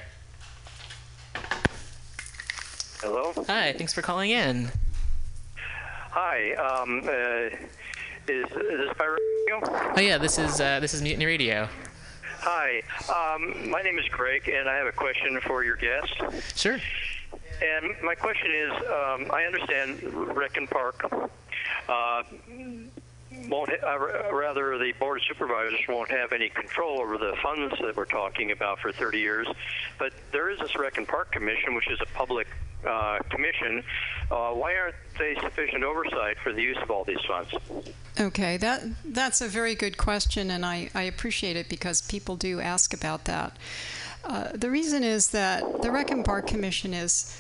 [3.02, 3.32] Hello.
[3.48, 4.70] Hi, thanks for calling in.
[6.12, 6.54] Hi.
[6.56, 7.56] Um, uh,
[8.28, 9.94] is, is this by radio?
[9.96, 11.70] Oh yeah, this is uh, this is Mutiny Radio.
[12.40, 12.82] Hi.
[13.08, 16.14] Um, my name is Greg, and I have a question for your guest.
[16.56, 16.78] Sure.
[17.62, 20.02] And my question is, um, I understand
[20.36, 21.04] Rec and Park
[21.90, 22.24] uh,
[23.50, 23.96] won't, ha-
[24.30, 28.06] uh, rather, the Board of Supervisors won't have any control over the funds that we're
[28.06, 29.48] talking about for 30 years.
[29.98, 32.48] But there is this Rec and Park Commission, which is a public
[32.88, 33.84] uh, commission.
[34.32, 37.54] Uh, why aren't they sufficient oversight for the use of all these funds?
[38.20, 42.60] Okay, that that's a very good question, and I, I appreciate it because people do
[42.60, 43.58] ask about that.
[44.24, 47.36] Uh, the reason is that the Rec and Park Commission is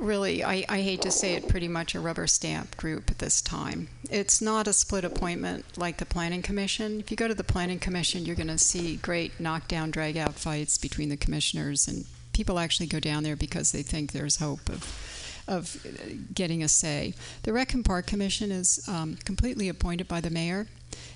[0.00, 3.40] really, I, I hate to say it, pretty much a rubber stamp group at this
[3.40, 3.88] time.
[4.10, 7.00] It's not a split appointment like the Planning Commission.
[7.00, 10.34] If you go to the Planning Commission, you're going to see great knockdown, drag out
[10.34, 14.68] fights between the commissioners, and people actually go down there because they think there's hope
[14.68, 15.10] of
[15.46, 15.86] of
[16.32, 17.12] getting a say.
[17.42, 20.68] The Rec and Park Commission is um, completely appointed by the mayor,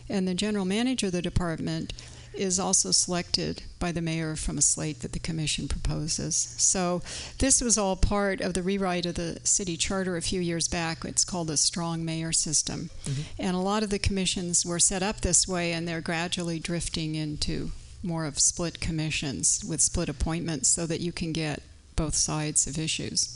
[0.08, 1.94] and the general manager of the department
[2.34, 6.36] is also selected by the mayor from a slate that the commission proposes.
[6.36, 7.02] So
[7.38, 11.04] this was all part of the rewrite of the city charter a few years back.
[11.04, 12.90] It's called a strong mayor system.
[13.38, 17.16] And a lot of the commissions were set up this way and they're gradually drifting
[17.16, 17.72] into
[18.02, 21.62] more of split commissions with split appointments so that you can get
[21.96, 23.34] both sides of issues.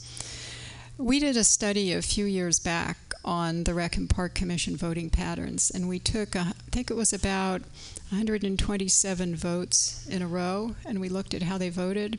[0.98, 5.10] We did a study a few years back on the Rec and Park Commission voting
[5.10, 7.62] patterns, and we took, a, I think it was about
[8.10, 12.18] 127 votes in a row, and we looked at how they voted.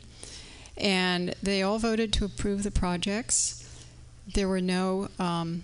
[0.76, 3.64] And they all voted to approve the projects.
[4.34, 5.64] There were no, um,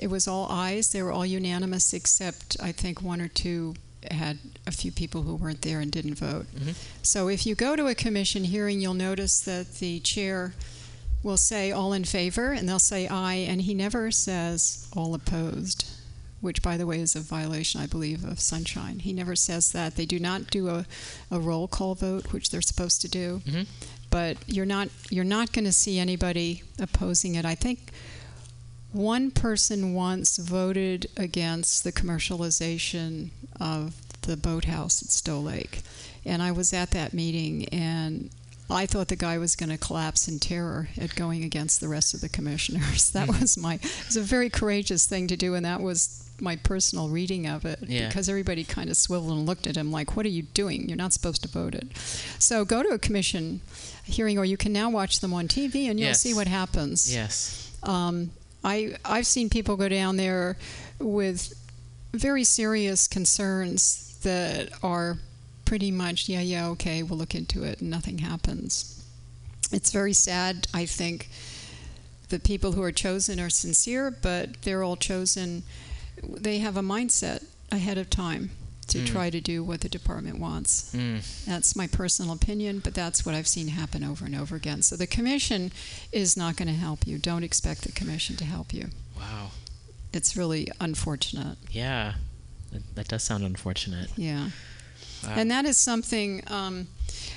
[0.00, 0.92] it was all ayes.
[0.92, 3.76] They were all unanimous, except I think one or two
[4.12, 6.46] had a few people who weren't there and didn't vote.
[6.54, 6.72] Mm-hmm.
[7.02, 10.54] So if you go to a commission hearing, you'll notice that the chair
[11.22, 15.88] will say all in favor and they'll say aye, and he never says all opposed,
[16.40, 19.00] which, by the way, is a violation, I believe, of sunshine.
[19.00, 19.96] He never says that.
[19.96, 20.86] They do not do a,
[21.30, 23.42] a roll call vote, which they're supposed to do.
[23.46, 23.62] Mm-hmm.
[24.08, 27.44] But you're not you're not going to see anybody opposing it.
[27.44, 27.90] I think
[28.96, 35.82] one person once voted against the commercialization of the boathouse at Stow Lake,
[36.24, 38.30] and I was at that meeting and.
[38.68, 42.14] I thought the guy was going to collapse in terror at going against the rest
[42.14, 43.10] of the commissioners.
[43.12, 43.74] That was my.
[43.74, 47.64] It was a very courageous thing to do, and that was my personal reading of
[47.64, 47.78] it.
[47.86, 48.08] Yeah.
[48.08, 50.88] Because everybody kind of swiveled and looked at him like, "What are you doing?
[50.88, 51.96] You're not supposed to vote it."
[52.40, 53.60] So go to a commission
[54.02, 56.22] hearing, or you can now watch them on TV, and you'll Yes.
[56.22, 57.14] see what happens.
[57.14, 57.70] Yes.
[57.84, 58.32] Um,
[58.66, 60.56] I I've seen people go down there
[60.98, 61.54] with
[62.12, 65.18] very serious concerns that are
[65.64, 69.04] pretty much yeah yeah okay we'll look into it and nothing happens.
[69.72, 70.66] It's very sad.
[70.74, 71.28] I think
[72.28, 75.62] the people who are chosen are sincere, but they're all chosen.
[76.22, 78.50] They have a mindset ahead of time
[78.88, 80.94] to try to do what the department wants.
[80.94, 81.44] Mm.
[81.44, 84.82] That's my personal opinion, but that's what I've seen happen over and over again.
[84.82, 85.72] So the commission
[86.12, 87.18] is not going to help you.
[87.18, 88.88] Don't expect the commission to help you.
[89.16, 89.50] Wow.
[90.12, 91.58] It's really unfortunate.
[91.70, 92.14] Yeah.
[92.72, 94.10] That, that does sound unfortunate.
[94.16, 94.50] Yeah.
[95.24, 95.34] Wow.
[95.36, 96.86] And that is something um,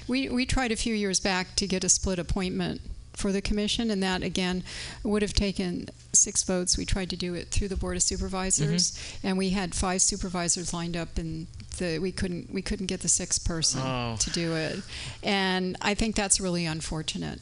[0.08, 2.82] we, we tried a few years back to get a split appointment
[3.20, 4.64] for the commission, and that again
[5.04, 6.78] would have taken six votes.
[6.78, 10.74] We tried to do it through the board of supervisors, and we had five supervisors
[10.74, 11.48] lined up, and
[11.78, 14.16] the, we couldn't we couldn't get the sixth person Oh.
[14.20, 14.80] to do it,
[15.22, 17.40] and I think that's really unfortunate.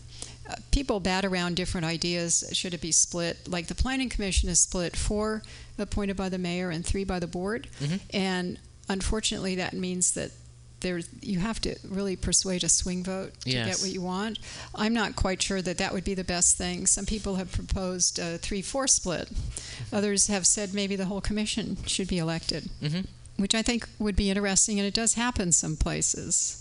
[0.49, 2.43] Uh, people bat around different ideas.
[2.53, 3.47] Should it be split?
[3.47, 5.43] Like the planning commission is split four
[5.77, 7.67] appointed by the mayor and three by the board,
[8.13, 8.57] and
[8.89, 10.31] unfortunately that means that
[10.81, 14.37] there you have to really persuade a swing vote to get what you want.
[14.75, 16.85] I'm not quite sure that that would be the best thing.
[16.85, 19.29] Some people have proposed a three-four split.
[19.91, 23.05] Others have said maybe the whole commission should be elected, Mhm.
[23.37, 26.57] which I think would be interesting, and it does happen some places.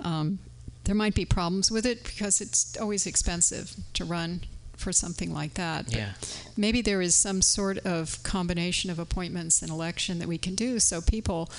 [0.00, 0.38] Um,
[0.84, 4.42] there might be problems with it because it's always expensive to run
[4.76, 5.86] for something like that.
[5.86, 6.12] But Yeah.
[6.56, 10.78] maybe there is some sort of combination of appointments and election that we can do
[10.78, 11.50] so people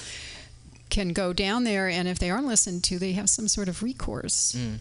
[0.90, 3.84] can go down there, and if they aren't listened to, they have some sort of
[3.84, 4.56] recourse.
[4.58, 4.78] Mm.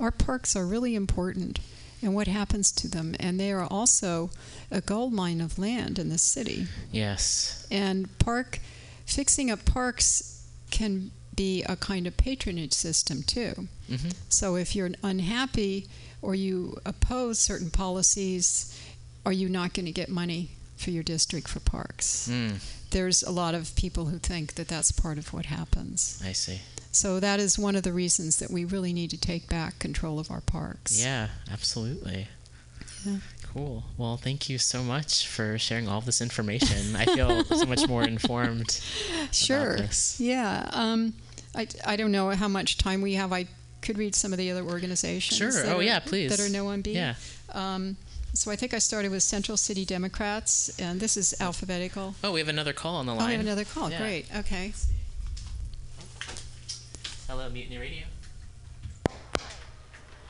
[0.00, 1.58] Our parks are really important,
[2.02, 4.30] and what happens to them, and they are also
[4.70, 6.66] a gold mine of land in the city.
[6.92, 7.66] Yes.
[7.70, 8.60] And park
[9.06, 13.68] fixing up parks can be a kind of patronage system too.
[13.88, 15.86] hmm So if you're unhappy
[16.20, 18.78] or you oppose certain policies,
[19.24, 22.28] are you not going to get money for your district for parks?
[22.30, 22.60] Mm.
[22.90, 26.22] There's a lot of people who think that that's part of what happens.
[26.24, 26.60] I see.
[26.90, 30.18] So that is one of the reasons that we really need to take back control
[30.18, 31.00] of our parks.
[31.02, 32.28] Yeah, absolutely.
[33.04, 33.18] Yeah.
[33.52, 33.84] Cool.
[33.96, 36.96] Well, thank you so much for sharing all this information.
[36.96, 38.80] I feel so much more informed.
[39.32, 39.78] Sure.
[40.18, 40.68] Yeah.
[40.72, 41.14] Um,
[41.54, 43.32] I, I don't know how much time we have.
[43.32, 43.46] I
[43.82, 45.36] could read some of the other organizations.
[45.38, 45.52] Sure.
[45.52, 46.30] that Oh, are- yeah, please.
[46.36, 46.92] That are no MB.
[46.92, 47.14] Yeah.
[47.52, 47.96] Um,
[48.32, 52.14] so I think I started with Central City Democrats, and this is alphabetical.
[52.22, 53.20] Oh, we have another call on the line.
[53.20, 53.30] Oh, line.
[53.30, 53.90] we have another call.
[53.90, 53.98] Yeah.
[53.98, 54.26] Great.
[54.36, 54.72] Okay.
[57.28, 58.04] Hello, Mutiny Radio.
[59.06, 59.10] Uh,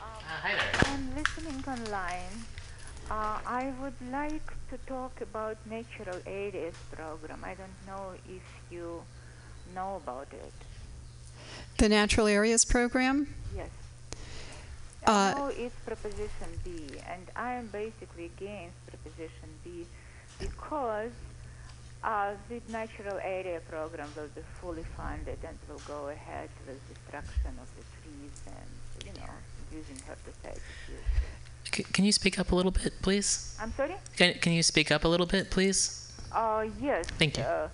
[0.01, 0.93] hi there.
[0.93, 2.45] I'm listening online.
[3.09, 7.39] Uh, I would like to talk about natural areas program.
[7.43, 9.01] I don't know if you
[9.73, 10.53] know about it.
[11.77, 13.33] The Natural Areas Program.
[13.55, 13.69] Yes.
[15.05, 16.69] Uh, know it's Proposition B,
[17.07, 19.85] and I am basically against Proposition B
[20.39, 21.11] because
[22.03, 27.51] uh, the natural area program will be fully funded and will go ahead with destruction
[27.61, 29.29] of the trees and, you know,
[29.71, 30.61] using herbicides.
[31.73, 33.57] C- can you speak up a little bit, please?
[33.61, 33.95] I'm sorry?
[34.17, 36.11] Can, can you speak up a little bit, please?
[36.31, 37.05] Uh, yes.
[37.17, 37.43] Thank you.
[37.43, 37.69] Uh,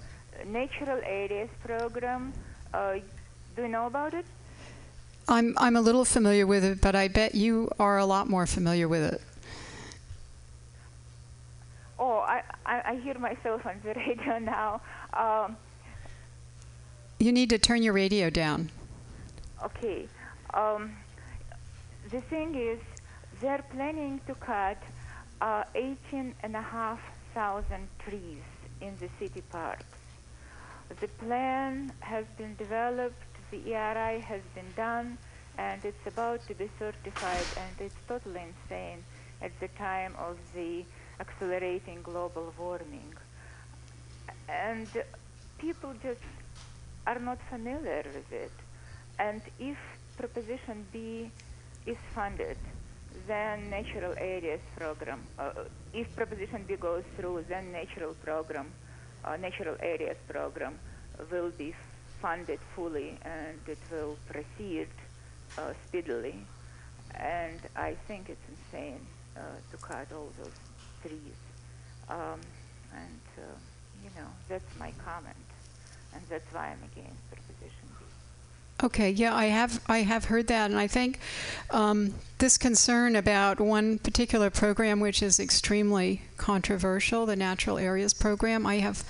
[0.46, 2.34] natural areas program.
[2.74, 2.96] Uh,
[3.56, 4.26] do you know about it?
[5.28, 8.46] I'm I'm a little familiar with it, but I bet you are a lot more
[8.46, 9.22] familiar with it.
[11.98, 14.82] Oh, I, I, I hear myself on the radio now.
[15.14, 15.58] Um,
[17.20, 18.70] You need to turn your radio down.
[19.64, 20.08] okay.
[20.54, 20.92] Um,
[22.12, 22.80] the thing is,
[23.42, 24.78] they're planning to cut
[25.42, 28.44] uh, 18,500 trees
[28.82, 29.86] in the city parks.
[31.02, 35.18] The plan has been developed, the ERI has been done,
[35.58, 39.04] and it's about to be certified, and it's totally insane
[39.42, 40.84] at the time of the
[41.20, 43.14] accelerating global warming.
[44.50, 44.88] And
[45.58, 46.20] people just
[47.08, 48.52] are not familiar with it.
[49.20, 49.78] And if
[50.18, 51.32] Proposition B
[51.86, 52.58] is funded,
[53.28, 55.52] then Natural Areas Program, uh,
[55.94, 58.72] if Proposition B goes through, then Natural Program,
[59.24, 60.78] uh, Natural Areas Program
[61.32, 61.74] will be
[62.22, 64.88] funded fully and it will proceed
[65.58, 66.36] uh, speedily.
[67.16, 69.00] And I think it's insane
[69.38, 70.52] uh, to cut all those
[71.02, 71.38] trees.
[72.10, 72.40] Um,
[72.94, 73.42] and, uh,
[74.04, 75.36] you know, that's my comment.
[76.14, 78.06] And that's why I'm against Proposition B.
[78.84, 81.20] Okay, yeah, I have I have heard that, and I think
[81.72, 88.66] um, this concern about one particular program, which is extremely controversial, the Natural Areas Program.
[88.66, 89.04] I have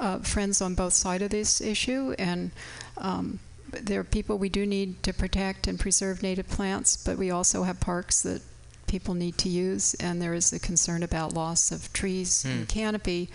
[0.00, 2.50] uh, friends on both sides of this issue, and
[2.98, 3.38] um,
[3.70, 7.64] there are people we do need to protect and preserve native plants, but we also
[7.64, 8.42] have parks that
[8.86, 13.28] people need to use, and there is a concern about loss of trees and canopy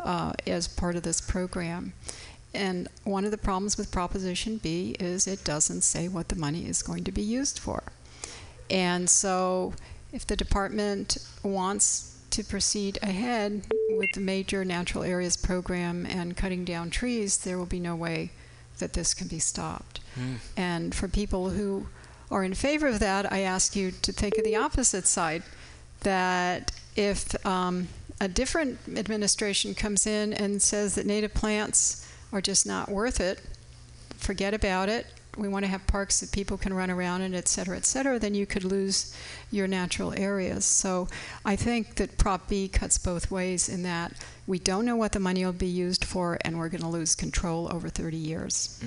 [0.00, 1.92] uh, as part of this program.
[2.54, 6.66] And one of the problems with Proposition B is it doesn't say what the money
[6.66, 7.82] is going to be used for.
[8.70, 9.74] And so,
[10.12, 16.64] if the department wants to proceed ahead with the major natural areas program and cutting
[16.64, 18.30] down trees, there will be no way
[18.78, 20.00] that this can be stopped.
[20.56, 21.86] And for people who
[22.30, 25.42] are in favor of that, I ask you to think of the opposite side
[26.00, 27.88] that if um,
[28.20, 33.40] a different administration comes in and says that native plants are just not worth it,
[34.16, 35.06] forget about it.
[35.38, 38.18] We want to have parks that people can run around in, et cetera, et cetera,
[38.18, 39.14] then you could lose
[39.52, 40.64] your natural areas.
[40.64, 41.06] So
[41.44, 44.12] I think that Prop B cuts both ways in that
[44.48, 47.14] we don't know what the money will be used for, and we're going to lose
[47.14, 48.82] control over 30 years.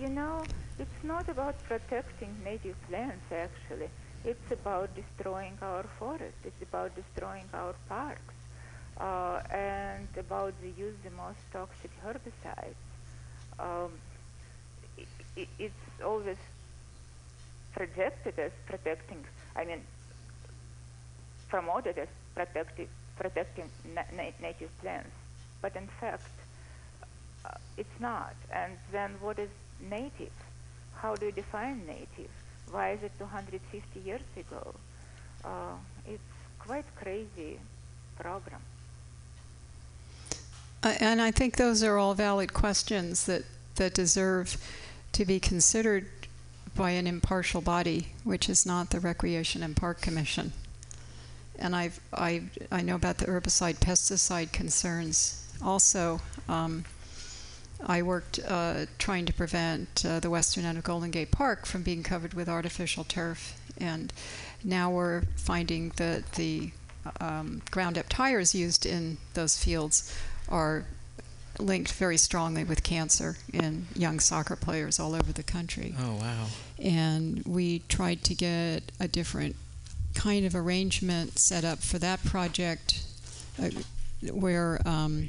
[0.00, 0.42] You know,
[0.80, 3.88] it's not about protecting native plants, actually.
[4.24, 6.42] It's about destroying our forests.
[6.44, 8.34] It's about destroying our parks.
[8.98, 12.74] Uh, and about the use of the most toxic herbicides.
[13.62, 13.92] Um,
[14.98, 15.06] i
[15.42, 16.38] i it's always
[17.72, 19.24] projected as protecting,
[19.56, 19.82] I mean,
[21.48, 24.10] promoted as protecting, protecting na-
[24.40, 25.16] native plants.
[25.60, 26.30] But in fact,
[27.44, 28.36] uh, it's not.
[28.50, 30.32] And then what is native?
[30.94, 32.30] How do you define native?
[32.70, 34.74] Why is it 250 years ago?
[35.44, 35.76] Uh,
[36.06, 37.60] it's quite crazy
[38.16, 38.62] program.
[40.82, 43.44] And I think those are all valid questions that,
[43.76, 44.56] that deserve
[45.12, 46.06] to be considered
[46.74, 50.52] by an impartial body, which is not the Recreation and Park Commission.
[51.58, 52.42] And I've, I,
[52.72, 55.46] I know about the herbicide pesticide concerns.
[55.62, 56.84] Also, um,
[57.84, 61.82] I worked uh, trying to prevent uh, the western end of Golden Gate Park from
[61.82, 63.60] being covered with artificial turf.
[63.78, 64.12] And
[64.64, 66.72] now we're finding that the
[67.20, 70.12] um, ground up tires used in those fields
[70.52, 70.84] are
[71.58, 75.94] linked very strongly with cancer in young soccer players all over the country.
[75.98, 76.46] Oh wow.
[76.78, 79.56] And we tried to get a different
[80.14, 83.02] kind of arrangement set up for that project
[83.60, 83.70] uh,
[84.30, 85.28] where um,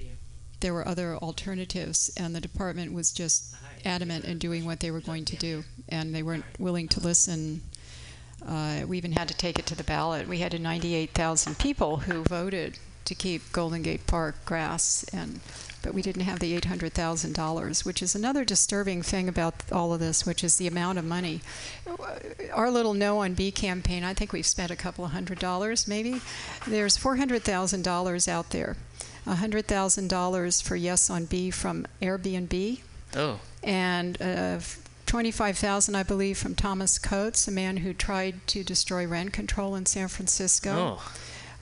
[0.60, 3.56] there were other alternatives, and the department was just
[3.86, 7.62] adamant in doing what they were going to do, and they weren't willing to listen.
[8.45, 10.28] Uh, we even had to take it to the ballot.
[10.28, 15.39] We had 98,000 people who voted to keep Golden Gate Park grass, and
[15.81, 20.25] but we didn't have the $800,000, which is another disturbing thing about all of this,
[20.25, 21.41] which is the amount of money.
[22.53, 25.85] Our little No on B campaign, I think we've spent a couple of hundred dollars,
[25.85, 26.21] maybe.
[26.65, 28.77] There's $400,000 out there.
[29.27, 32.80] $100,000 for Yes on B from Airbnb,
[33.15, 33.39] Oh.
[33.61, 34.59] and uh,
[35.05, 39.85] 25,000, I believe, from Thomas Coates, a man who tried to destroy rent control in
[39.85, 40.97] San Francisco.
[40.99, 41.11] Oh.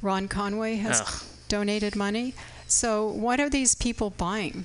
[0.02, 1.24] Ron Conway has Ugh.
[1.56, 2.34] Donated money.
[2.68, 4.64] So, what are these people buying?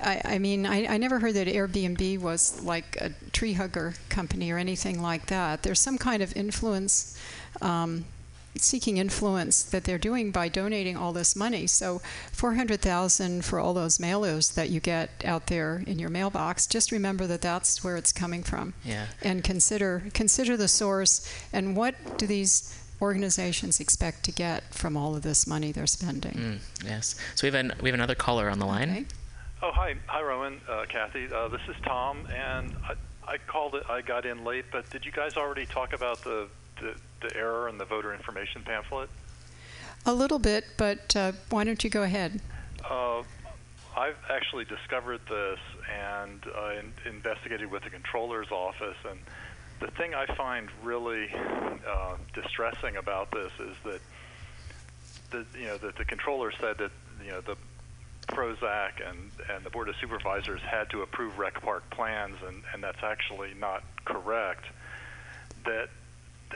[0.00, 4.50] I, I mean, I, I never heard that Airbnb was like a tree hugger company
[4.50, 5.62] or anything like that.
[5.62, 7.16] There's some kind of influence,
[7.60, 8.06] um,
[8.56, 11.66] seeking influence that they're doing by donating all this money.
[11.66, 12.00] So,
[12.32, 16.66] 400,000 for all those mailers that you get out there in your mailbox.
[16.66, 19.06] Just remember that that's where it's coming from Yeah.
[19.22, 25.14] and consider consider the source and what do these organizations expect to get from all
[25.16, 26.32] of this money they're spending.
[26.32, 27.16] Mm, yes.
[27.34, 28.90] So we have an we have another caller on the line.
[28.90, 29.04] Okay.
[29.64, 31.32] Oh, hi, hi, Rowan, uh, Kathy.
[31.32, 32.94] Uh, this is Tom, and I,
[33.32, 33.84] I called it.
[33.88, 36.48] I got in late, but did you guys already talk about the
[36.80, 39.10] the, the error in the voter information pamphlet?
[40.06, 42.40] A little bit, but uh, why don't you go ahead?
[42.88, 43.22] Uh,
[43.96, 45.60] I've actually discovered this
[45.92, 49.20] and uh, in, investigated with the controller's office, and
[49.82, 54.00] the thing I find really uh, distressing about this is that
[55.30, 56.92] the you know that the controller said that
[57.24, 57.56] you know the
[58.28, 62.82] Prozac and and the board of supervisors had to approve rec park plans, and and
[62.82, 64.64] that's actually not correct.
[65.64, 65.88] That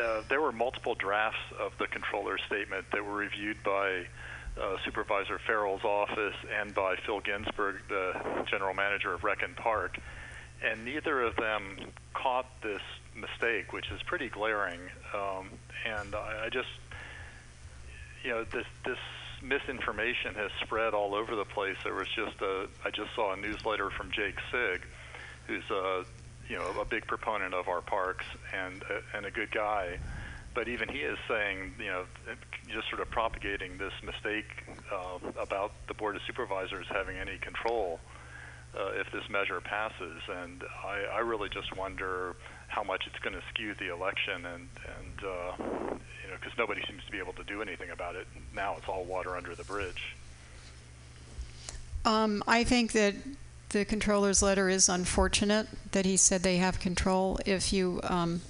[0.00, 4.06] uh, there were multiple drafts of the controller's statement that were reviewed by
[4.60, 9.98] uh, Supervisor Farrell's office and by Phil Ginsburg, the general manager of Rec Park,
[10.62, 11.76] and neither of them
[12.14, 12.82] caught this
[13.16, 14.80] mistake, which is pretty glaring.
[15.14, 15.50] Um,
[15.84, 16.68] and I, I just,
[18.22, 18.98] you know, this this
[19.42, 21.76] misinformation has spread all over the place.
[21.84, 24.82] There was just a, I just saw a newsletter from Jake Sigg,
[25.46, 26.04] who's a,
[26.48, 28.24] you know, a big proponent of our parks
[28.54, 29.98] and a, and a good guy.
[30.54, 32.04] But even he is saying, you know,
[32.72, 38.00] just sort of propagating this mistake uh, about the board of supervisors having any control
[38.74, 40.22] uh, if this measure passes.
[40.28, 42.36] And I, I really just wonder
[42.68, 44.68] how much it's going to skew the election, and
[44.98, 48.26] and uh, you know, because nobody seems to be able to do anything about it
[48.54, 48.76] now.
[48.76, 50.14] It's all water under the bridge.
[52.04, 53.14] Um, I think that
[53.70, 57.38] the controller's letter is unfortunate that he said they have control.
[57.44, 58.42] If you, um,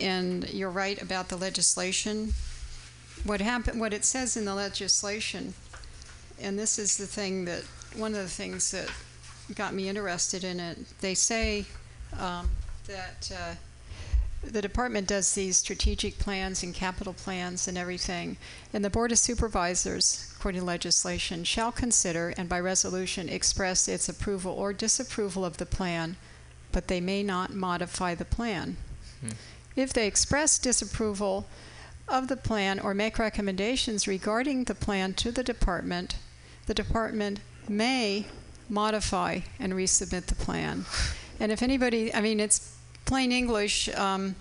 [0.00, 2.32] and you're right about the legislation.
[3.24, 3.80] What happened?
[3.80, 5.54] What it says in the legislation,
[6.40, 7.64] and this is the thing that
[7.96, 8.90] one of the things that
[9.54, 10.78] got me interested in it.
[11.00, 11.64] They say
[12.18, 12.50] um,
[12.86, 13.54] that uh,
[14.42, 18.36] the department does these strategic plans and capital plans and everything,
[18.72, 24.08] and the Board of Supervisors, according to legislation, shall consider and by resolution express its
[24.08, 26.16] approval or disapproval of the plan,
[26.72, 28.76] but they may not modify the plan.
[29.74, 31.46] If they express disapproval
[32.08, 36.16] of the plan or make recommendations regarding the plan to the department,
[36.66, 38.26] the department may
[38.68, 40.84] modify and resubmit the plan.
[41.40, 42.75] And if anybody, I mean, it's
[43.06, 43.88] plain English.
[43.96, 44.36] Um,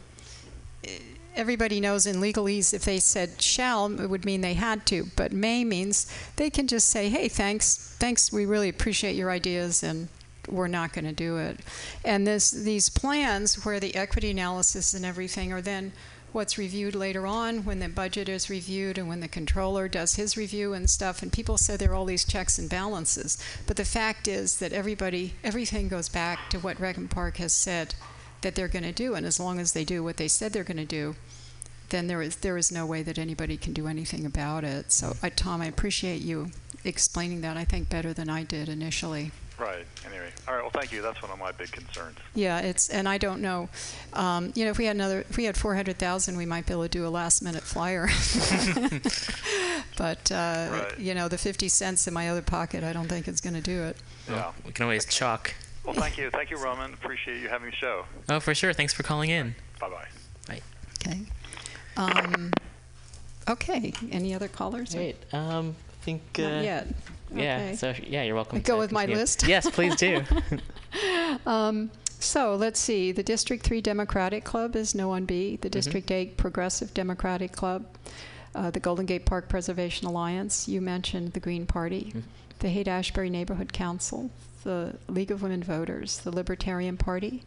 [1.35, 5.07] everybody knows in legalese if they said shall, it would mean they had to.
[5.15, 9.83] But may means they can just say, hey, thanks, thanks, we really appreciate your ideas,
[9.83, 10.07] and
[10.47, 11.59] we're not going to do it.
[12.03, 15.91] And this, these plans, where the equity analysis and everything are then
[16.31, 20.35] what's reviewed later on when the budget is reviewed and when the controller does his
[20.35, 21.21] review and stuff.
[21.21, 23.37] And people say there are all these checks and balances.
[23.65, 27.53] But the fact is that everybody, everything goes back to what Rec and Park has
[27.53, 27.95] said
[28.45, 29.15] that they're going to do.
[29.15, 31.15] And as long as they do what they said they're going to do,
[31.89, 34.91] then there is there is no way that anybody can do anything about it.
[34.91, 36.51] So, uh, Tom, I appreciate you
[36.83, 39.31] explaining that, I think, better than I did initially.
[39.57, 39.85] Right.
[40.05, 40.61] Anyway, all right.
[40.61, 41.01] Well, thank you.
[41.01, 42.17] That's one of my big concerns.
[42.35, 43.69] Yeah, it's and I don't know.
[44.13, 46.67] Um, you know, if we had another, if we had four hundred thousand, we might
[46.67, 48.07] be able to do a last minute flyer.
[49.97, 50.99] but uh, Right.
[50.99, 53.61] you know, the fifty cents in my other pocket, I don't think it's going to
[53.61, 53.97] do it.
[54.29, 54.51] Yeah.
[54.65, 55.53] We can always chalk.
[55.85, 56.29] Well, thank you.
[56.31, 56.93] Thank you, Roman.
[56.93, 58.05] Appreciate you having the show.
[58.29, 58.73] Oh, for sure.
[58.73, 59.55] Thanks for calling in.
[59.79, 60.07] Bye bye.
[60.49, 60.63] Right.
[61.07, 61.19] Okay.
[61.97, 62.51] Um,
[63.47, 63.93] okay.
[64.11, 64.93] Any other callers?
[64.95, 65.17] Great.
[65.33, 66.21] Um, I think.
[66.39, 66.87] Uh, Not yet.
[67.33, 67.55] Yeah.
[67.57, 67.75] Okay.
[67.75, 68.61] So yeah, you're welcome.
[68.61, 69.47] Go to with my list?
[69.47, 70.23] Yes, please do.
[71.45, 73.11] Um, so let's see.
[73.11, 75.57] The District 3 Democratic Club is no on B.
[75.57, 77.85] The District 8 Progressive Democratic Club.
[78.55, 80.69] Uh, the Golden Gate Park Preservation Alliance.
[80.69, 82.13] You mentioned the Green Party.
[82.59, 84.31] The Haight Ashbury Neighborhood Council.
[84.65, 86.17] The League of Women Voters.
[86.17, 87.43] The Libertarian Party.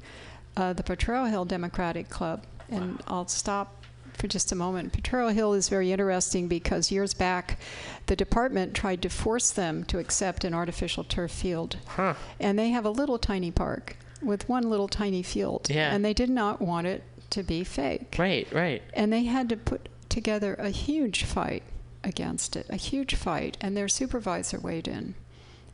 [0.56, 2.44] Uh, the Potrero Hill Democratic Club.
[2.70, 3.84] And I'll stop
[4.14, 4.92] for just a moment.
[4.92, 7.58] Potrero Hill is very interesting because years back,
[8.06, 11.76] the department tried to force them to accept an artificial turf field.
[11.86, 12.14] Huh.
[12.40, 15.68] And they have a little tiny park with one little tiny field.
[15.70, 15.94] Yeah.
[15.94, 18.16] And they did not want it to be fake.
[18.18, 18.46] Right.
[18.52, 18.82] Right.
[18.94, 21.62] And they had to put together a huge fight
[22.02, 23.56] against it, a huge fight.
[23.60, 25.14] And their supervisor weighed in.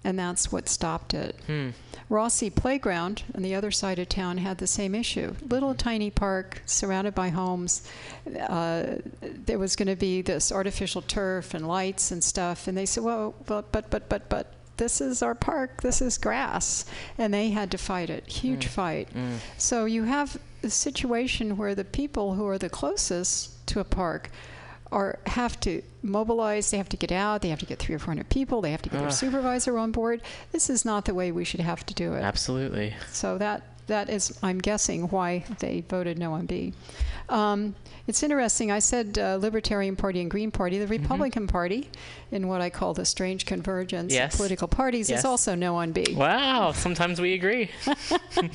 [0.05, 1.35] And that's what stopped it.
[1.47, 1.71] Hmm.
[2.11, 5.35] Rossi Playground on the other side of town had the same issue.
[5.49, 7.83] Little tiny park surrounded by homes.
[8.39, 12.87] Uh, there was going to be this artificial turf and lights and stuff, and they
[12.87, 15.81] said, "Well, but but but but but this is our park.
[15.81, 16.85] This is grass,"
[17.17, 18.27] and they had to fight it.
[18.29, 19.09] Huge fight.
[19.57, 24.31] So you have a situation where the people who are the closest to a park
[24.95, 26.71] are have to mobilize.
[26.71, 27.43] They have to get out.
[27.43, 28.63] They have to get three or four hundred people.
[28.63, 30.23] They have to get their supervisor on board.
[30.53, 32.23] This is not the way we should have to do it.
[32.23, 32.95] Absolutely.
[33.11, 36.73] So that that is, I'm guessing, why they voted no on B.
[37.29, 37.75] Um,
[38.07, 38.71] it's interesting.
[38.71, 40.79] I said uh, Libertarian Party and Green Party.
[40.79, 41.89] The Republican Party,
[42.31, 44.35] in what I call the strange convergence Yes.
[44.35, 45.21] of political parties, Yes.
[45.21, 46.05] is also no on B.
[46.15, 46.73] Wow.
[46.73, 47.71] Sometimes we agree.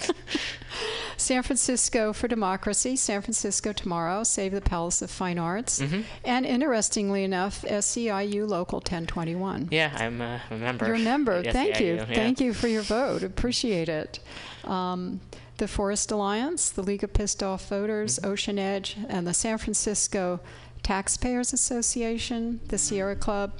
[1.17, 6.01] San Francisco for Democracy, San Francisco Tomorrow, Save the Palace of Fine Arts, Mm-hmm.
[6.23, 9.67] and interestingly enough, SEIU Local 1021.
[9.71, 10.85] Yeah, I'm a member.
[10.85, 11.43] You're a member.
[11.43, 11.95] Thank you.
[11.95, 12.05] yeah.
[12.05, 13.23] Thank you for your vote.
[13.23, 14.19] Appreciate it.
[14.63, 15.19] Um,
[15.59, 18.31] the Forest Alliance, the League of Pissed Off Voters, Mm-hmm.
[18.31, 20.39] Ocean Edge, and the San Francisco
[20.83, 23.51] Taxpayers Association, the Sierra Club,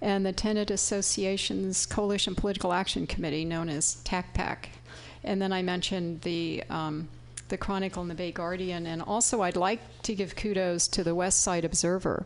[0.00, 4.66] and the Tenant Association's Coalition Political Action Committee, known as TACPAC.
[5.24, 7.08] And then I mentioned the um,
[7.48, 11.16] the Chronicle and the Bay Guardian, and also I'd like to give kudos to the
[11.16, 12.24] West Side Observer.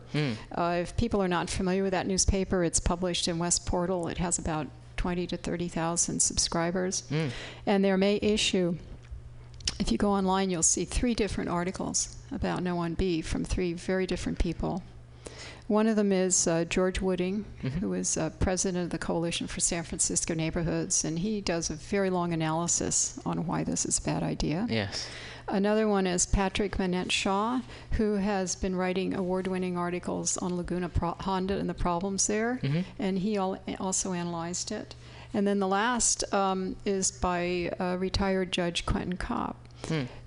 [0.55, 4.07] Uh, if people are not familiar with that newspaper, it's published in West Portal.
[4.07, 7.03] It has about 20 to 30,000 subscribers,
[7.65, 8.77] and their May issue.
[9.79, 13.73] If you go online, you'll see three different articles about No One B from three
[13.73, 14.83] very different people.
[15.67, 17.43] One of them is uh, George Wooding,
[17.79, 21.73] who is uh, president of the Coalition for San Francisco Neighborhoods, and he does a
[21.73, 24.67] very long analysis on why this is a bad idea.
[24.69, 25.07] Yes.
[25.47, 27.61] Another one is Patrick Monette-Shaw,
[27.93, 32.59] who has been writing award winning articles on Laguna Pro- Honda and the problems there,
[32.99, 34.93] and he al- also analyzed it.
[35.35, 39.57] And then the last um, is by uh, retired Judge Quentin Kopp.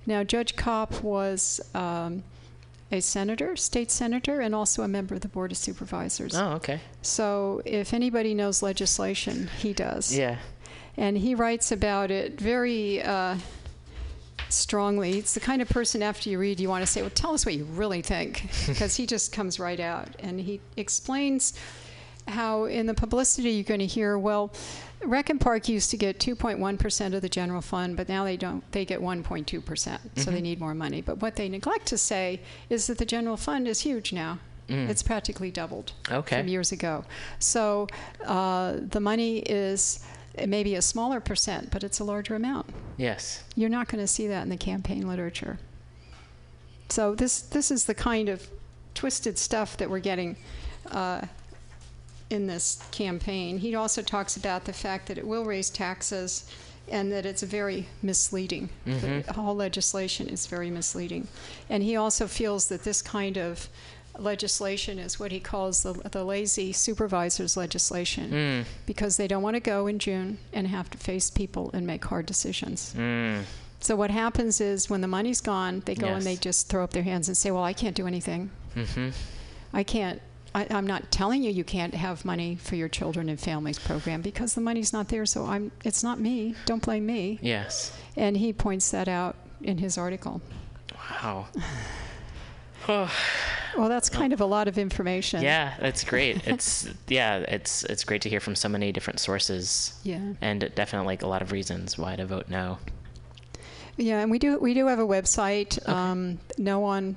[0.07, 2.23] Now, Judge Kopp was um,
[2.93, 6.35] a senator, state senator, and also a member of the Board of Supervisors.
[6.37, 6.81] Oh, okay.
[7.01, 10.37] So, if anybody knows legislation, he does Yeah.
[10.99, 13.37] and he writes about it very uh,
[14.49, 15.19] strongly.
[15.19, 17.45] It's the kind of person after you read, you want to say, "Well, tell us
[17.45, 21.55] what you really think," because he just comes right out and he explains
[22.29, 24.53] how in the publicity you're going to hear, well.
[25.05, 28.65] Rec and Park used to get 2.1% of the general fund, but now they don't.
[28.73, 31.01] They get 1.2%, so they need more money.
[31.03, 34.41] But what they neglect to say is that the general fund is huge now.
[34.69, 36.37] It's practically doubled Okay.
[36.41, 37.05] from years ago.
[37.39, 37.87] So
[38.27, 40.01] uh, the money is
[40.47, 42.67] maybe a smaller percent, but it's a larger amount.
[42.97, 43.45] Yes.
[43.55, 45.59] You're not going to see that in the campaign literature.
[46.89, 48.49] So this this is the kind of
[48.95, 50.37] twisted stuff that we're getting
[50.91, 51.23] uh,
[52.31, 53.59] in this campaign.
[53.59, 56.45] He also talks about the fact that it will raise taxes
[56.91, 58.69] and that it's very misleading.
[58.87, 61.29] The whole legislation is very misleading.
[61.69, 63.69] And he also feels that this kind of
[64.19, 68.65] legislation is what he calls the, the lazy supervisors legislation Mm.
[68.87, 72.05] because they don't want to go in June and have to face people and make
[72.05, 72.95] hard decisions.
[72.97, 73.43] Mm.
[73.81, 76.17] So what happens is when the money's gone, they go Yes.
[76.17, 78.51] and they just throw up their hands and say, "Well, I can't do anything.
[78.75, 79.11] Mm-hmm.
[79.73, 80.21] I can't.
[80.59, 84.23] I, I'm not telling you you can't have money for your children and families program
[84.23, 85.27] because the money's not there.
[85.27, 85.71] So I'm.
[85.85, 86.55] It's not me.
[86.67, 87.97] Don't blame me." Yes.
[88.17, 90.41] And he points that out in his article.
[90.95, 91.49] Wow.
[92.89, 93.11] Oh,
[93.79, 95.43] Well, that's kind of a lot of information.
[95.43, 96.43] Yeah, that's great.
[96.49, 99.99] It's yeah, it's it's great to hear from so many different sources.
[100.03, 100.33] Yeah.
[100.41, 102.79] And definitely like a lot of reasons why to vote no.
[103.97, 107.17] Yeah, and we do we do have a website, um, no on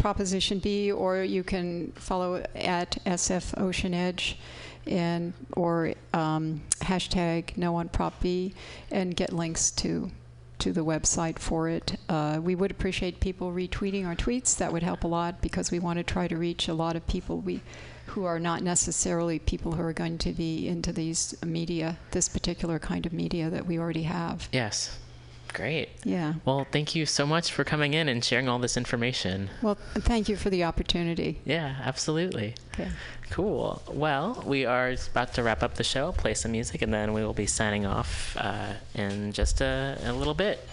[0.00, 4.38] Proposition B, or you can follow at SF Ocean Edge,
[4.86, 8.54] and or um, hashtag no on Prop B,
[8.90, 10.10] and get links to
[10.60, 11.96] to the website for it.
[12.08, 14.56] Uh, we would appreciate people retweeting our tweets.
[14.56, 17.06] That would help a lot because we want to try to reach a lot of
[17.06, 17.60] people we
[18.06, 22.78] who are not necessarily people who are going to be into these media, this particular
[22.78, 24.48] kind of media that we already have.
[24.50, 24.98] Yes.
[25.52, 25.88] Great.
[26.04, 26.34] Yeah.
[26.44, 29.50] Well, thank you so much for coming in and sharing all this information.
[29.62, 31.40] Well, thank you for the opportunity.
[31.44, 32.54] Yeah, absolutely.
[32.74, 32.88] Okay.
[33.30, 33.82] Cool.
[33.88, 37.22] Well, we are about to wrap up the show, play some music, and then we
[37.22, 40.66] will be signing off uh, in just a, a little bit.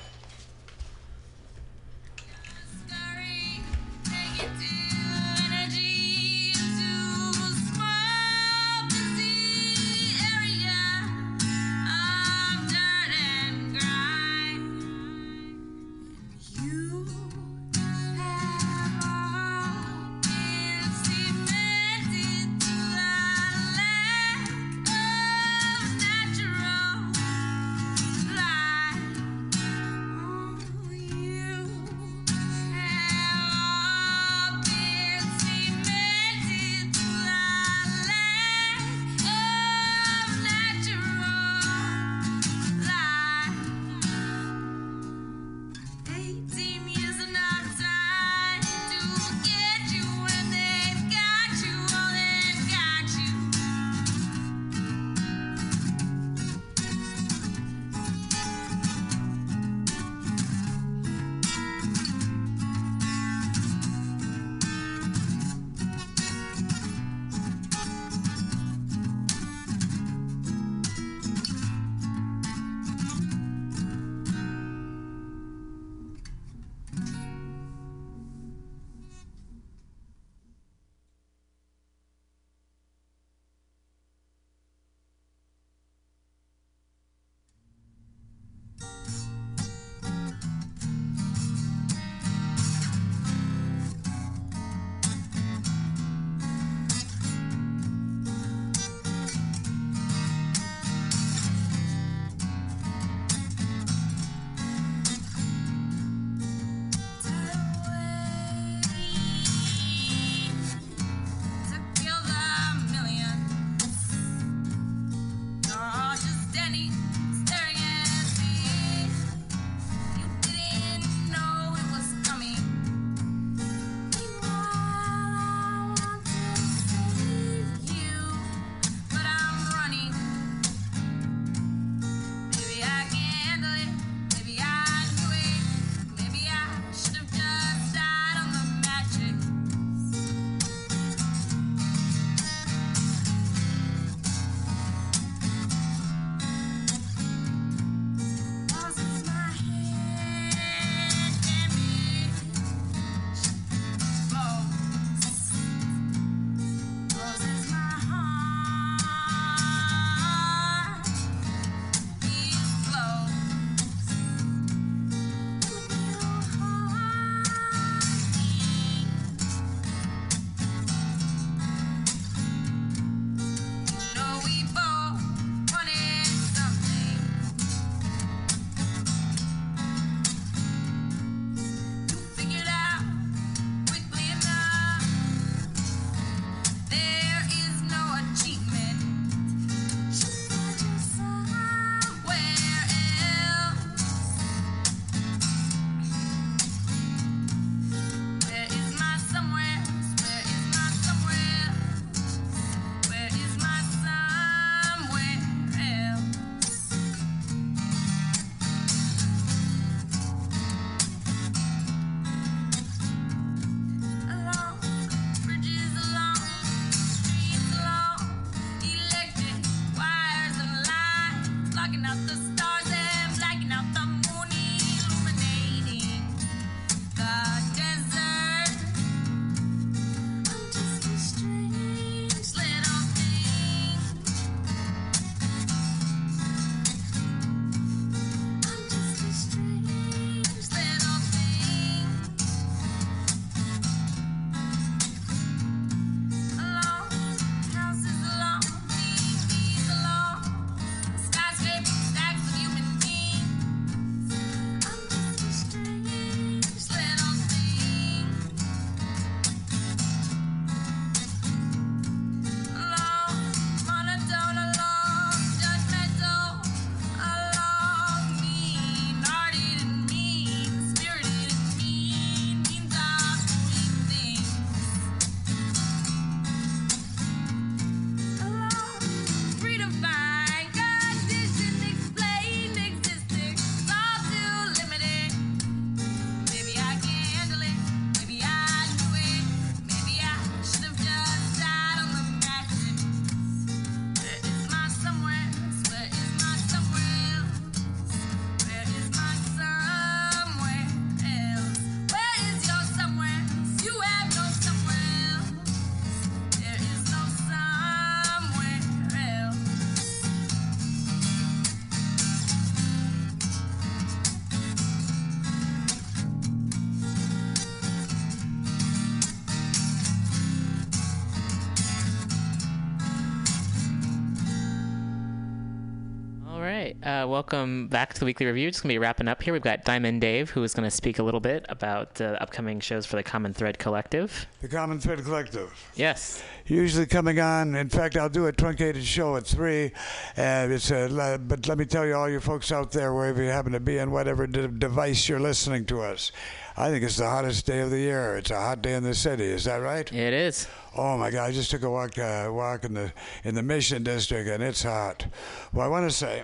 [326.87, 327.23] Right.
[327.23, 328.69] Uh, welcome back to the weekly review.
[328.69, 329.53] Just going to be wrapping up here.
[329.53, 332.79] We've got Diamond Dave, who is going to speak a little bit about uh, upcoming
[332.79, 334.47] shows for the Common Thread Collective.
[334.61, 335.71] The Common Thread Collective.
[335.95, 336.41] Yes.
[336.65, 337.75] Usually coming on.
[337.75, 339.91] In fact, I'll do a truncated show at three.
[340.35, 343.49] And it's a, but let me tell you, all you folks out there, wherever you
[343.49, 346.31] happen to be, on whatever de- device you're listening to us,
[346.79, 348.37] I think it's the hottest day of the year.
[348.37, 349.45] It's a hot day in the city.
[349.45, 350.11] Is that right?
[350.13, 350.67] It is.
[350.95, 351.45] Oh my God!
[351.45, 353.11] I just took a walk, uh, walk in the
[353.43, 355.25] in the Mission District, and it's hot.
[355.73, 356.43] Well, I want to say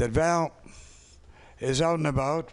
[0.00, 0.52] that Val
[1.58, 2.52] is out and about.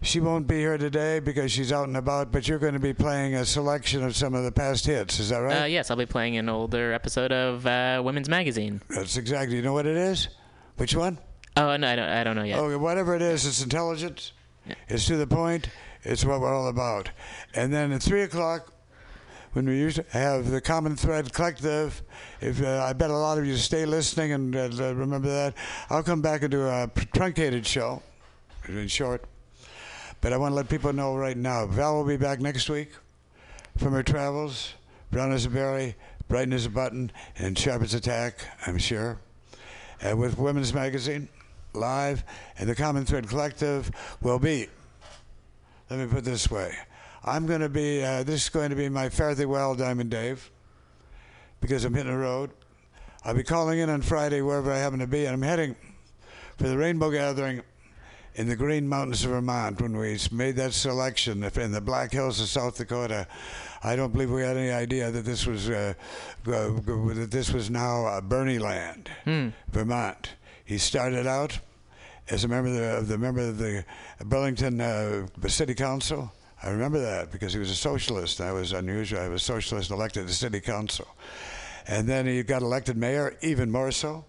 [0.00, 2.94] She won't be here today because she's out and about, but you're going to be
[2.94, 5.20] playing a selection of some of the past hits.
[5.20, 5.62] Is that right?
[5.62, 8.80] Uh, yes, I'll be playing an older episode of uh, Women's Magazine.
[8.88, 9.56] That's exactly.
[9.56, 10.28] You know what it is?
[10.76, 11.18] Which one?
[11.56, 12.58] Oh, no, I don't, I don't know yet.
[12.58, 14.32] Okay, whatever it is, it's intelligent.
[14.88, 15.68] It's to the point.
[16.02, 17.10] It's what we're all about.
[17.54, 18.73] And then at three o'clock,
[19.54, 22.02] when we used to have the Common Thread Collective,
[22.40, 25.54] if uh, I bet a lot of you stay listening and uh, remember that,
[25.88, 28.02] I'll come back and do a truncated show,
[28.66, 29.24] in short.
[30.20, 31.66] But I want to let people know right now.
[31.66, 32.90] Val will be back next week
[33.76, 34.74] from her travels.
[35.12, 35.94] Brown as a berry,
[36.26, 39.20] bright as a button, and sharp as a tack, I'm sure.
[40.00, 41.28] And with Women's Magazine,
[41.74, 42.24] live,
[42.58, 44.66] and the Common Thread Collective will be.
[45.90, 46.74] Let me put this way.
[47.24, 50.10] I'm going to be, uh, this is going to be my fare thee well, Diamond
[50.10, 50.50] Dave,
[51.60, 52.50] because I'm hitting the road.
[53.24, 55.74] I'll be calling in on Friday wherever I happen to be, and I'm heading
[56.58, 57.62] for the Rainbow Gathering
[58.34, 62.12] in the Green Mountains of Vermont when we made that selection if in the Black
[62.12, 63.26] Hills of South Dakota.
[63.82, 65.94] I don't believe we had any idea that this was uh,
[66.42, 66.78] go-
[67.14, 69.08] that this was now uh, Bernie land,
[69.72, 70.34] Vermont.
[70.64, 71.58] He started out
[72.28, 73.84] as a member of the, of the member of the
[74.24, 76.30] Burlington uh, City Council.
[76.64, 78.38] I remember that because he was a socialist.
[78.38, 79.20] That was unusual.
[79.20, 81.06] I was a socialist elected to city council,
[81.86, 84.24] and then he got elected mayor, even more so.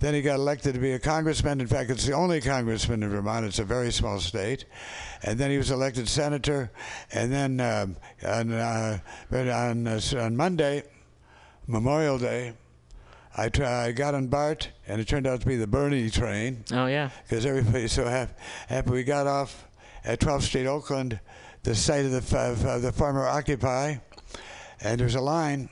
[0.00, 1.60] Then he got elected to be a congressman.
[1.60, 3.44] In fact, it's the only congressman in Vermont.
[3.44, 4.64] It's a very small state.
[5.22, 6.70] And then he was elected senator.
[7.12, 8.98] And then um, on, uh,
[9.30, 10.84] on, uh, on Monday,
[11.66, 12.54] Memorial Day,
[13.36, 16.64] I, try, I got on BART, and it turned out to be the Bernie train
[16.72, 17.10] Oh, yeah.
[17.28, 18.32] because everybody's so happy.
[18.68, 18.90] happy.
[18.90, 19.68] We got off
[20.02, 21.20] at 12th Street, Oakland,
[21.62, 23.96] the site of the, of, of the former Occupy,
[24.80, 25.68] and there's a line,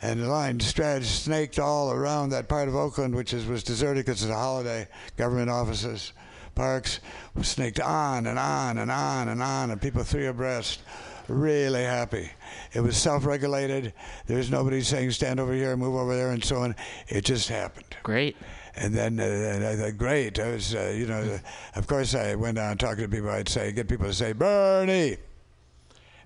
[0.00, 4.04] and the line stretched, snaked all around that part of Oakland, which is, was deserted
[4.04, 6.12] because it's a holiday, government offices,
[6.54, 7.00] parks,
[7.34, 10.80] was snaked on and on and on and on, and people three abreast.
[11.28, 12.30] Really happy.
[12.72, 13.92] It was self-regulated.
[14.26, 16.74] There's nobody saying stand over here, move over there, and so on.
[17.06, 17.96] It just happened.
[18.02, 18.36] Great.
[18.74, 20.38] And then, uh, and I thought, great.
[20.38, 21.38] I was, uh, you know,
[21.76, 23.28] of course, I went on talking to people.
[23.30, 25.18] I'd say, get people to say, Bernie.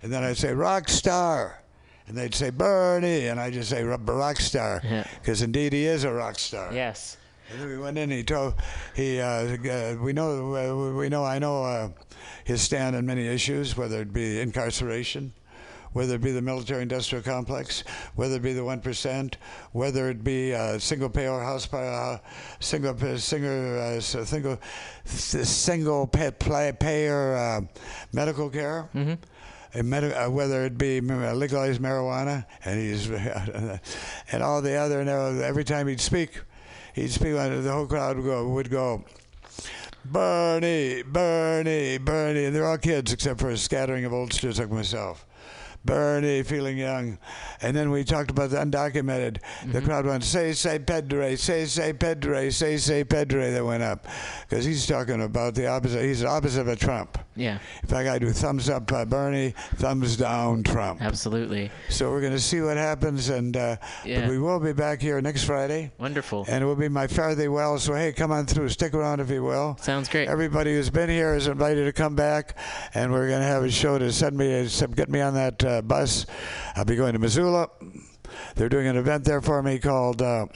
[0.03, 1.63] And then I'd say, rock star.
[2.07, 3.27] And they'd say, Bernie.
[3.27, 4.81] And I just say, "Ro- rock star.
[4.85, 5.05] Yeah.
[5.21, 6.73] Because indeed, he is a rock star.
[6.73, 7.17] Yes.
[7.51, 8.05] And then we went in.
[8.05, 8.55] And he told
[8.95, 11.89] he uh, uh, we know uh, we know I know uh,
[12.45, 15.33] his stand on many issues, whether it be incarceration,
[15.93, 17.83] whether it be the military-industrial complex,
[18.15, 19.37] whether it be the one percent,
[19.73, 22.19] whether it be uh, single-payer house uh,
[22.61, 24.59] single single uh, single
[25.05, 27.61] single payer uh,
[28.13, 28.89] medical care.
[28.95, 29.15] Mm-hmm.
[29.75, 33.11] And medi- uh, whether it be legalized marijuana, and he's
[34.33, 36.41] and all the other, and uh, every time he'd speak,
[36.95, 39.05] he'd speak, and the whole crowd would go, would go,
[40.13, 45.27] Bernie, Bernie, Bernie, and they're all kids except for a scattering of oldsters like myself.
[45.87, 47.19] Bernie, feeling young,
[47.63, 49.35] and then we talked about the undocumented.
[49.35, 49.87] The mm-hmm.
[49.87, 54.07] crowd went, "Say, say, Pedre, say, say, Pedre, say, say, Pedre." That went up
[54.49, 56.05] because he's talking about the opposite.
[56.05, 57.19] He's the opposite of a Trump.
[57.37, 57.59] Yeah.
[57.83, 61.03] In fact, I do thumbs up uh, Bernie, thumbs down Trump.
[61.03, 61.71] Absolutely.
[61.89, 64.23] So we're going to see what happens, and uh, Yeah.
[64.23, 66.47] but we will be back here next Friday, Wonderful.
[66.49, 67.79] and it will be my fare thee well.
[67.79, 69.77] So hey, come on through, stick around if you will.
[69.81, 70.29] Sounds great.
[70.29, 72.57] Everybody who's been here is invited to come back,
[72.95, 75.63] and we're going to have a show to send me, uh, get me on that
[75.65, 76.27] uh, bus.
[76.75, 77.69] I'll be going to Missoula.
[78.55, 80.47] They're doing an event there for me called uh,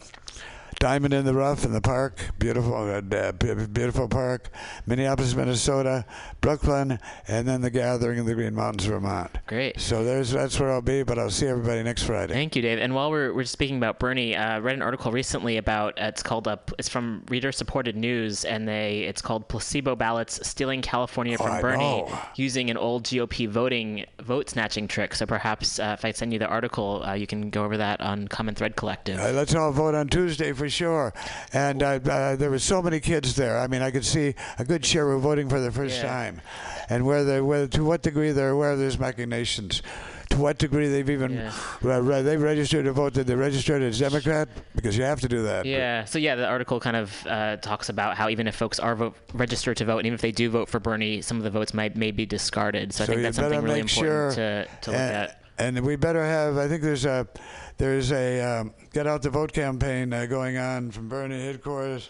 [0.80, 2.18] Diamond in the Rough in the park.
[2.38, 4.48] Beautiful, uh, uh, beautiful park.
[4.86, 6.06] Minneapolis, Minnesota,
[6.40, 6.98] Brooklyn,
[7.28, 9.30] and then the gathering in the Green Mountains, Vermont.
[9.46, 9.78] Great.
[9.78, 12.32] So there's that's where I'll be, but I'll see everybody next Friday.
[12.32, 12.78] Thank you, Dave.
[12.78, 16.06] And while we're, we're speaking about Bernie, uh, I read an article recently about uh,
[16.06, 20.80] it's called uh, it's from Reader Supported News, and they it's called placebo ballots stealing
[20.80, 22.18] California Oh, from I Bernie know.
[22.36, 25.14] using an old GOP voting vote snatching trick.
[25.14, 28.00] So perhaps uh, if I send you the article, uh, you can go over that
[28.00, 29.20] on Common Thread Collective.
[29.20, 31.12] Uh, let's all vote on Tuesday for sure.
[31.52, 33.58] And uh, uh, there were so many kids there.
[33.58, 36.08] I mean, I could see a good share were voting for the first Yeah.
[36.08, 36.40] time,
[36.88, 39.82] and where they, where to what degree they're aware of these machinations.
[40.30, 41.52] to what degree they've even Yeah.
[41.84, 43.14] uh, re- they've registered to vote.
[43.14, 44.48] Did they register as Democrat?
[44.76, 45.66] Because you have to do that.
[45.66, 46.04] Yeah.
[46.04, 49.16] So yeah, the article kind of uh, talks about how even if folks are vote,
[49.34, 51.74] registered to vote, and even if they do vote for Bernie, some of the votes
[51.74, 52.92] might may be discarded.
[52.92, 55.39] So, I think that's something really important sure- to, to look and, at.
[55.60, 56.56] And we better have.
[56.56, 57.28] I think there's a
[57.76, 62.08] there's a um, get out the vote campaign uh, going on from Bernie headquarters,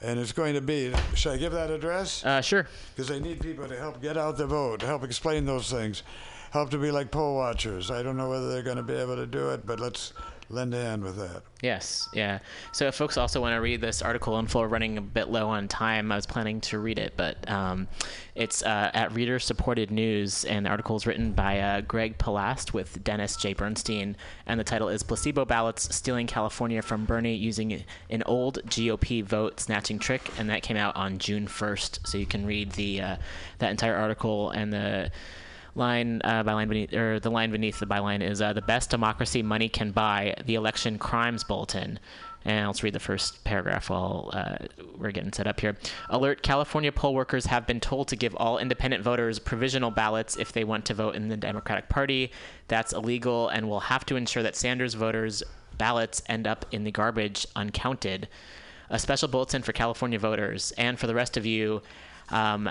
[0.00, 0.90] and it's going to be.
[1.14, 2.24] Should I give that address?
[2.24, 2.66] Uh, sure.
[2.96, 6.04] Because they need people to help get out the vote, help explain those things,
[6.52, 7.90] help to be like poll watchers.
[7.90, 10.14] I don't know whether they're going to be able to do it, but let's
[10.50, 11.42] lend a hand with that.
[11.62, 12.40] Yes, yeah.
[12.72, 15.48] So if folks also want to read this article in full, running a bit low
[15.48, 16.10] on time.
[16.10, 17.86] I was planning to read it, but um,
[18.34, 22.72] it's uh, at Reader Supported News, and the article is written by uh, Greg Palast
[22.72, 23.52] with Dennis J.
[23.52, 24.16] Bernstein,
[24.46, 29.60] and the title is "Placebo Ballots Stealing California from Bernie Using an Old GOP Vote
[29.60, 32.06] Snatching Trick," and that came out on June 1st.
[32.06, 33.16] So you can read the uh,
[33.58, 35.10] that entire article and the
[35.80, 38.90] line uh, by line beneath or the line beneath the byline is uh, the best
[38.90, 41.98] democracy money can buy the election crimes bulletin
[42.44, 44.56] and let's read the first paragraph while uh,
[44.96, 45.76] we're getting set up here.
[46.08, 50.52] Alert California poll workers have been told to give all independent voters provisional ballots if
[50.52, 52.32] they want to vote in the Democratic Party.
[52.68, 55.42] That's illegal and will have to ensure that Sanders voters'
[55.76, 58.28] ballots end up in the garbage uncounted.
[58.88, 61.82] A special bulletin for California voters and for the rest of you.
[62.30, 62.70] Um,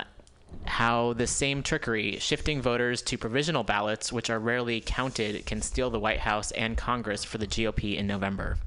[0.66, 5.90] how the same trickery, shifting voters to provisional ballots, which are rarely counted, can steal
[5.90, 8.58] the White House and Congress for the GOP in November.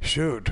[0.00, 0.50] Shoot.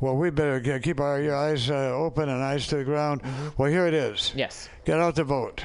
[0.00, 3.22] Well, we better ge- keep our your eyes uh, open and eyes to the ground.
[3.56, 4.32] Well, here it is.
[4.34, 4.68] Yes.
[4.84, 5.64] Get out to vote.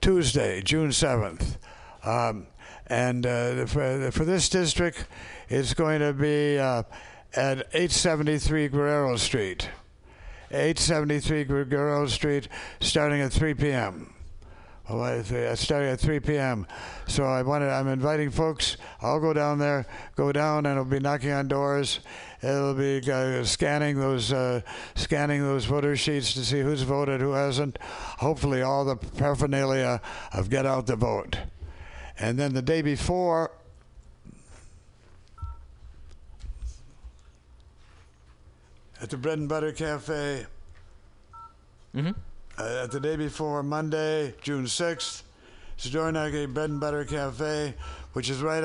[0.00, 1.56] Tuesday, June 7th.
[2.04, 2.46] Um,
[2.86, 5.06] and uh, for, for this district,
[5.48, 6.84] it's going to be uh,
[7.34, 9.68] at 873 Guerrero Street.
[10.50, 12.48] 873 Guerrero Street,
[12.80, 14.12] starting at 3 p.m.
[14.88, 16.66] Uh, starting at 3 p.m.
[17.08, 18.76] So I wanted, I'm inviting folks.
[19.00, 21.98] I'll go down there, go down, and I'll be knocking on doors.
[22.40, 24.60] It'll be uh, scanning those, uh,
[24.94, 27.78] scanning those voter sheets to see who's voted, who hasn't.
[27.80, 30.00] Hopefully, all the paraphernalia
[30.32, 31.38] of get out the vote.
[32.18, 33.50] And then the day before,
[39.00, 40.46] at the Bread and Butter Cafe,
[41.94, 42.10] Mm-hmm.
[42.58, 45.22] uh, at the day before Monday, June 6th,
[45.78, 47.74] Sedornake Bread and Butter Cafe,
[48.12, 48.64] which is right on